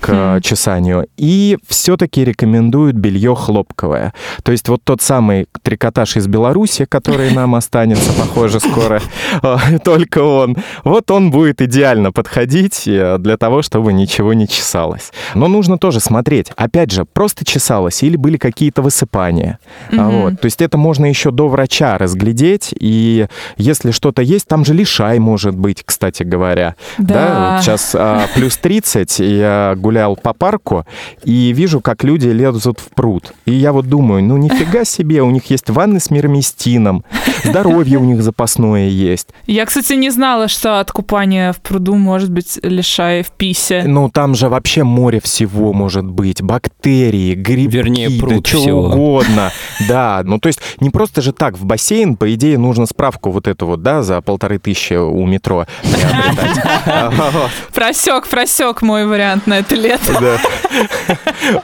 к 0.00 0.36
Хм. 0.36 0.40
чесанию. 0.42 1.06
И 1.16 1.58
все-таки 1.66 2.24
рекомендуют 2.24 2.96
белье 2.96 3.34
хлопковое. 3.34 4.12
То 4.42 4.52
есть 4.52 4.68
вот 4.68 4.82
тот 4.84 5.02
самый 5.02 5.46
трикотаж 5.62 6.16
из 6.16 6.26
Беларуси, 6.26 6.84
который 6.84 7.32
нам 7.32 7.54
останется, 7.56 8.12
похоже, 8.12 8.60
скоро, 8.60 9.00
а, 9.42 9.58
только 9.84 10.18
он. 10.22 10.56
Вот 10.84 11.10
он 11.10 11.30
будет 11.30 11.60
идеально 11.62 12.12
подходить 12.12 12.86
э, 12.86 13.16
для 13.18 13.36
того, 13.36 13.62
чтобы 13.62 13.92
ничего 13.92 14.32
не 14.34 14.46
чесалось. 14.48 15.12
Но 15.34 15.48
нужно 15.48 15.78
тоже 15.78 16.00
смотреть. 16.00 16.43
Опять 16.56 16.90
же, 16.90 17.04
просто 17.04 17.44
чесалось 17.44 18.02
или 18.02 18.16
были 18.16 18.36
какие-то 18.36 18.82
высыпания. 18.82 19.58
Мгм. 19.90 20.10
Вот. 20.10 20.40
То 20.40 20.46
есть 20.46 20.60
это 20.62 20.76
можно 20.78 21.06
еще 21.06 21.30
до 21.30 21.48
врача 21.48 21.98
разглядеть. 21.98 22.74
И 22.78 23.26
если 23.56 23.90
что-то 23.90 24.22
есть, 24.22 24.46
там 24.46 24.64
же 24.64 24.74
лишай 24.74 25.18
может 25.18 25.56
быть, 25.56 25.82
кстати 25.84 26.22
говоря. 26.22 26.74
Да. 26.98 27.54
вот 27.54 27.62
сейчас 27.62 27.94
а, 27.94 28.26
плюс 28.34 28.56
30, 28.56 29.20
и 29.20 29.36
я 29.36 29.74
гулял 29.76 30.16
по 30.16 30.32
парку 30.32 30.86
и 31.24 31.52
вижу, 31.52 31.80
как 31.80 32.04
люди 32.04 32.28
лезут 32.28 32.80
в 32.80 32.94
пруд. 32.94 33.32
И 33.46 33.52
я 33.52 33.72
вот 33.72 33.88
думаю, 33.88 34.22
ну 34.24 34.36
нифига 34.36 34.84
себе, 34.84 35.22
у 35.22 35.30
них 35.30 35.50
есть 35.50 35.70
ванны 35.70 36.00
с 36.00 36.10
мироместином, 36.10 37.04
здоровье 37.44 37.98
у 37.98 38.04
них 38.04 38.22
запасное 38.22 38.88
есть. 38.88 39.28
Я, 39.46 39.66
кстати, 39.66 39.92
не 39.94 40.10
знала, 40.10 40.48
что 40.48 40.80
от 40.80 40.92
купания 40.92 41.52
в 41.52 41.60
пруду 41.60 41.94
может 41.94 42.30
быть 42.30 42.58
лишай 42.62 43.22
в 43.22 43.30
писе. 43.30 43.84
Ну 43.86 44.08
там 44.08 44.34
же 44.34 44.48
вообще 44.48 44.84
море 44.84 45.20
всего 45.20 45.72
может 45.72 46.04
быть, 46.04 46.33
бактерии, 46.42 47.34
грибки, 47.34 47.76
Вернее, 47.76 48.08
да 48.08 48.40
чего 48.42 48.60
всего. 48.62 48.80
угодно. 48.86 49.52
Да, 49.88 50.22
ну 50.24 50.38
то 50.38 50.48
есть 50.48 50.60
не 50.80 50.90
просто 50.90 51.22
же 51.22 51.32
так 51.32 51.56
в 51.58 51.64
бассейн, 51.64 52.16
по 52.16 52.32
идее, 52.34 52.58
нужно 52.58 52.86
справку 52.86 53.30
вот 53.30 53.46
эту 53.48 53.66
вот, 53.66 53.82
да, 53.82 54.02
за 54.02 54.20
полторы 54.20 54.58
тысячи 54.58 54.94
у 54.94 55.24
метро. 55.26 55.66
Просек, 57.74 58.26
просек 58.28 58.82
мой 58.82 59.06
вариант 59.06 59.46
на 59.46 59.58
это 59.58 59.74
лето. 59.74 60.18
Да. 60.20 60.38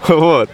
Вот. 0.09 0.51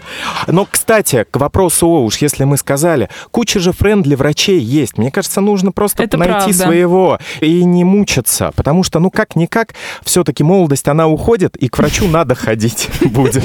Но, 0.47 0.67
кстати, 0.71 1.25
к 1.31 1.37
вопросу, 1.39 1.87
о, 1.89 2.05
уж 2.05 2.19
если 2.19 2.45
мы 2.45 2.57
сказали, 2.57 3.09
куча 3.31 3.61
же 3.61 3.73
френдли 3.73 4.15
врачей 4.15 4.59
есть. 4.61 4.99
Мне 4.99 5.11
кажется, 5.11 5.41
нужно 5.41 5.73
просто 5.73 6.03
Это 6.03 6.17
найти 6.17 6.33
правда. 6.35 6.53
своего 6.55 7.19
и 7.41 7.65
не 7.65 7.85
мучиться. 7.85 8.53
Потому 8.55 8.83
что, 8.83 8.99
ну, 9.01 9.11
как-никак, 9.11 9.75
все-таки 10.05 10.43
молодость, 10.45 10.89
она 10.89 11.07
уходит, 11.09 11.57
и 11.57 11.69
к 11.69 11.79
врачу 11.79 12.07
надо 12.07 12.35
ходить 12.35 12.89
будет. 13.03 13.43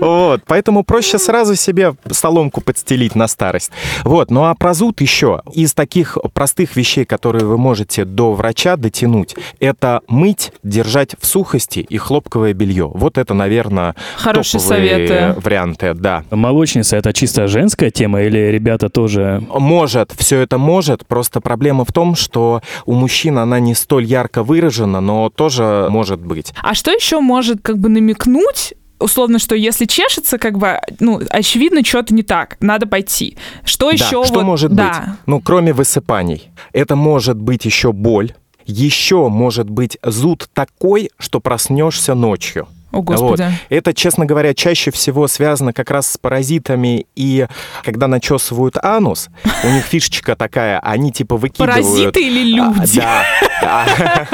Вот. 0.00 0.42
Поэтому 0.46 0.84
проще 0.84 1.18
сразу 1.18 1.54
себе 1.54 1.94
соломку 2.10 2.60
подстелить 2.60 3.14
на 3.14 3.28
старость. 3.28 3.70
Вот. 4.04 4.30
Ну, 4.30 4.44
а 4.44 4.54
про 4.54 4.74
зуд 4.74 5.00
еще. 5.00 5.42
Из 5.52 5.74
таких 5.74 6.18
простых 6.34 6.76
вещей, 6.76 7.04
которые 7.04 7.44
вы 7.44 7.58
можете 7.58 8.04
до 8.04 8.32
врача 8.32 8.76
дотянуть, 8.76 9.34
это 9.60 10.00
мыть, 10.08 10.52
держать 10.62 11.16
в 11.20 11.26
сухости 11.26 11.80
и 11.80 11.96
хлопковое 11.98 12.52
белье. 12.52 12.90
Вот 12.92 13.18
это, 13.18 13.34
наверное, 13.34 13.94
Хорошие 14.16 14.60
топовые 14.60 15.08
советы. 15.08 15.40
варианты, 15.40 15.94
да. 15.94 16.24
Молочница 16.30 16.96
это 16.96 17.12
чисто 17.12 17.46
женская 17.48 17.90
тема 17.90 18.22
или 18.22 18.38
ребята 18.38 18.88
тоже... 18.88 19.42
Может, 19.48 20.12
все 20.16 20.40
это 20.40 20.58
может, 20.58 21.06
просто 21.06 21.40
проблема 21.40 21.84
в 21.84 21.92
том, 21.92 22.14
что 22.14 22.62
у 22.84 22.92
мужчин 22.94 23.38
она 23.38 23.60
не 23.60 23.74
столь 23.74 24.04
ярко 24.04 24.42
выражена, 24.42 25.00
но 25.00 25.30
тоже 25.30 25.86
может 25.90 26.20
быть. 26.20 26.52
А 26.62 26.74
что 26.74 26.90
еще 26.90 27.20
может 27.20 27.58
как 27.62 27.78
бы 27.78 27.88
намекнуть, 27.88 28.74
условно, 28.98 29.38
что 29.38 29.54
если 29.54 29.84
чешется, 29.84 30.38
как 30.38 30.58
бы, 30.58 30.78
ну, 31.00 31.20
очевидно, 31.30 31.84
что-то 31.84 32.14
не 32.14 32.22
так, 32.22 32.56
надо 32.60 32.86
пойти. 32.86 33.36
Что 33.64 33.88
Да, 33.88 33.92
еще? 33.94 34.24
что 34.24 34.34
вот- 34.34 34.44
может 34.44 34.72
да. 34.74 34.84
быть? 35.06 35.18
Ну, 35.26 35.40
кроме 35.40 35.72
высыпаний. 35.72 36.50
Это 36.72 36.96
может 36.96 37.36
быть 37.40 37.64
еще 37.64 37.92
боль. 37.92 38.34
Еще 38.64 39.28
может 39.28 39.70
быть 39.70 39.96
зуд 40.02 40.48
такой, 40.52 41.10
что 41.18 41.38
проснешься 41.40 42.14
ночью. 42.14 42.66
О, 42.96 43.02
Господи. 43.02 43.42
Вот. 43.42 43.52
Это, 43.68 43.94
честно 43.94 44.26
говоря, 44.26 44.54
чаще 44.54 44.90
всего 44.90 45.28
связано 45.28 45.72
как 45.72 45.90
раз 45.90 46.10
с 46.10 46.18
паразитами, 46.18 47.06
и 47.14 47.46
когда 47.84 48.06
начесывают 48.08 48.76
анус, 48.82 49.28
у 49.64 49.68
них 49.68 49.84
фишечка 49.84 50.36
такая, 50.36 50.78
они 50.80 51.12
типа 51.12 51.36
выкидывают... 51.36 51.84
Паразиты 51.84 52.26
или 52.26 52.58
А, 52.58 52.74
люди? 52.74 53.00
Да, 53.00 53.24
да. 53.60 53.86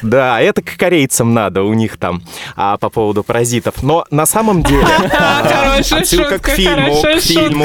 Да, 0.02 0.40
это 0.40 0.62
к 0.62 0.76
корейцам 0.76 1.34
надо, 1.34 1.62
у 1.62 1.74
них 1.74 1.96
там 1.96 2.22
а, 2.56 2.76
по 2.76 2.90
поводу 2.90 3.22
паразитов. 3.22 3.82
Но 3.82 4.04
на 4.10 4.26
самом 4.26 4.62
деле... 4.62 4.86
а, 5.18 5.78
Отсылка 5.78 6.38
к 6.38 6.48
фильму, 6.50 7.02
к 7.02 7.20
фильму. 7.20 7.64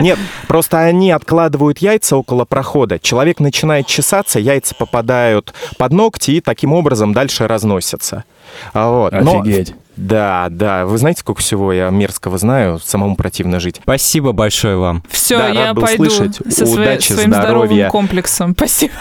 Нет, 0.00 0.18
просто 0.48 0.80
они 0.80 1.10
откладывают 1.10 1.78
яйца 1.78 2.16
около 2.16 2.44
прохода. 2.44 2.98
Человек 2.98 3.40
начинает 3.40 3.86
чесаться, 3.86 4.38
яйца 4.38 4.74
попадают 4.74 5.54
под 5.78 5.92
ногти 5.92 6.32
и 6.32 6.40
таким 6.40 6.72
образом 6.72 7.12
дальше 7.12 7.46
разносятся. 7.46 8.24
А 8.72 9.03
Вот. 9.12 9.22
Но- 9.22 9.40
Офигеть. 9.40 9.74
да, 9.96 10.48
да. 10.50 10.86
Вы 10.86 10.98
знаете, 10.98 11.20
сколько 11.20 11.40
всего 11.40 11.72
я 11.72 11.88
мерзкого 11.90 12.38
знаю? 12.38 12.78
Самому 12.78 13.16
противно 13.16 13.60
жить. 13.60 13.80
Спасибо 13.82 14.32
большое 14.32 14.76
вам. 14.76 15.02
Все, 15.10 15.38
Да, 15.38 15.48
я 15.48 15.64
рад 15.66 15.76
был 15.76 15.82
пойду 15.82 16.04
слышать. 16.10 16.36
со 16.52 16.64
Удачи, 16.64 17.12
своим 17.12 17.30
здоровым 17.32 17.66
здоровья. 17.68 17.90
комплексом. 17.90 18.52
Спасибо. 18.56 18.92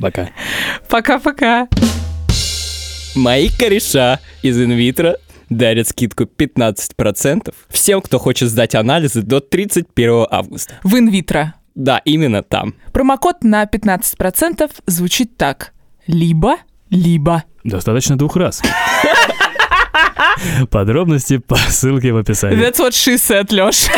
Пока. 0.00 0.28
Пока-пока. 0.88 1.68
Мои 3.14 3.48
кореша 3.50 4.20
из 4.42 4.60
инвитро 4.60 5.16
дарят 5.50 5.86
скидку 5.88 6.24
15% 6.24 7.52
всем, 7.68 8.00
кто 8.00 8.18
хочет 8.18 8.48
сдать 8.48 8.74
анализы 8.74 9.22
до 9.22 9.40
31 9.40 10.26
августа. 10.30 10.74
В 10.82 10.96
инвитро. 10.96 11.54
Да, 11.74 11.98
именно 12.04 12.42
там. 12.42 12.74
Промокод 12.92 13.44
на 13.44 13.64
15% 13.64 14.70
звучит 14.86 15.36
так. 15.36 15.72
Либо, 16.06 16.56
либо. 16.90 17.44
Достаточно 17.64 18.16
двух 18.18 18.36
раз. 18.36 18.60
Подробности 20.70 21.38
по 21.38 21.56
ссылке 21.56 22.12
в 22.12 22.16
описании. 22.16 22.58
That's 22.58 22.78
what 22.78 22.92
she 22.92 23.16
said, 23.16 23.50
Лёш. 23.50 23.88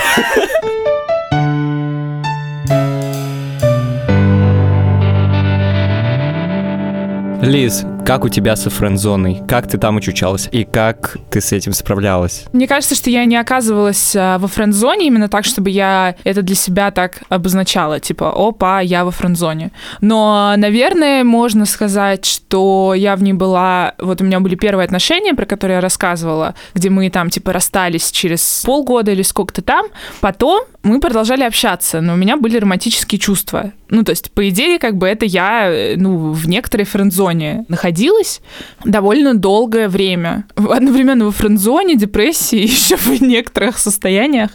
Лиз, 7.42 7.84
как 8.04 8.24
у 8.24 8.28
тебя 8.28 8.54
со 8.54 8.68
френд-зоной? 8.68 9.42
Как 9.48 9.66
ты 9.66 9.78
там 9.78 9.96
очучалась? 9.96 10.48
И 10.52 10.64
как 10.64 11.16
ты 11.30 11.40
с 11.40 11.52
этим 11.52 11.72
справлялась? 11.72 12.44
Мне 12.52 12.68
кажется, 12.68 12.94
что 12.94 13.08
я 13.08 13.24
не 13.24 13.36
оказывалась 13.36 14.14
а, 14.14 14.38
во 14.38 14.46
френд-зоне 14.46 15.06
именно 15.06 15.28
так, 15.28 15.44
чтобы 15.44 15.70
я 15.70 16.14
это 16.22 16.42
для 16.42 16.54
себя 16.54 16.90
так 16.90 17.22
обозначала. 17.30 18.00
Типа, 18.00 18.32
опа, 18.36 18.80
я 18.80 19.04
во 19.04 19.10
френд-зоне. 19.10 19.72
Но, 20.02 20.54
наверное, 20.56 21.24
можно 21.24 21.64
сказать, 21.64 22.26
что 22.26 22.92
я 22.94 23.16
в 23.16 23.22
ней 23.22 23.32
была... 23.32 23.94
Вот 23.98 24.20
у 24.20 24.24
меня 24.24 24.40
были 24.40 24.54
первые 24.54 24.84
отношения, 24.84 25.34
про 25.34 25.46
которые 25.46 25.76
я 25.76 25.80
рассказывала, 25.80 26.54
где 26.74 26.90
мы 26.90 27.08
там, 27.08 27.30
типа, 27.30 27.52
расстались 27.52 28.10
через 28.10 28.62
полгода 28.66 29.12
или 29.12 29.22
сколько-то 29.22 29.62
там. 29.62 29.86
Потом 30.20 30.64
мы 30.84 31.00
продолжали 31.00 31.42
общаться, 31.42 32.00
но 32.00 32.12
у 32.12 32.16
меня 32.16 32.36
были 32.36 32.58
романтические 32.58 33.18
чувства. 33.18 33.72
Ну, 33.88 34.04
то 34.04 34.10
есть, 34.10 34.30
по 34.32 34.48
идее, 34.48 34.78
как 34.78 34.96
бы 34.96 35.08
это 35.08 35.24
я, 35.24 35.70
э, 35.70 35.96
ну, 35.96 36.32
в 36.32 36.46
некоторой 36.46 36.84
френд-зоне 36.84 37.64
находилась 37.68 38.42
довольно 38.84 39.34
долгое 39.34 39.88
время. 39.88 40.44
Одновременно 40.56 41.24
во 41.24 41.30
френд-зоне, 41.32 41.96
депрессии, 41.96 42.58
еще 42.62 42.96
в 42.96 43.22
некоторых 43.22 43.78
состояниях. 43.78 44.50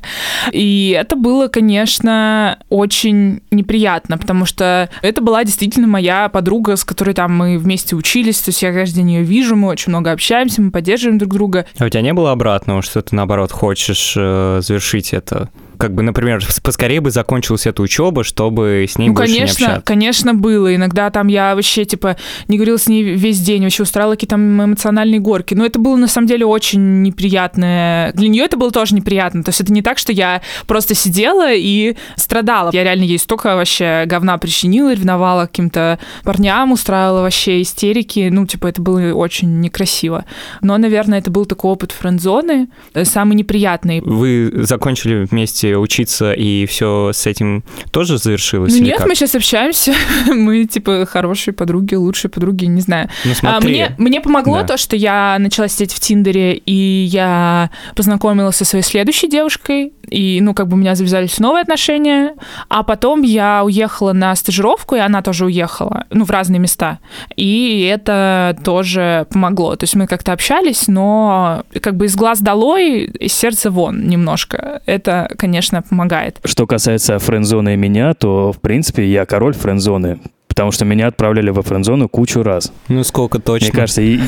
И 0.51 0.95
это 0.97 1.15
было, 1.15 1.47
конечно, 1.47 2.59
очень 2.69 3.41
неприятно, 3.49 4.17
потому 4.19 4.45
что 4.45 4.89
это 5.01 5.21
была 5.21 5.43
действительно 5.43 5.87
моя 5.87 6.29
подруга, 6.29 6.75
с 6.75 6.83
которой 6.83 7.15
там 7.15 7.35
мы 7.35 7.57
вместе 7.57 7.95
учились, 7.95 8.39
то 8.39 8.49
есть 8.49 8.61
я 8.61 8.71
каждый 8.71 8.97
день 8.97 9.11
ее 9.11 9.23
вижу, 9.23 9.55
мы 9.55 9.69
очень 9.69 9.89
много 9.89 10.11
общаемся, 10.11 10.61
мы 10.61 10.69
поддерживаем 10.69 11.17
друг 11.17 11.33
друга. 11.33 11.65
А 11.79 11.85
у 11.85 11.89
тебя 11.89 12.01
не 12.01 12.13
было 12.13 12.31
обратного, 12.31 12.83
что 12.83 13.01
ты, 13.01 13.15
наоборот, 13.15 13.51
хочешь 13.51 14.13
э, 14.15 14.61
завершить 14.61 15.13
это? 15.13 15.49
Как 15.79 15.93
бы, 15.93 16.03
например, 16.03 16.45
поскорее 16.61 16.99
бы 16.99 17.09
закончилась 17.09 17.65
эта 17.65 17.81
учеба, 17.81 18.25
чтобы 18.25 18.85
с 18.85 18.97
ней 18.97 19.07
ну, 19.07 19.13
больше 19.13 19.31
не 19.31 19.39
конечно, 19.39 19.65
общаться. 19.65 19.85
конечно, 19.85 20.33
было. 20.33 20.75
Иногда 20.75 21.09
там 21.09 21.27
я 21.27 21.55
вообще, 21.55 21.85
типа, 21.85 22.17
не 22.49 22.57
говорила 22.57 22.77
с 22.77 22.87
ней 22.87 23.01
весь 23.01 23.39
день, 23.39 23.63
вообще 23.63 23.83
устраивала 23.83 24.15
какие-то 24.15 24.35
эмоциональные 24.35 25.21
горки. 25.21 25.53
Но 25.53 25.65
это 25.65 25.79
было, 25.79 25.95
на 25.95 26.09
самом 26.09 26.27
деле, 26.27 26.45
очень 26.45 27.01
неприятное. 27.01 28.11
Для 28.11 28.27
нее 28.27 28.43
это 28.43 28.57
было 28.57 28.71
тоже 28.71 28.93
неприятно. 28.93 29.41
То 29.41 29.49
есть 29.51 29.61
это 29.61 29.71
не 29.71 29.81
так, 29.81 29.97
что 29.99 30.11
я 30.11 30.41
просто 30.67 30.95
сидела 30.95 31.53
и 31.53 31.95
страдала. 32.17 32.71
Я 32.73 32.83
реально 32.83 33.03
ей 33.03 33.17
столько 33.17 33.55
вообще 33.55 34.03
говна 34.05 34.37
причинила, 34.37 34.93
ревновала 34.93 35.45
каким-то 35.45 35.97
парням, 36.25 36.73
устраивала 36.73 37.21
вообще 37.21 37.61
истерики. 37.61 38.27
Ну, 38.29 38.45
типа, 38.45 38.67
это 38.67 38.81
было 38.81 39.13
очень 39.13 39.61
некрасиво. 39.61 40.25
Но, 40.61 40.77
наверное, 40.77 41.19
это 41.19 41.31
был 41.31 41.45
такой 41.45 41.71
опыт 41.71 41.93
френд-зоны, 41.93 42.67
э, 42.93 43.05
самый 43.05 43.35
неприятный. 43.35 44.01
Вы 44.01 44.51
закончили 44.65 45.23
вместе 45.23 45.68
учиться, 45.77 46.31
и 46.33 46.65
все 46.65 47.11
с 47.13 47.25
этим 47.27 47.63
тоже 47.91 48.17
завершилось? 48.17 48.73
Ну 48.73 48.83
нет, 48.83 48.97
как? 48.97 49.07
мы 49.07 49.15
сейчас 49.15 49.35
общаемся. 49.35 49.93
мы, 50.27 50.65
типа, 50.65 51.05
хорошие 51.05 51.53
подруги, 51.53 51.95
лучшие 51.95 52.31
подруги, 52.31 52.65
не 52.65 52.81
знаю. 52.81 53.09
Ну, 53.25 53.31
А, 53.31 53.35
смотри. 53.35 53.69
мне, 53.69 53.95
мне 53.97 54.21
помогло 54.21 54.59
Да. 54.61 54.67
то, 54.67 54.77
что 54.77 54.95
я 54.95 55.37
начала 55.39 55.67
сидеть 55.67 55.93
в 55.93 55.99
Тиндере, 55.99 56.55
и 56.55 56.73
я 57.11 57.69
познакомилась 57.95 58.55
со 58.55 58.65
своей 58.65 58.83
следующей 58.83 59.27
девушкой, 59.29 59.93
и, 60.09 60.39
ну, 60.41 60.53
как 60.53 60.67
бы 60.67 60.75
у 60.75 60.77
меня 60.77 60.95
завязались 60.95 61.39
новые 61.39 61.61
отношения, 61.61 62.35
а 62.69 62.83
потом 62.83 63.21
я 63.21 63.63
уехала 63.63 64.13
на 64.13 64.35
стажировку, 64.35 64.95
и 64.95 64.99
она 64.99 65.21
тоже 65.21 65.45
уехала, 65.45 66.05
ну, 66.09 66.25
в 66.25 66.31
разные 66.31 66.59
места, 66.59 66.99
и 67.35 67.89
это 67.91 68.57
тоже 68.63 69.27
помогло. 69.31 69.75
То 69.75 69.83
есть 69.83 69.95
мы 69.95 70.07
как-то 70.07 70.33
общались, 70.33 70.87
но 70.87 71.63
как 71.81 71.95
бы 71.95 72.05
из 72.05 72.15
глаз 72.15 72.41
долой, 72.41 73.05
из 73.05 73.33
сердца 73.33 73.71
вон 73.71 74.07
немножко. 74.07 74.81
Это, 74.85 75.29
конечно, 75.37 75.81
помогает. 75.81 76.39
Что 76.43 76.67
касается 76.67 77.19
френдзоны 77.19 77.73
и 77.73 77.77
меня, 77.77 78.13
то, 78.13 78.51
в 78.51 78.59
принципе, 78.59 79.05
я 79.05 79.25
король 79.25 79.53
френдзоны. 79.53 80.19
Потому 80.59 80.73
что 80.73 80.83
меня 80.83 81.07
отправляли 81.07 81.51
во 81.51 81.61
френдзону 81.61 82.09
кучу 82.09 82.43
раз. 82.43 82.73
Ну, 82.89 83.05
сколько 83.05 83.39
точно? 83.39 83.67
Мне 83.67 83.71
кажется, 83.71 84.01
и... 84.01 84.19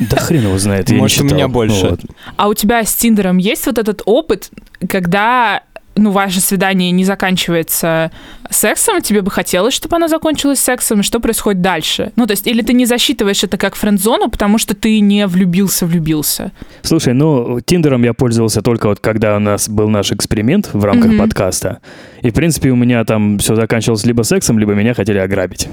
Да 0.00 0.16
хрен 0.16 0.44
его 0.44 0.56
знает, 0.56 0.88
я 0.88 0.94
не 0.94 1.02
Может, 1.02 1.20
у 1.20 1.24
меня 1.24 1.46
больше. 1.46 1.88
Вот. 1.88 2.00
А 2.38 2.48
у 2.48 2.54
тебя 2.54 2.82
с 2.82 2.94
Тиндером 2.94 3.36
есть 3.36 3.66
вот 3.66 3.76
этот 3.76 4.00
опыт, 4.06 4.50
когда 4.88 5.64
ну, 5.94 6.10
ваше 6.10 6.40
свидание 6.40 6.90
не 6.90 7.04
заканчивается 7.04 8.10
сексом, 8.50 9.00
тебе 9.02 9.22
бы 9.22 9.30
хотелось, 9.30 9.74
чтобы 9.74 9.96
оно 9.96 10.08
закончилось 10.08 10.60
сексом, 10.60 11.00
и 11.00 11.02
что 11.02 11.20
происходит 11.20 11.60
дальше? 11.60 12.12
Ну, 12.16 12.26
то 12.26 12.32
есть, 12.32 12.46
или 12.46 12.62
ты 12.62 12.72
не 12.72 12.86
засчитываешь 12.86 13.44
это 13.44 13.56
как 13.56 13.74
френд-зону, 13.74 14.28
потому 14.30 14.58
что 14.58 14.74
ты 14.74 15.00
не 15.00 15.26
влюбился-влюбился? 15.26 16.52
Слушай, 16.82 17.14
ну, 17.14 17.60
Тиндером 17.60 18.02
я 18.04 18.14
пользовался 18.14 18.62
только 18.62 18.88
вот 18.88 19.00
когда 19.00 19.36
у 19.36 19.40
нас 19.40 19.68
был 19.68 19.88
наш 19.88 20.12
эксперимент 20.12 20.70
в 20.72 20.84
рамках 20.84 21.10
Мгм. 21.12 21.18
подкаста. 21.18 21.78
И, 22.22 22.30
в 22.30 22.34
принципе, 22.34 22.70
у 22.70 22.76
меня 22.76 23.04
там 23.04 23.38
все 23.38 23.54
заканчивалось 23.54 24.04
либо 24.04 24.22
сексом, 24.22 24.58
либо 24.58 24.74
меня 24.74 24.94
хотели 24.94 25.18
ограбить. 25.18 25.68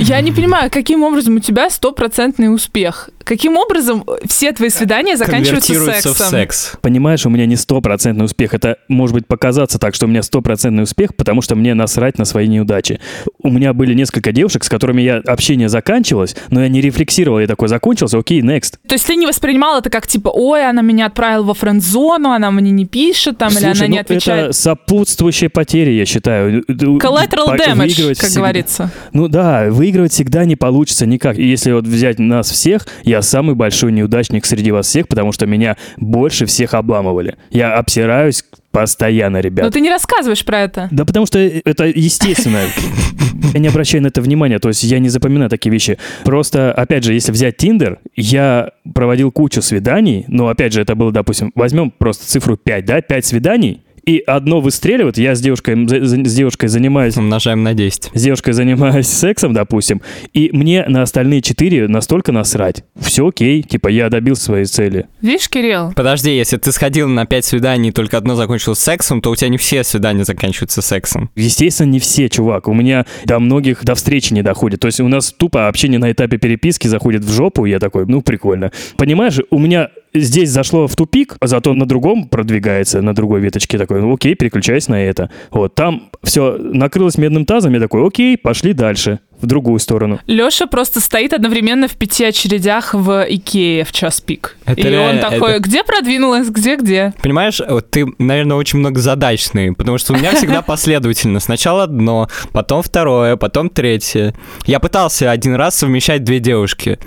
Я 0.00 0.20
не 0.20 0.32
понимаю, 0.32 0.70
каким 0.70 1.02
образом 1.02 1.36
у 1.36 1.40
тебя 1.40 1.70
стопроцентный 1.70 2.52
успех? 2.52 3.10
Каким 3.24 3.56
образом 3.58 4.04
все 4.26 4.52
твои 4.52 4.70
свидания 4.70 5.16
заканчиваются 5.16 5.74
сексом? 5.74 6.12
в 6.14 6.16
секс. 6.18 6.72
Понимаешь, 6.80 7.26
у 7.26 7.30
меня 7.30 7.44
не 7.46 7.56
стопроцентный 7.56 8.24
успех. 8.24 8.54
Это 8.54 8.78
может 8.88 9.14
быть 9.14 9.26
показаться 9.26 9.78
так, 9.78 9.94
что 9.94 10.06
у 10.06 10.08
меня 10.08 10.22
стопроцентный 10.28 10.84
успех, 10.84 11.14
потому 11.16 11.42
что 11.42 11.56
мне 11.56 11.74
насрать 11.74 12.18
на 12.18 12.24
свои 12.24 12.46
неудачи. 12.46 13.00
У 13.42 13.50
меня 13.50 13.72
были 13.72 13.94
несколько 13.94 14.32
девушек, 14.32 14.64
с 14.64 14.68
которыми 14.68 15.02
я 15.02 15.16
общение 15.16 15.68
заканчивалось, 15.68 16.36
но 16.50 16.62
я 16.62 16.68
не 16.68 16.80
рефлексировал. 16.80 17.40
Я 17.40 17.46
такой, 17.46 17.68
закончился, 17.68 18.18
окей, 18.18 18.40
next. 18.40 18.74
То 18.86 18.94
есть 18.94 19.06
ты 19.06 19.16
не 19.16 19.26
воспринимал 19.26 19.78
это 19.78 19.90
как 19.90 20.06
типа, 20.06 20.30
ой, 20.32 20.68
она 20.68 20.82
меня 20.82 21.06
отправила 21.06 21.42
во 21.42 21.54
френд-зону, 21.54 22.30
она 22.30 22.50
мне 22.50 22.70
не 22.70 22.84
пишет, 22.86 23.38
там, 23.38 23.50
или 23.50 23.58
Слушай, 23.58 23.78
она 23.78 23.86
не 23.88 23.94
ну, 23.96 24.00
отвечает. 24.00 24.44
это 24.44 24.52
сопутствующая 24.52 25.48
потеря, 25.48 25.92
я 25.92 26.04
считаю. 26.06 26.62
Collateral 26.62 27.56
damage, 27.56 28.14
как 28.14 28.28
всегда- 28.28 28.40
говорится. 28.40 28.90
Ну 29.12 29.28
да, 29.28 29.66
выигрывать 29.70 30.12
всегда 30.12 30.44
не 30.44 30.56
получится 30.56 31.06
никак. 31.06 31.38
И 31.38 31.44
если 31.46 31.72
вот 31.72 31.86
взять 31.86 32.18
нас 32.18 32.50
всех, 32.50 32.86
я 33.04 33.22
самый 33.22 33.54
большой 33.54 33.92
неудачник 33.92 34.44
среди 34.46 34.70
вас 34.70 34.86
всех, 34.86 35.08
потому 35.08 35.32
что 35.32 35.46
меня 35.46 35.76
больше 35.96 36.46
всех 36.46 36.74
обламывали. 36.74 37.36
Я 37.50 37.74
обсираюсь 37.74 38.44
постоянно, 38.80 39.38
ребят. 39.40 39.64
Но 39.64 39.70
ты 39.70 39.80
не 39.80 39.90
рассказываешь 39.90 40.44
про 40.44 40.60
это. 40.62 40.88
Да 40.90 41.04
потому 41.04 41.26
что 41.26 41.38
это 41.38 41.86
естественно. 41.86 42.60
Я 43.54 43.60
не 43.60 43.68
обращаю 43.68 44.02
на 44.02 44.08
это 44.08 44.20
внимания, 44.20 44.58
то 44.58 44.68
есть 44.68 44.82
я 44.82 44.98
не 44.98 45.08
запоминаю 45.08 45.48
такие 45.48 45.70
вещи. 45.70 45.96
Просто, 46.24 46.72
опять 46.72 47.04
же, 47.04 47.14
если 47.14 47.32
взять 47.32 47.56
Тиндер, 47.56 47.98
я 48.16 48.72
проводил 48.94 49.30
кучу 49.30 49.62
свиданий, 49.62 50.24
но, 50.28 50.48
опять 50.48 50.72
же, 50.72 50.82
это 50.82 50.94
было, 50.94 51.12
допустим, 51.12 51.52
возьмем 51.54 51.90
просто 51.90 52.26
цифру 52.26 52.56
5, 52.56 52.84
да, 52.84 53.00
5 53.00 53.24
свиданий, 53.24 53.82
и 54.04 54.18
одно 54.18 54.60
выстреливает, 54.60 55.18
я 55.18 55.34
с 55.34 55.40
девушкой, 55.40 55.86
с 55.86 56.34
девушкой 56.34 56.68
занимаюсь 56.68 57.16
Умножаем 57.16 57.62
на 57.62 57.74
10. 57.74 58.10
с 58.14 58.22
девушкой 58.22 58.52
занимаюсь 58.52 59.06
сексом, 59.08 59.52
допустим, 59.52 60.02
и 60.32 60.50
мне 60.52 60.84
на 60.86 61.02
остальные 61.02 61.42
четыре 61.42 61.88
настолько 61.88 62.32
насрать. 62.32 62.84
Все 62.98 63.28
окей, 63.28 63.62
типа 63.62 63.88
я 63.88 64.08
добился 64.08 64.44
своей 64.44 64.64
цели. 64.66 65.06
Видишь, 65.20 65.48
Кирилл? 65.48 65.92
Подожди, 65.94 66.36
если 66.36 66.56
ты 66.56 66.72
сходил 66.72 67.08
на 67.08 67.26
5 67.26 67.44
свиданий, 67.44 67.88
и 67.88 67.92
только 67.92 68.16
одно 68.16 68.34
закончилось 68.34 68.78
сексом, 68.78 69.20
то 69.20 69.30
у 69.30 69.36
тебя 69.36 69.48
не 69.48 69.58
все 69.58 69.82
свидания 69.84 70.24
заканчиваются 70.24 70.82
сексом. 70.82 71.30
Естественно, 71.34 71.88
не 71.88 71.98
все, 71.98 72.28
чувак. 72.28 72.68
У 72.68 72.74
меня 72.74 73.06
до 73.24 73.38
многих 73.38 73.84
до 73.84 73.94
встречи 73.94 74.32
не 74.32 74.42
доходит. 74.42 74.80
То 74.80 74.86
есть 74.86 75.00
у 75.00 75.08
нас 75.08 75.32
тупо 75.32 75.68
общение 75.68 75.98
на 75.98 76.12
этапе 76.12 76.38
переписки 76.38 76.86
заходит 76.86 77.24
в 77.24 77.32
жопу, 77.32 77.66
и 77.66 77.70
я 77.70 77.78
такой, 77.78 78.06
ну, 78.06 78.20
прикольно. 78.20 78.72
Понимаешь, 78.96 79.38
у 79.50 79.58
меня 79.58 79.90
здесь 80.14 80.50
зашло 80.50 80.86
в 80.86 80.96
тупик, 80.96 81.36
а 81.40 81.46
зато 81.46 81.74
на 81.74 81.86
другом 81.86 82.28
продвигается, 82.28 83.02
на 83.02 83.14
другой 83.14 83.40
веточке 83.40 83.78
такой, 83.78 84.00
ну, 84.00 84.14
окей, 84.14 84.34
переключайся 84.34 84.90
на 84.92 85.02
это. 85.04 85.30
Вот, 85.50 85.74
там 85.74 86.10
все 86.22 86.56
накрылось 86.58 87.18
медным 87.18 87.44
тазом, 87.44 87.74
я 87.74 87.80
такой, 87.80 88.06
окей, 88.06 88.36
пошли 88.36 88.72
дальше, 88.72 89.20
в 89.40 89.46
другую 89.46 89.78
сторону. 89.78 90.18
Леша 90.26 90.66
просто 90.66 91.00
стоит 91.00 91.32
одновременно 91.32 91.86
в 91.86 91.92
пяти 91.96 92.24
очередях 92.24 92.92
в 92.94 93.24
Икее 93.28 93.84
в 93.84 93.92
час 93.92 94.20
пик. 94.20 94.56
Это 94.64 94.80
И 94.80 94.84
он 94.86 94.90
реально- 94.90 95.20
такой, 95.20 95.50
это- 95.52 95.60
где 95.60 95.84
продвинулась, 95.84 96.48
где-где? 96.48 97.12
Понимаешь, 97.22 97.60
вот 97.68 97.88
ты, 97.90 98.06
наверное, 98.18 98.56
очень 98.56 98.80
многозадачный, 98.80 99.72
потому 99.74 99.98
что 99.98 100.12
у 100.12 100.16
меня 100.16 100.32
всегда 100.34 100.60
последовательно. 100.66 101.38
Сначала 101.40 101.84
одно, 101.84 102.28
потом 102.52 102.82
второе, 102.82 103.36
потом 103.36 103.70
третье. 103.70 104.34
Я 104.66 104.80
пытался 104.80 105.30
один 105.30 105.54
раз 105.54 105.76
совмещать 105.78 106.24
две 106.24 106.40
девушки. 106.40 106.98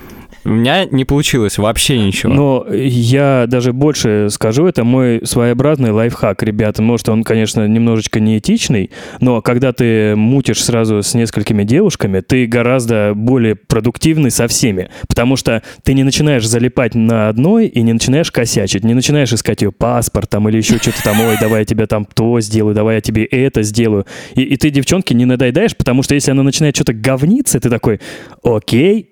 У 0.44 0.50
меня 0.50 0.86
не 0.86 1.06
получилось 1.06 1.58
вообще 1.58 2.00
ничего. 2.00 2.34
Но 2.34 2.66
я 2.74 3.46
даже 3.48 3.74
больше 3.74 4.28
скажу, 4.32 4.66
это 4.66 4.84
мой 4.84 5.22
своеобразный 5.24 5.92
лайфхак, 5.92 6.42
ребята. 6.44 6.82
Может, 6.82 7.10
он, 7.10 7.24
конечно, 7.24 7.68
немножечко 7.68 8.20
неэтичный, 8.20 8.92
но 9.20 9.42
когда 9.42 9.72
ты 9.72 10.16
мутишь 10.16 10.64
сразу 10.64 11.04
с 11.04 11.14
несколькими 11.14 11.64
девушками, 11.64 12.22
ты 12.22 12.48
гораздо 12.48 13.14
более 13.16 13.56
продуктивный 13.56 14.32
со 14.32 14.48
всеми. 14.48 14.90
Потому 15.08 15.36
что 15.36 15.62
ты 15.84 15.94
не 15.94 16.04
начинаешь 16.04 16.48
залипать 16.48 16.96
на 16.96 17.30
одной 17.30 17.68
и 17.68 17.82
не 17.82 17.94
начинаешь 17.94 18.32
косячить, 18.32 18.84
не 18.84 18.94
начинаешь 18.94 19.32
искать 19.34 19.62
ее 19.62 19.72
паспорт 19.72 20.30
там 20.30 20.50
или 20.50 20.58
еще 20.58 20.78
что-то 20.78 21.04
там, 21.04 21.22
ой, 21.22 21.38
давай 21.40 21.60
я 21.60 21.66
тебе 21.66 21.86
там 21.86 22.06
то 22.06 22.40
сделаю, 22.42 22.74
давай 22.74 22.96
я 22.96 23.02
тебе 23.02 23.26
это 23.26 23.62
сделаю. 23.62 24.06
И, 24.34 24.42
и 24.42 24.58
ты 24.58 24.72
девчонке 24.72 25.14
не 25.14 25.26
надоедаешь, 25.26 25.76
потому 25.78 26.02
что 26.02 26.16
если 26.16 26.32
она 26.32 26.42
начинает 26.44 26.76
что-то 26.76 26.94
говниться, 26.94 27.60
ты 27.60 27.70
такой, 27.70 28.00
окей, 28.44 29.10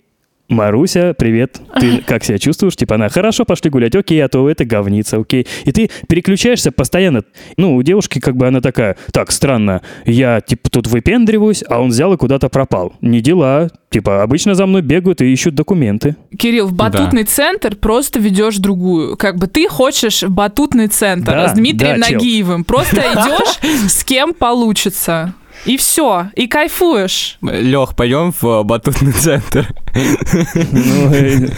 Маруся, 0.49 1.13
привет. 1.13 1.61
Ты 1.79 1.99
как 2.05 2.23
себя 2.23 2.39
чувствуешь? 2.39 2.75
Типа 2.75 2.95
она, 2.95 3.09
хорошо, 3.09 3.45
пошли 3.45 3.69
гулять. 3.69 3.95
Окей, 3.95 4.23
а 4.23 4.27
то 4.27 4.49
это 4.49 4.65
говница, 4.65 5.17
окей. 5.17 5.47
И 5.63 5.71
ты 5.71 5.91
переключаешься 6.07 6.71
постоянно. 6.71 7.23
Ну, 7.55 7.75
у 7.75 7.83
девушки 7.83 8.19
как 8.19 8.35
бы 8.35 8.47
она 8.47 8.59
такая, 8.59 8.97
так, 9.13 9.31
странно, 9.31 9.81
я 10.05 10.41
типа 10.41 10.69
тут 10.71 10.87
выпендриваюсь, 10.87 11.63
а 11.69 11.79
он 11.79 11.89
взял 11.89 12.11
и 12.13 12.17
куда-то 12.17 12.49
пропал. 12.49 12.93
Не 13.01 13.21
дела. 13.21 13.69
Типа 13.91 14.23
обычно 14.23 14.55
за 14.55 14.65
мной 14.65 14.81
бегают 14.81 15.21
и 15.21 15.31
ищут 15.31 15.53
документы. 15.55 16.15
Кирилл, 16.37 16.67
в 16.67 16.73
батутный 16.73 17.23
центр 17.23 17.75
просто 17.75 18.19
ведешь 18.19 18.57
другую. 18.57 19.17
Как 19.17 19.37
бы 19.37 19.47
ты 19.47 19.67
хочешь 19.67 20.23
в 20.23 20.29
батутный 20.29 20.87
центр 20.87 21.31
Да, 21.31 21.49
с 21.49 21.53
Дмитрием 21.53 21.99
да, 21.99 22.07
чел. 22.07 22.19
Нагиевым. 22.19 22.63
Просто 22.63 22.97
идешь, 23.01 23.91
с 23.91 24.03
кем 24.03 24.33
получится. 24.33 25.33
И 25.65 25.77
все, 25.77 26.27
и 26.35 26.47
кайфуешь. 26.47 27.37
Лех, 27.41 27.95
пойдем 27.95 28.33
в 28.39 28.63
батутный 28.63 29.11
центр. 29.11 29.67
Ну, 29.93 31.13
э, 31.13 31.49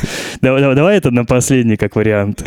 Давай 0.41 0.75
давай- 0.75 0.97
это 0.97 1.11
на 1.11 1.25
последний 1.25 1.77
как 1.77 1.95
вариант. 1.95 2.43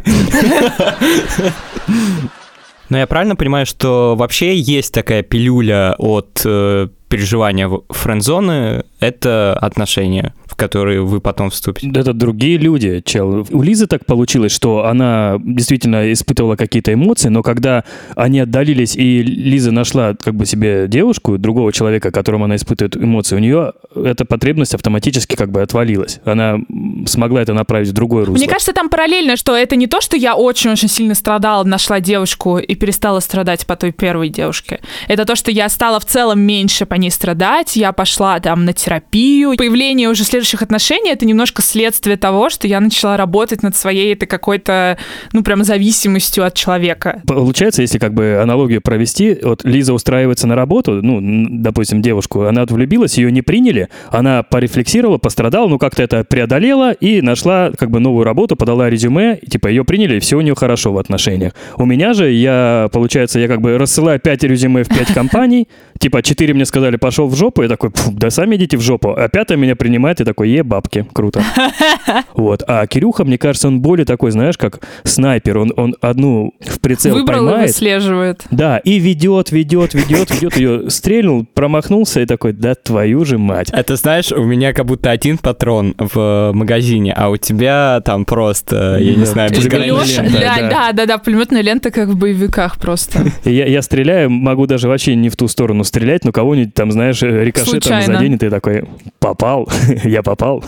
Но 2.91 2.99
я 2.99 3.07
правильно 3.07 3.35
понимаю, 3.35 3.65
что 3.67 4.15
вообще 4.17 4.57
есть 4.57 4.93
такая 4.93 5.23
пилюля 5.23 5.95
от 5.99 6.43
э, 6.45 6.89
переживания 7.09 7.69
в- 7.69 7.83
френд-зоны, 7.91 8.85
это 9.01 9.55
отношения, 9.61 10.35
в 10.47 10.57
которые 10.57 11.03
вы 11.03 11.21
потом 11.21 11.51
вступите. 11.51 11.89
Это 11.95 12.13
другие 12.13 12.57
люди, 12.59 13.03
чел. 13.05 13.47
У 13.51 13.63
Лизы 13.63 13.87
так 13.87 14.07
получилось, 14.07 14.53
что 14.53 14.87
она 14.87 15.37
действительно 15.45 16.13
испытывала 16.13 16.57
какие-то 16.57 16.93
эмоции, 16.93 17.29
но 17.29 17.43
когда 17.43 17.85
они 18.17 18.41
отдалились, 18.41 18.97
и 18.97 19.23
Лиза 19.23 19.71
нашла 19.73 20.15
как 20.15 20.35
бы 20.35 20.47
себе 20.47 20.87
девушку, 20.89 21.39
другого 21.39 21.73
человека, 21.73 22.11
которому 22.11 22.45
она 22.45 22.57
испытывает 22.57 22.97
эмоции, 22.97 23.37
у 23.37 23.41
нее 23.41 23.73
эта 23.95 24.25
потребность 24.25 24.75
автоматически 24.75 25.37
как 25.37 25.51
бы 25.51 25.61
отвалилась. 25.63 26.21
Она 26.25 26.59
смогла 27.07 27.43
это 27.43 27.53
направить 27.53 27.89
в 27.89 27.93
другое 27.93 28.25
русло. 28.25 28.39
Мне 28.39 28.49
кажется, 28.49 28.73
там 28.73 28.89
параллельно, 28.89 29.37
что 29.37 29.55
это 29.57 29.77
не 29.77 29.87
то, 29.87 30.01
что 30.01 30.17
я 30.17 30.35
очень-очень 30.35 30.89
сильно 30.89 31.15
страдала, 31.15 31.65
нашла 31.65 32.01
девушку 32.01 32.59
и 32.59 32.75
перестала 32.75 33.21
страдать 33.21 33.67
по 33.67 33.77
той 33.77 33.93
первой 33.93 34.29
девушке. 34.31 34.81
Это 35.09 35.25
то, 35.25 35.37
что 35.37 35.51
я 35.51 35.69
стала 35.69 36.01
в 36.01 36.05
целом 36.07 36.41
меньше 36.41 36.87
по 36.95 36.97
ней 36.97 37.11
страдать, 37.11 37.75
я 37.75 37.91
пошла 37.91 38.39
там 38.39 38.65
на 38.65 38.73
терапию. 38.73 39.57
Появление 39.57 40.09
уже 40.09 40.23
следующих 40.23 40.63
отношений— 40.63 41.11
это 41.13 41.27
немножко 41.27 41.61
следствие 41.61 42.17
того, 42.17 42.51
что 42.51 42.69
я 42.69 42.79
начала 42.79 43.17
работать 43.17 43.65
над 43.65 43.75
своей 43.75 44.15
этой 44.15 44.27
какой-то, 44.27 44.97
ну, 45.33 45.43
прям 45.43 45.65
зависимостью 45.65 46.47
от 46.47 46.55
человека. 46.55 47.21
Получается, 47.27 47.83
если 47.83 47.99
как 47.99 48.15
бы 48.15 48.39
аналогию 48.41 48.81
провести, 48.81 49.37
вот 49.43 49.65
Лиза 49.65 49.93
устраивается 49.93 50.47
на 50.47 50.55
работу, 50.55 51.01
ну, 51.03 51.19
допустим, 51.51 52.01
девушку, 52.01 52.43
она 52.43 52.65
влюбилась, 52.65 53.19
ее 53.19 53.33
не 53.33 53.43
приняли, 53.43 53.89
она 54.11 54.45
порефлексировала, 54.45 55.19
пострадала, 55.19 55.67
ну, 55.67 55.81
как-то 55.81 56.01
это 56.01 56.23
преодолела 56.23 56.93
и 56.93 57.23
нашла 57.23 57.73
как 57.77 57.91
бы 57.91 57.99
новую 57.99 58.23
работу, 58.23 58.55
подала 58.55 58.89
резюме, 58.89 59.41
типа 59.51 59.67
ее 59.67 59.85
приняли, 59.85 60.19
и 60.19 60.21
все 60.21 60.39
у 60.39 60.43
нее 60.43 60.55
хорошо 60.55 60.93
в 60.93 60.99
отношениях. 60.99 61.55
У 61.77 61.87
меня 61.87 62.13
же, 62.13 62.31
я, 62.31 62.89
получается, 62.93 63.41
я 63.41 63.49
как 63.49 63.61
бы 63.61 63.79
рассылаю 63.79 64.21
5 64.21 64.45
резюме 64.45 64.85
в 64.85 64.89
5 64.89 65.09
компаний, 65.13 65.67
типа 65.99 66.23
4 66.23 66.55
мне 66.55 66.65
сказали, 66.65 66.84
пошел 66.93 67.29
в 67.29 67.35
жопу, 67.37 67.63
я 67.63 67.69
такой, 67.69 67.91
«Пф, 67.91 68.09
да 68.13 68.31
сами 68.31 68.57
идите 68.57 68.77
в 68.77 68.81
жопу, 68.81 69.15
а 69.17 69.29
пятая 69.29 69.57
меня 69.59 69.77
принимает, 69.77 70.21
и 70.21 70.25
такой, 70.25 70.51
е, 70.51 70.63
бабки, 70.63 71.07
круто. 71.13 71.43
Вот, 72.35 72.63
а 72.67 72.87
Кирюха, 72.87 73.25
мне 73.25 73.39
кажется, 73.39 73.69
он 73.69 73.81
более 73.81 74.05
такой, 74.05 74.31
знаешь, 74.31 74.57
как 74.59 74.81
снайпер, 75.05 75.59
он, 75.59 75.73
он 75.77 75.95
одну 76.01 76.53
в 76.61 76.81
прицел 76.81 77.15
Выбрал 77.15 77.45
и 77.47 77.49
поймает, 77.49 77.69
выслеживает. 77.71 78.45
да, 78.51 78.79
и 78.79 78.99
ведет, 78.99 79.53
ведет, 79.53 79.95
ведет, 79.95 80.31
ведет 80.31 80.57
ее, 80.57 80.91
стрельнул, 80.91 81.47
промахнулся 81.55 82.21
и 82.21 82.27
такой, 82.27 82.53
да 82.53 82.75
твою 82.75 83.25
же 83.25 83.39
мать. 83.39 83.71
Это 83.73 83.97
знаешь, 83.97 84.33
у 84.33 84.45
меня 84.45 84.73
как 84.73 84.87
будто 84.87 85.11
один 85.11 85.39
патрон 85.39 85.95
в 85.99 86.53
магазине, 86.55 87.13
а 87.17 87.31
у 87.31 87.37
тебя 87.37 88.01
там 88.05 88.25
просто, 88.25 88.99
я 89.01 89.15
не 89.15 89.25
знаю, 89.25 89.51
Лёша- 89.51 90.23
лента, 90.23 90.41
да, 90.41 90.57
да. 90.71 90.93
да, 90.93 91.07
да, 91.07 91.19
пулеметная 91.19 91.63
лента, 91.63 91.91
как 91.91 92.09
в 92.09 92.17
боевиках 92.17 92.79
просто. 92.79 93.21
И 93.45 93.53
я 93.53 93.81
стреляю, 93.83 94.31
могу 94.31 94.67
даже 94.67 94.89
вообще 94.89 95.15
не 95.15 95.29
в 95.29 95.37
ту 95.37 95.49
сторону 95.49 95.85
стрелять, 95.85 96.25
но 96.25 96.33
кого-нибудь 96.33 96.74
там, 96.75 96.93
знаешь, 96.93 97.23
рикошетом 97.23 97.83
Случайно. 97.83 98.19
заденет, 98.19 98.43
и 98.43 98.51
такой, 98.51 98.85
попал, 99.19 99.69
я 100.05 100.23
попал. 100.23 100.63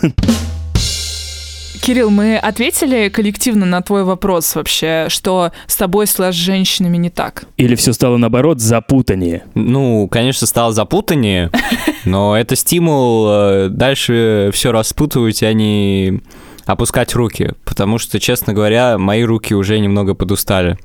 Кирилл, 1.86 2.10
мы 2.10 2.36
ответили 2.36 3.08
коллективно 3.08 3.64
на 3.64 3.80
твой 3.80 4.02
вопрос 4.02 4.56
вообще, 4.56 5.06
что 5.08 5.52
с 5.68 5.76
тобой 5.76 6.08
с 6.08 6.32
женщинами 6.32 6.96
не 6.96 7.10
так. 7.10 7.44
Или 7.58 7.76
все 7.76 7.92
стало 7.92 8.16
наоборот 8.16 8.60
запутаннее. 8.60 9.44
Ну, 9.54 10.08
конечно, 10.08 10.48
стало 10.48 10.72
запутаннее, 10.72 11.50
но 12.04 12.36
это 12.36 12.56
стимул 12.56 13.28
э, 13.28 13.68
дальше 13.70 14.50
все 14.52 14.72
распутывать, 14.72 15.44
а 15.44 15.52
не 15.52 16.22
опускать 16.64 17.14
руки, 17.14 17.52
потому 17.64 17.98
что, 17.98 18.18
честно 18.18 18.52
говоря, 18.52 18.98
мои 18.98 19.22
руки 19.22 19.54
уже 19.54 19.78
немного 19.78 20.14
подустали. 20.14 20.78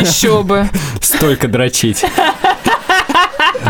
Еще 0.00 0.44
бы. 0.44 0.68
Столько 1.00 1.48
дрочить. 1.48 2.04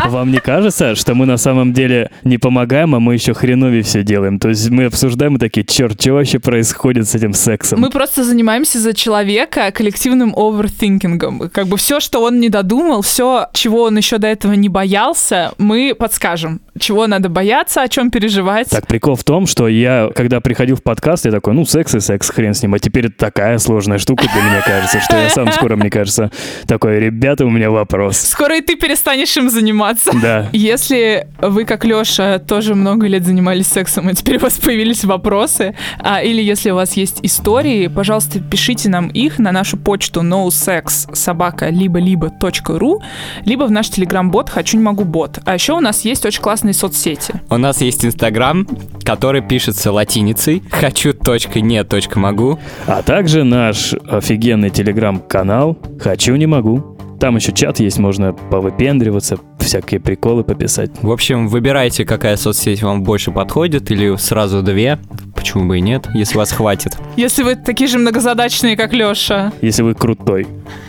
Вам 0.07 0.31
не 0.31 0.39
кажется, 0.39 0.95
что 0.95 1.13
мы 1.15 1.25
на 1.25 1.37
самом 1.37 1.73
деле 1.73 2.11
не 2.23 2.37
помогаем, 2.37 2.95
а 2.95 2.99
мы 2.99 3.13
еще 3.13 3.33
хреновее 3.33 3.83
все 3.83 4.03
делаем? 4.03 4.39
То 4.39 4.49
есть 4.49 4.69
мы 4.69 4.85
обсуждаем 4.85 5.35
и 5.35 5.39
такие, 5.39 5.65
черт, 5.65 5.99
что 6.01 6.13
вообще 6.13 6.39
происходит 6.39 7.07
с 7.07 7.15
этим 7.15 7.33
сексом? 7.33 7.79
Мы 7.79 7.89
просто 7.89 8.23
занимаемся 8.23 8.79
за 8.79 8.93
человека 8.93 9.71
коллективным 9.71 10.33
овертинкингом. 10.35 11.49
Как 11.49 11.67
бы 11.67 11.77
все, 11.77 11.99
что 11.99 12.21
он 12.21 12.39
не 12.39 12.49
додумал, 12.49 13.01
все, 13.01 13.47
чего 13.53 13.83
он 13.83 13.97
еще 13.97 14.17
до 14.17 14.27
этого 14.27 14.53
не 14.53 14.69
боялся, 14.69 15.53
мы 15.57 15.95
подскажем. 15.97 16.61
Чего 16.79 17.07
надо 17.07 17.29
бояться, 17.29 17.81
о 17.81 17.87
чем 17.87 18.09
переживать. 18.09 18.69
Так, 18.69 18.87
прикол 18.87 19.15
в 19.15 19.23
том, 19.23 19.45
что 19.47 19.67
я, 19.67 20.09
когда 20.15 20.39
приходил 20.39 20.75
в 20.75 20.83
подкаст, 20.83 21.25
я 21.25 21.31
такой, 21.31 21.53
ну, 21.53 21.65
секс 21.65 21.93
и 21.95 21.99
секс, 21.99 22.29
хрен 22.29 22.53
с 22.53 22.61
ним. 22.61 22.73
А 22.73 22.79
теперь 22.79 23.07
это 23.07 23.17
такая 23.17 23.57
сложная 23.57 23.97
штука 23.97 24.25
для 24.33 24.41
меня 24.41 24.61
кажется, 24.65 24.99
что 25.01 25.17
я 25.17 25.29
сам 25.29 25.51
скоро, 25.51 25.75
мне 25.75 25.89
кажется, 25.89 26.31
такой, 26.67 26.99
ребята, 26.99 27.45
у 27.45 27.49
меня 27.49 27.69
вопрос. 27.69 28.17
Скоро 28.17 28.57
и 28.57 28.61
ты 28.61 28.75
перестанешь 28.75 29.35
им 29.37 29.49
заниматься. 29.49 30.11
Да. 30.21 30.49
Если 30.51 31.27
вы, 31.41 31.65
как 31.65 31.85
Леша, 31.85 32.39
тоже 32.39 32.75
много 32.75 33.07
лет 33.07 33.25
занимались 33.25 33.67
сексом, 33.67 34.09
и 34.09 34.13
теперь 34.13 34.37
у 34.37 34.41
вас 34.41 34.57
появились 34.57 35.03
вопросы, 35.03 35.75
а, 35.99 36.21
или 36.21 36.41
если 36.41 36.71
у 36.71 36.75
вас 36.75 36.93
есть 36.93 37.19
истории, 37.23 37.87
пожалуйста, 37.87 38.39
пишите 38.39 38.89
нам 38.89 39.07
их 39.07 39.39
на 39.39 39.51
нашу 39.51 39.77
почту 39.77 40.21
nosex 40.21 41.15
собака 41.15 41.69
либо-либо 41.69 42.31
.ру, 42.67 43.01
либо 43.45 43.63
в 43.63 43.71
наш 43.71 43.89
телеграм-бот 43.89 44.49
«Хочу, 44.49 44.77
не 44.77 44.83
могу, 44.83 45.03
бот». 45.03 45.39
А 45.45 45.53
еще 45.53 45.73
у 45.73 45.79
нас 45.79 46.01
есть 46.05 46.25
очень 46.25 46.41
классные 46.69 46.73
соцсети. 46.73 47.33
У 47.49 47.57
нас 47.57 47.81
есть 47.81 48.05
Инстаграм, 48.05 48.67
который 49.03 49.41
пишется 49.41 49.91
латиницей. 49.91 50.63
Хочу, 50.69 51.13
точка, 51.13 51.61
не, 51.61 51.83
точка, 51.83 52.19
могу. 52.19 52.59
А 52.87 53.01
также 53.01 53.43
наш 53.43 53.93
офигенный 53.93 54.69
телеграм-канал 54.69 55.77
«Хочу, 55.99 56.35
не 56.35 56.47
могу». 56.47 56.97
Там 57.19 57.35
еще 57.35 57.51
чат 57.51 57.79
есть, 57.79 57.99
можно 57.99 58.31
повыпендриваться, 58.31 59.37
всякие 59.59 59.99
приколы 59.99 60.43
пописать. 60.43 60.91
В 61.01 61.11
общем, 61.11 61.49
выбирайте, 61.49 62.05
какая 62.05 62.37
соцсеть 62.37 62.81
вам 62.81 63.03
больше 63.03 63.31
подходит, 63.31 63.91
или 63.91 64.15
сразу 64.15 64.63
две. 64.63 64.99
Почему 65.35 65.67
бы 65.67 65.77
и 65.77 65.81
нет, 65.81 66.07
если 66.13 66.37
вас 66.37 66.51
хватит. 66.51 66.97
Если 67.17 67.43
вы 67.43 67.55
такие 67.55 67.89
же 67.89 67.97
многозадачные, 67.97 68.77
как 68.77 68.93
Леша. 68.93 69.51
Если 69.61 69.83
вы 69.83 69.95
крутой. 69.95 70.47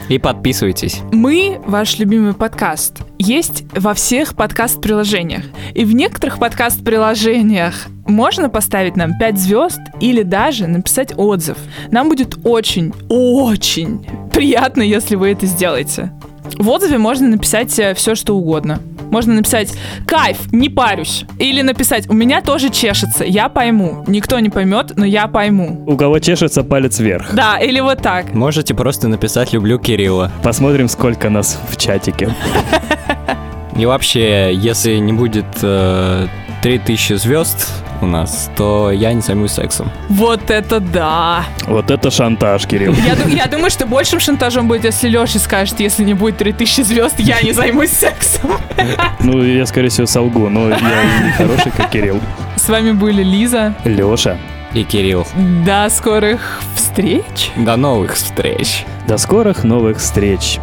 И 0.08 0.18
подписывайтесь. 0.18 1.00
Мы, 1.12 1.60
ваш 1.66 1.98
любимый 1.98 2.34
подкаст, 2.34 2.98
есть 3.18 3.64
во 3.76 3.94
всех 3.94 4.34
подкаст-приложениях. 4.34 5.44
И 5.74 5.84
в 5.84 5.94
некоторых 5.94 6.38
подкаст-приложениях 6.38 7.86
можно 8.10 8.48
поставить 8.48 8.96
нам 8.96 9.18
5 9.18 9.38
звезд 9.38 9.80
или 10.00 10.22
даже 10.22 10.66
написать 10.66 11.12
отзыв. 11.16 11.56
Нам 11.90 12.08
будет 12.08 12.38
очень, 12.44 12.92
очень 13.08 14.06
приятно, 14.32 14.82
если 14.82 15.16
вы 15.16 15.30
это 15.30 15.46
сделаете. 15.46 16.12
В 16.58 16.68
отзыве 16.68 16.98
можно 16.98 17.28
написать 17.28 17.70
все, 17.70 18.14
что 18.14 18.36
угодно. 18.36 18.80
Можно 19.10 19.34
написать 19.34 19.72
«Кайф, 20.06 20.52
не 20.52 20.68
парюсь». 20.68 21.24
Или 21.38 21.62
написать 21.62 22.08
«У 22.08 22.14
меня 22.14 22.42
тоже 22.42 22.70
чешется, 22.70 23.24
я 23.24 23.48
пойму». 23.48 24.04
Никто 24.06 24.38
не 24.38 24.50
поймет, 24.50 24.92
но 24.96 25.04
я 25.04 25.26
пойму. 25.26 25.84
У 25.86 25.96
кого 25.96 26.20
чешется 26.20 26.62
палец 26.62 27.00
вверх. 27.00 27.34
Да, 27.34 27.58
или 27.58 27.80
вот 27.80 28.02
так. 28.02 28.32
Можете 28.34 28.74
просто 28.74 29.08
написать 29.08 29.52
«Люблю 29.52 29.78
Кирилла». 29.78 30.30
Посмотрим, 30.42 30.88
сколько 30.88 31.28
нас 31.28 31.58
в 31.68 31.76
чатике. 31.76 32.34
И 33.76 33.86
вообще, 33.86 34.52
если 34.54 34.96
не 34.96 35.12
будет 35.12 35.46
э, 35.62 36.26
3000 36.62 37.14
звезд 37.14 37.68
у 38.02 38.06
нас, 38.06 38.50
то 38.56 38.90
я 38.90 39.12
не 39.12 39.20
займусь 39.20 39.52
сексом. 39.52 39.90
Вот 40.08 40.50
это 40.50 40.80
да! 40.80 41.44
Вот 41.66 41.90
это 41.90 42.10
шантаж, 42.10 42.66
Кирилл. 42.66 42.94
Я, 42.94 43.14
я 43.28 43.46
думаю, 43.46 43.70
что 43.70 43.86
большим 43.86 44.20
шантажом 44.20 44.68
будет, 44.68 44.84
если 44.84 45.08
Леша 45.08 45.38
скажет, 45.38 45.80
если 45.80 46.04
не 46.04 46.14
будет 46.14 46.38
3000 46.38 46.80
звезд, 46.82 47.14
я 47.18 47.40
не 47.42 47.52
займусь 47.52 47.90
сексом. 47.90 48.50
Ну, 49.20 49.42
я, 49.42 49.66
скорее 49.66 49.88
всего, 49.88 50.06
солгу, 50.06 50.48
но 50.48 50.68
я 50.70 50.78
не 51.24 51.32
хороший, 51.32 51.72
как 51.76 51.90
Кирилл. 51.90 52.20
С 52.56 52.68
вами 52.68 52.92
были 52.92 53.22
Лиза. 53.22 53.74
Леша, 53.84 54.36
И 54.74 54.84
Кирилл. 54.84 55.26
До 55.64 55.88
скорых 55.90 56.60
встреч! 56.74 57.50
До 57.56 57.76
новых 57.76 58.14
встреч. 58.14 58.84
до 59.06 59.16
скорых 59.18 59.64
новых 59.64 59.98
встреч. 59.98 60.58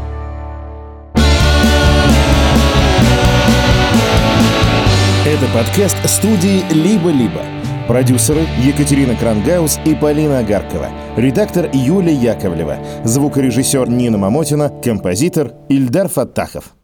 Это 5.37 5.53
подкаст 5.53 5.97
студии 6.09 6.63
«Либо-либо». 6.73 7.43
Продюсеры 7.87 8.41
Екатерина 8.63 9.15
Крангаус 9.15 9.79
и 9.85 9.93
Полина 9.93 10.39
Агаркова. 10.39 10.89
Редактор 11.15 11.69
Юлия 11.73 12.15
Яковлева. 12.15 12.77
Звукорежиссер 13.03 13.87
Нина 13.87 14.17
Мамотина. 14.17 14.69
Композитор 14.83 15.51
Ильдар 15.69 16.07
Фаттахов. 16.07 16.76